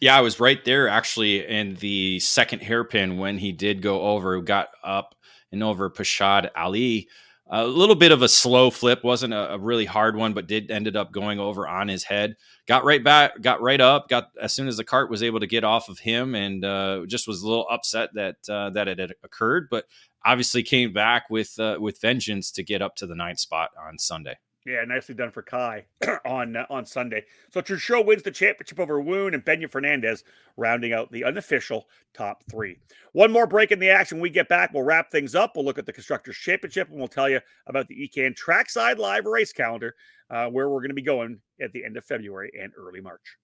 [0.00, 4.40] Yeah, I was right there actually in the second hairpin when he did go over,
[4.40, 5.14] got up
[5.52, 7.08] and over Pashad Ali
[7.52, 10.70] a little bit of a slow flip wasn't a, a, really hard one but did
[10.70, 12.36] ended up going over on his head.
[12.68, 15.46] Got right back got right up got as soon as the cart was able to
[15.46, 18.98] get off of him and uh, just was a little upset that uh, that it
[18.98, 19.86] had occurred but
[20.24, 23.98] obviously came back with uh, with vengeance to get up to the ninth spot on
[23.98, 24.36] sunday
[24.66, 25.86] yeah, nicely done for Kai
[26.26, 27.24] on uh, on Sunday.
[27.50, 30.22] So Truchot wins the championship over Woon and Benya Fernandez,
[30.56, 32.78] rounding out the unofficial top three.
[33.12, 34.18] One more break in the action.
[34.18, 35.52] When we get back, we'll wrap things up.
[35.56, 39.24] We'll look at the Constructors Championship and we'll tell you about the EKN Trackside Live
[39.24, 39.94] race calendar,
[40.28, 43.36] uh, where we're going to be going at the end of February and early March.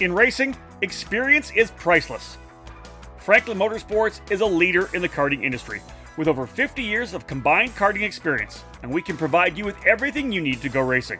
[0.00, 2.36] In racing, experience is priceless.
[3.24, 5.80] Franklin Motorsports is a leader in the karting industry
[6.18, 10.30] with over 50 years of combined karting experience, and we can provide you with everything
[10.30, 11.18] you need to go racing.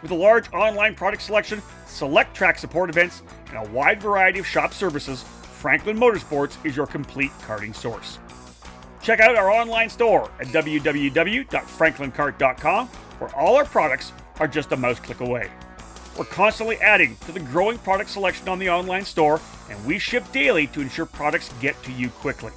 [0.00, 4.46] With a large online product selection, select track support events, and a wide variety of
[4.46, 8.18] shop services, Franklin Motorsports is your complete karting source.
[9.02, 15.00] Check out our online store at www.franklinkart.com, where all our products are just a mouse
[15.00, 15.50] click away.
[16.18, 19.38] We're constantly adding to the growing product selection on the online store,
[19.68, 22.52] and we ship daily to ensure products get to you quickly.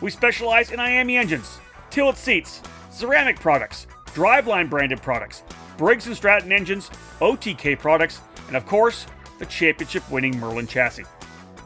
[0.00, 1.58] We specialize in IAME engines,
[1.90, 5.42] tilt seats, ceramic products, driveline branded products,
[5.76, 9.06] Briggs & Stratton engines, OTK products, and of course,
[9.40, 11.04] the championship winning Merlin chassis.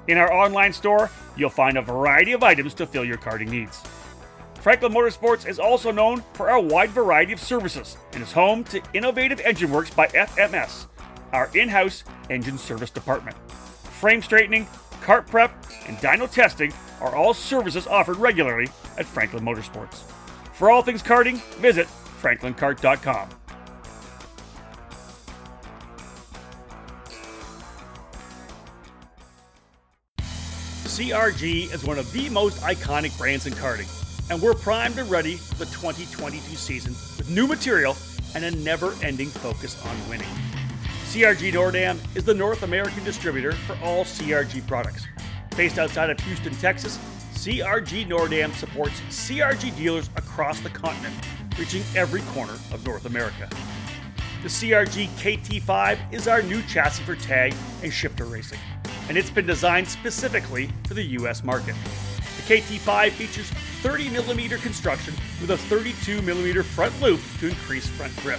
[0.09, 3.83] In our online store, you'll find a variety of items to fill your karting needs.
[4.63, 8.83] Franklin Motorsports is also known for our wide variety of services and is home to
[8.95, 10.87] Innovative Engine Works by FMS,
[11.33, 13.37] our in house engine service department.
[14.01, 14.67] Frame straightening,
[15.03, 15.53] cart prep,
[15.87, 20.03] and dyno testing are all services offered regularly at Franklin Motorsports.
[20.53, 21.87] For all things karting, visit
[22.21, 23.29] franklinkart.com.
[30.97, 33.87] CRG is one of the most iconic brands in karting,
[34.31, 37.95] and we're primed and ready for the 2022 season with new material
[38.35, 40.56] and a never ending focus on winning.
[41.17, 45.07] CRG Nordam is the North American distributor for all CRG products.
[45.57, 46.99] Based outside of Houston, Texas,
[47.33, 51.15] CRG Nordam supports CRG dealers across the continent,
[51.59, 53.49] reaching every corner of North America.
[54.43, 58.59] The CRG KT5 is our new chassis for tag and shifter racing,
[59.09, 61.77] and it's been designed specifically for the US market.
[62.19, 63.51] The KT5 features
[63.83, 68.39] 30mm construction with a 32mm front loop to increase front grip.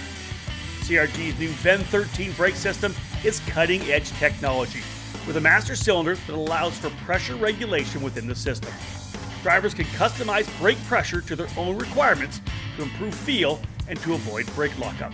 [0.88, 4.80] CRG's new VEN 13 brake system is cutting edge technology
[5.26, 8.72] with a master cylinder that allows for pressure regulation within the system.
[9.42, 12.40] Drivers can customize brake pressure to their own requirements
[12.76, 15.12] to improve feel and to avoid brake lockup.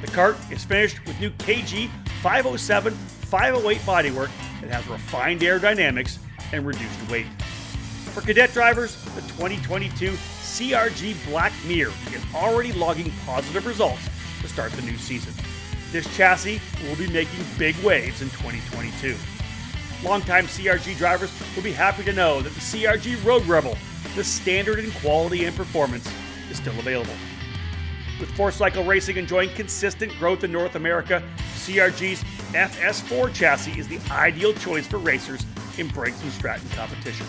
[0.00, 1.88] The cart is finished with new KG
[2.20, 4.30] 507 508 bodywork
[4.62, 6.18] that has refined aerodynamics
[6.52, 7.26] and reduced weight.
[8.14, 14.08] For cadet drivers, the 2022 CRG Black Mirror is already logging positive results
[14.44, 15.32] to start the new season.
[15.90, 19.16] This chassis will be making big waves in 2022.
[20.06, 23.76] Longtime CRG drivers will be happy to know that the CRG Road Rebel,
[24.14, 26.06] the standard in quality and performance,
[26.50, 27.14] is still available.
[28.20, 31.22] With four cycle racing enjoying consistent growth in North America,
[31.56, 32.22] CRG's
[32.52, 35.44] FS4 chassis is the ideal choice for racers
[35.78, 37.26] in Briggs and Stratton competition.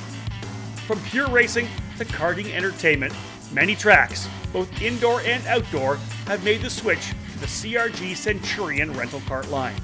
[0.86, 1.68] From pure racing
[1.98, 3.14] to karting entertainment,
[3.52, 5.98] many tracks, both indoor and outdoor,
[6.28, 9.76] have made the switch to the CRG Centurion rental cart line.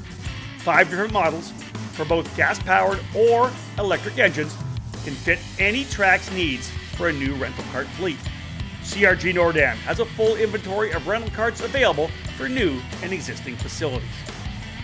[0.60, 1.52] Five different models
[1.94, 4.56] for both gas powered or electric engines
[5.04, 8.18] can fit any track's needs for a new rental cart fleet.
[8.84, 14.10] CRG Nordam has a full inventory of rental carts available for new and existing facilities.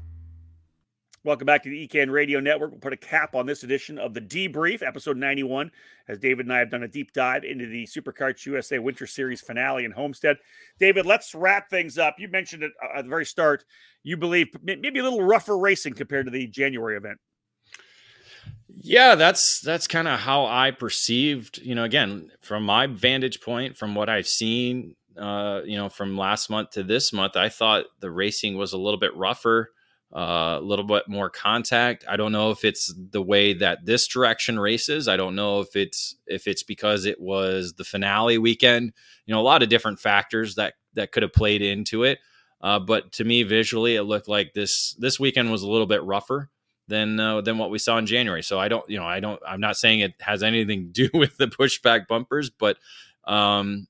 [1.26, 2.70] Welcome back to the EKN Radio Network.
[2.70, 5.72] We'll put a cap on this edition of the Debrief, episode 91,
[6.08, 9.42] as David and I have done a deep dive into the SuperKarts USA Winter Series
[9.42, 10.38] finale in Homestead.
[10.80, 12.18] David, let's wrap things up.
[12.20, 13.66] You mentioned it uh, at the very start.
[14.04, 17.18] You believe maybe a little rougher racing compared to the January event.
[18.88, 23.76] Yeah, that's that's kind of how I perceived, you know, again, from my vantage point,
[23.76, 27.86] from what I've seen, uh, you know, from last month to this month, I thought
[28.00, 29.72] the racing was a little bit rougher
[30.16, 32.06] uh, a little bit more contact.
[32.08, 35.08] I don't know if it's the way that this direction races.
[35.08, 38.94] I don't know if it's if it's because it was the finale weekend.
[39.26, 42.20] You know, a lot of different factors that that could have played into it.
[42.62, 46.04] Uh, but to me, visually, it looked like this this weekend was a little bit
[46.04, 46.50] rougher
[46.88, 48.44] than uh, than what we saw in January.
[48.44, 49.42] So I don't, you know, I don't.
[49.48, 52.78] I'm not saying it has anything to do with the pushback bumpers, but
[53.26, 53.88] um,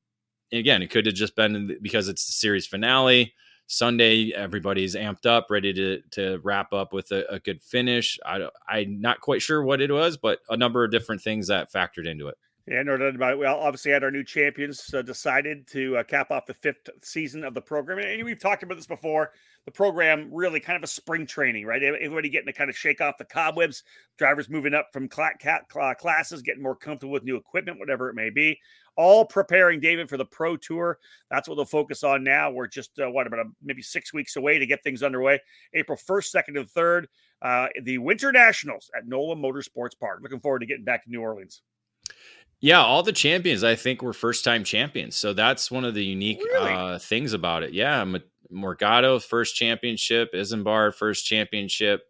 [0.51, 3.33] again, it could have just been because it's the series finale.
[3.67, 8.19] Sunday, everybody's amped up, ready to to wrap up with a, a good finish.
[8.25, 11.71] I, I'm not quite sure what it was, but a number of different things that
[11.71, 12.37] factored into it.
[12.67, 13.39] Yeah, no doubt about it.
[13.39, 17.43] We obviously had our new champions uh, decided to uh, cap off the fifth season
[17.43, 17.99] of the program.
[17.99, 19.33] And we've talked about this before.
[19.65, 21.81] The program really kind of a spring training, right?
[21.81, 23.83] Everybody getting to kind of shake off the cobwebs,
[24.17, 28.15] drivers moving up from cl- cl- classes, getting more comfortable with new equipment, whatever it
[28.15, 28.59] may be
[28.97, 30.99] all preparing David for the Pro Tour.
[31.29, 32.51] That's what they'll focus on now.
[32.51, 35.39] We're just, uh, what, about a, maybe six weeks away to get things underway.
[35.73, 37.05] April 1st, 2nd, and 3rd,
[37.41, 40.19] uh, the Winter Nationals at NOLA Motorsports Park.
[40.21, 41.61] Looking forward to getting back to New Orleans.
[42.61, 45.15] Yeah, all the champions I think were first time champions.
[45.15, 46.71] So that's one of the unique really?
[46.71, 47.73] uh, things about it.
[47.73, 48.01] Yeah,
[48.51, 52.03] Morgado first championship, Isambard first championship.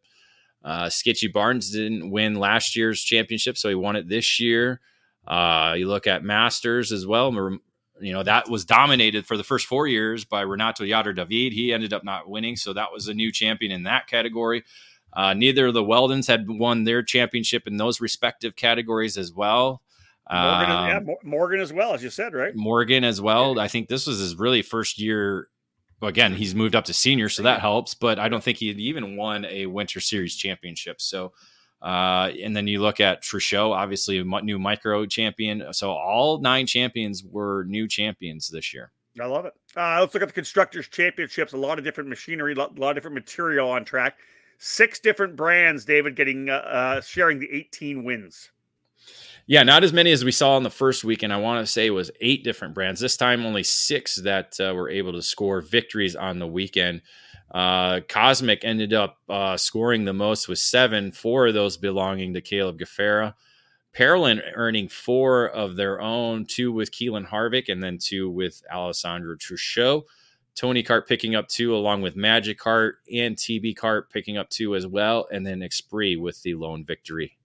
[0.63, 4.81] Uh, Skitchy Barnes didn't win last year's championship, so he won it this year.
[5.27, 7.31] Uh, you look at Masters as well.
[8.01, 11.53] You know that was dominated for the first four years by Renato Yader David.
[11.53, 14.63] He ended up not winning, so that was a new champion in that category.
[15.13, 19.81] Uh, neither of the Wheldons had won their championship in those respective categories as well.
[20.29, 22.55] Morgan, um, yeah, Morgan as well, as you said, right?
[22.55, 23.59] Morgan as well.
[23.59, 25.49] I think this was his really first year.
[26.05, 27.95] Well, again, he's moved up to senior, so that helps.
[27.95, 31.01] But I don't think he even won a Winter Series championship.
[31.01, 31.33] So
[31.81, 35.73] Uh, and then you look at Truchot, obviously a new micro champion.
[35.73, 38.91] So all nine champions were new champions this year.
[39.19, 39.53] I love it.
[39.75, 41.53] Uh, let's look at the constructors championships.
[41.53, 44.19] A lot of different machinery, a lot, of different material on track.
[44.59, 48.51] Six different brands, David, getting uh, uh, sharing the 18 wins.
[49.47, 51.31] Yeah, not as many as we saw in the first weekend.
[51.31, 52.99] I want to say was eight different brands.
[52.99, 57.03] This time, only six that uh, were able to score victories on the weekend.
[57.53, 62.41] Uh, Kosmic ended up uh, scoring the most with seven, four of those belonging to
[62.41, 63.35] Caleb Gafrarar.
[63.95, 69.35] Parolin earning four of their own, two with Keelan Harvick, and then two with Alessandro
[69.35, 70.03] Truchot.
[70.55, 74.75] Tony Kart picking up two, along with Magic Cart and TB Kart picking up two
[74.75, 77.37] as well, and then Exprit with the lone victory.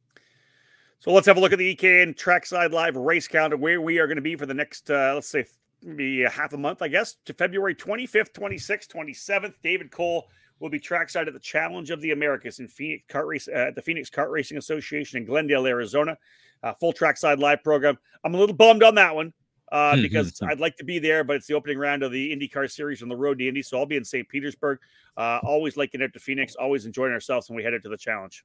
[1.01, 4.06] So let's have a look at the EKN Trackside Live race calendar, where we are
[4.06, 5.47] going to be for the next, uh, let's say,
[5.82, 9.55] maybe a half a month, I guess, to February 25th, 26th, 27th.
[9.62, 10.28] David Cole
[10.59, 13.77] will be trackside at the Challenge of the Americas in Phoenix Kart Race uh, at
[13.77, 16.18] the Phoenix Kart Racing Association in Glendale, Arizona.
[16.62, 17.97] Uh, full trackside live program.
[18.22, 19.32] I'm a little bummed on that one
[19.72, 20.39] uh, hmm, because.
[20.43, 23.09] I'd like to be there, but it's the opening round of the IndyCar Series on
[23.09, 24.28] the road to Indy, so I'll be in St.
[24.28, 24.81] Petersburg.
[25.16, 28.44] Uh, always liking it to Phoenix, always enjoying ourselves when we headed to the challenge.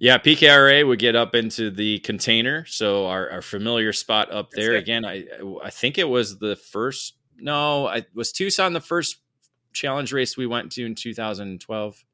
[0.00, 4.74] Yeah, PKRA would get up into the container, so our, our familiar spot up there.
[4.76, 5.24] Again, I
[5.62, 7.14] I think it was the first.
[7.36, 9.16] No, I was Tucson the first
[9.72, 12.04] challenge race we went to in 2012.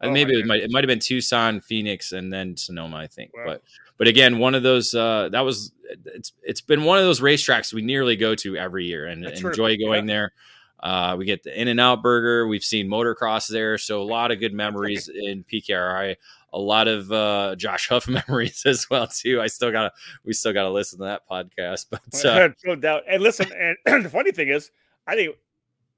[0.00, 3.06] Uh, oh, maybe it might it might have been Tucson, Phoenix, and then Sonoma, I
[3.06, 3.30] think.
[3.34, 3.44] Wow.
[3.46, 3.62] But
[3.98, 5.72] but again, one of those uh, that was
[6.06, 9.76] it's it's been one of those racetracks we nearly go to every year and, enjoy
[9.76, 10.14] going yeah.
[10.14, 10.32] there.
[10.80, 12.46] Uh, we get the In-N-Out Burger.
[12.46, 16.14] We've seen motocross there, so a lot of good memories in PKRA.
[16.52, 19.40] A lot of uh, Josh Huff memories as well too.
[19.40, 19.92] I still gotta,
[20.24, 21.86] we still gotta listen to that podcast.
[21.90, 23.02] But uh, no doubt.
[23.08, 24.70] And listen, and the funny thing is,
[25.06, 25.36] I think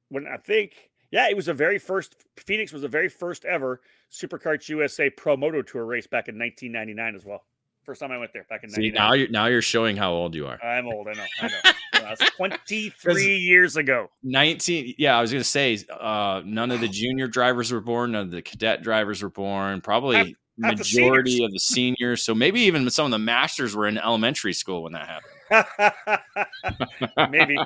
[0.08, 2.16] when I think, yeah, it was the very first.
[2.36, 7.14] Phoenix was the very first ever Superkarts USA Pro Moto Tour race back in 1999
[7.14, 7.44] as well.
[7.84, 8.70] First time I went there back in.
[8.70, 10.62] See now you're now you're showing how old you are.
[10.62, 11.08] I'm old.
[11.08, 11.24] I know.
[11.40, 11.72] I know.
[11.92, 14.10] That's 23 years ago.
[14.22, 14.94] 19.
[14.98, 18.12] Yeah, I was gonna say uh, none of the junior drivers were born.
[18.12, 19.80] None of the cadet drivers were born.
[19.80, 20.26] Probably half,
[20.62, 22.22] half majority the of the seniors.
[22.22, 27.32] So maybe even some of the masters were in elementary school when that happened.
[27.32, 27.56] maybe,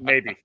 [0.00, 0.36] maybe.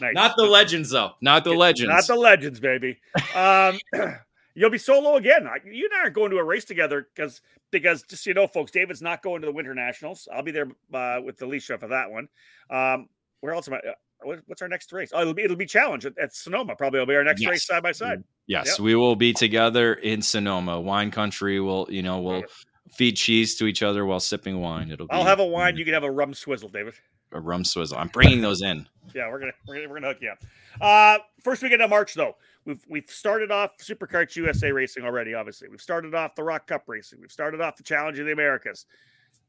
[0.00, 0.10] Nice.
[0.14, 1.12] Not the legends though.
[1.20, 1.90] Not the legends.
[1.90, 2.98] Not the legends, baby.
[3.34, 3.78] Um,
[4.56, 5.46] You'll be solo again.
[5.70, 8.46] You and I are going to a race together because because just so you know,
[8.46, 10.26] folks, David's not going to the Winter Nationals.
[10.32, 12.28] I'll be there uh, with Alicia for that one.
[12.70, 13.08] Um,
[13.40, 13.76] where else am I?
[13.78, 15.10] Uh, what's our next race?
[15.12, 16.74] Oh, it'll be it'll be challenge at, at Sonoma.
[16.74, 17.50] Probably will be our next yes.
[17.50, 18.24] race side by side.
[18.46, 18.78] Yes, yep.
[18.78, 20.80] we will be together in Sonoma.
[20.80, 21.60] Wine country.
[21.60, 22.44] We'll you know we'll
[22.90, 24.90] feed cheese to each other while sipping wine.
[24.90, 25.06] It'll.
[25.10, 25.76] I'll have a wine.
[25.76, 26.94] You can have a rum swizzle, David.
[27.32, 27.98] A rum swizzle.
[27.98, 28.88] I'm bringing those in.
[29.14, 30.38] yeah, we're gonna we're gonna, we're gonna hook you up.
[30.80, 32.36] Uh, first weekend of March though
[32.66, 35.32] we've we've started off Superkarts USA racing already.
[35.32, 37.20] Obviously, we've started off the ROK Cup racing.
[37.20, 38.86] We've started off the Challenge of the Americas.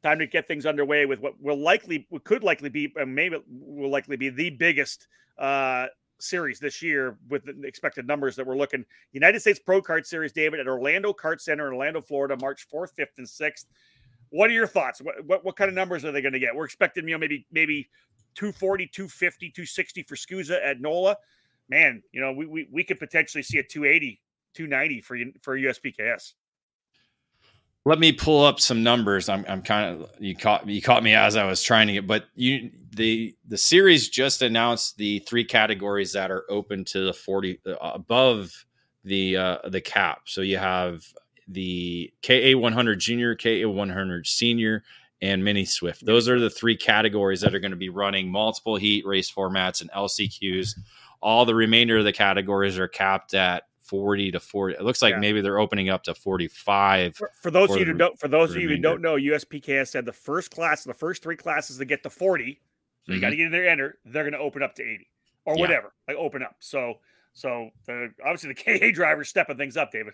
[0.03, 3.89] Time to get things underway with what will likely, what could likely be, maybe will
[3.89, 5.07] likely be the biggest
[5.39, 5.87] uh,
[6.19, 8.85] series this year with the expected numbers that we're looking.
[9.11, 12.93] United States Pro Kart Series, David, at Orlando Kart Center in Orlando, Florida, March fourth,
[12.95, 13.65] fifth, and sixth.
[14.29, 15.01] What are your thoughts?
[15.01, 16.55] What, what, what kind of numbers are they going to get?
[16.55, 17.89] We're expecting, you know, maybe maybe
[18.35, 21.17] 240, 250, 260 for SKUSA at NOLA
[21.69, 24.19] man, you know, we, we, we could potentially see a 280,
[24.55, 26.33] 290 for for USPKS.
[27.85, 29.29] Let me pull up some numbers.
[29.29, 32.07] I'm, I'm kind of you caught you caught me as I was trying to get,
[32.07, 37.13] but you the the series just announced the three categories that are open to the
[37.13, 38.65] 40 uh, above
[39.05, 40.23] the uh, the cap.
[40.25, 41.05] So you have
[41.47, 44.83] the KA 100 Junior, KA 100 Senior,
[45.21, 46.05] and Mini Swift.
[46.05, 49.81] Those are the three categories that are going to be running multiple heat race formats
[49.81, 50.75] and LCQs
[51.21, 54.75] all the remainder of the categories are capped at 40 to 40.
[54.75, 55.19] It looks like yeah.
[55.19, 57.15] maybe they're opening up to 45.
[57.15, 59.87] For, for those of you who don't, for those of you who don't know, USPKS
[59.87, 62.59] said the first class, the first three classes that get to 40,
[63.07, 63.21] so you mm-hmm.
[63.21, 63.99] got to get in there, enter.
[64.05, 65.07] They're going to open up to 80
[65.45, 65.61] or yeah.
[65.61, 66.57] whatever, like open up.
[66.59, 66.95] So,
[67.37, 70.13] so the obviously the KA drivers stepping things up, David.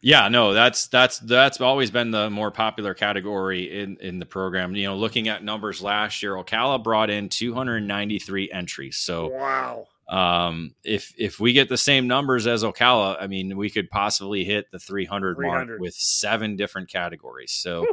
[0.00, 4.76] yeah, no, that's that's that's always been the more popular category in in the program.
[4.76, 8.96] You know, looking at numbers last year, Ocala brought in 293 entries.
[8.98, 9.86] So wow.
[10.06, 14.44] Um, if if we get the same numbers as Ocala, I mean, we could possibly
[14.44, 15.66] hit the 300, 300.
[15.66, 17.50] mark with seven different categories.
[17.52, 17.86] So.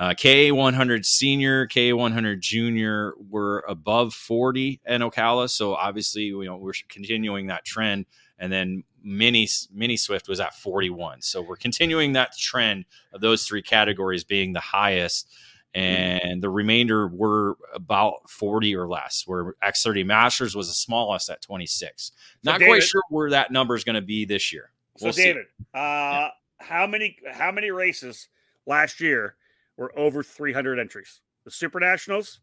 [0.00, 5.50] Uh, KA 100 senior, KA 100 junior were above 40 in Ocala.
[5.50, 8.06] So obviously, you know, we're continuing that trend.
[8.38, 11.20] And then mini mini Swift was at 41.
[11.20, 15.28] So we're continuing that trend of those three categories being the highest.
[15.74, 21.42] And the remainder were about 40 or less, where X30 Masters was the smallest at
[21.42, 22.06] 26.
[22.06, 22.12] So
[22.42, 24.72] Not David, quite sure where that number is going to be this year.
[24.98, 25.44] We'll so, David,
[25.74, 26.28] uh, yeah.
[26.58, 28.28] how many how many races
[28.66, 29.36] last year
[29.80, 31.22] were over 300 entries?
[31.44, 32.40] The Super Nationals,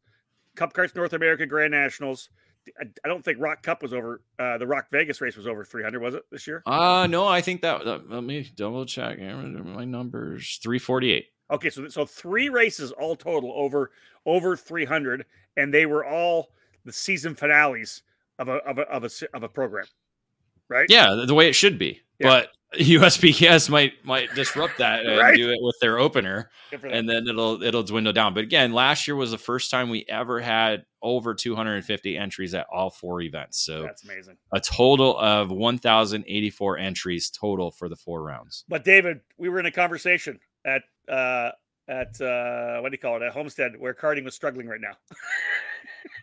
[0.56, 2.30] Cup Karts North America Grand Nationals.
[2.82, 4.22] I, don't think ROK Cup was over.
[4.38, 6.64] Uh, the ROK Vegas race was over 300, was it this year?
[6.66, 7.86] Uh no, I think that.
[7.86, 10.60] that let me double check my numbers.
[10.62, 11.28] 348.
[11.50, 13.92] Okay, so so three races all total over
[14.26, 16.50] over 300, and they were all
[16.84, 18.02] the season finales
[18.38, 19.86] of a of a of a, of a program,
[20.68, 20.88] right?
[20.90, 22.02] Yeah, the way it should be.
[22.20, 22.28] Yeah.
[22.28, 25.36] But USPS might might disrupt that and right?
[25.36, 28.34] do it with their opener, and then it'll it'll dwindle down.
[28.34, 32.68] But again, last year was the first time we ever had over 250 entries at
[32.72, 33.62] all four events.
[33.62, 34.36] So that's amazing.
[34.52, 38.66] A total of 1,084 entries total for the four rounds.
[38.68, 41.52] But David, we were in a conversation at uh,
[41.88, 44.98] at uh, what do you call it at Homestead where karting was struggling right now.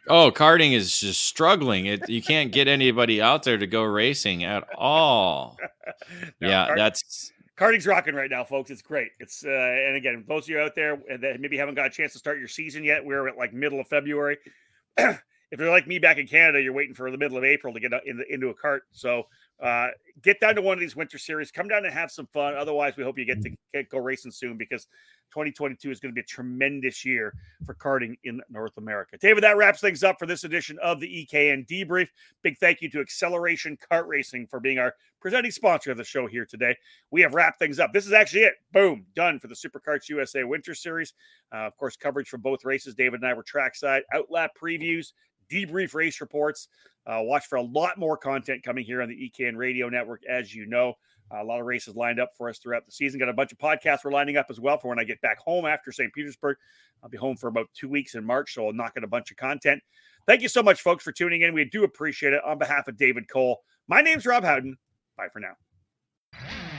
[0.09, 1.87] oh, karting is just struggling.
[1.87, 5.57] It you can't get anybody out there to go racing at all.
[6.41, 8.71] no, yeah, that's karting's rocking right now, folks.
[8.71, 9.11] It's great.
[9.21, 12.13] It's uh, and again, those of you out there that maybe haven't got a chance
[12.13, 14.39] to start your season yet, we're at like middle of February.
[14.97, 15.21] if
[15.61, 17.93] you're like me back in Canada, you're waiting for the middle of April to get
[18.07, 18.81] in the, into a kart.
[18.93, 19.25] So
[19.63, 19.89] uh,
[20.23, 21.51] get down to one of these winter series.
[21.51, 22.55] Come down and have some fun.
[22.55, 24.87] Otherwise, we hope you get to get, go racing soon because
[25.31, 29.17] 2022 is going to be a tremendous year for karting in North America.
[29.19, 32.09] David, that wraps things up for this edition of the EKN Debrief.
[32.43, 36.27] Big thank you to Acceleration Kart Racing for being our presenting sponsor of the show
[36.27, 36.77] here today.
[37.11, 37.93] We have wrapped things up.
[37.93, 38.55] This is actually it.
[38.73, 41.15] Boom, done for the SuperKarts USA Winter Series.
[41.53, 42.95] Uh, of course, coverage for both races.
[42.95, 45.13] David and I were trackside, outlap previews,
[45.55, 46.69] debrief race reports.
[47.07, 50.55] Uh, watch for a lot more content coming here on the EKN Radio Network, as
[50.55, 50.95] you know.
[51.33, 53.19] Uh, a lot of races lined up for us throughout the season.
[53.19, 55.39] Got a bunch of podcasts we're lining up as well for when I get back
[55.39, 56.13] home after St.
[56.13, 56.57] Petersburg.
[57.03, 59.31] I'll be home for about two weeks in March, so I'll knock out a bunch
[59.31, 59.83] of content.
[60.27, 61.53] Thank you so much, folks, for tuning in.
[61.53, 62.43] We do appreciate it.
[62.45, 64.77] On behalf of David Cole, my name's Rob Howden.
[65.17, 66.71] Bye for now.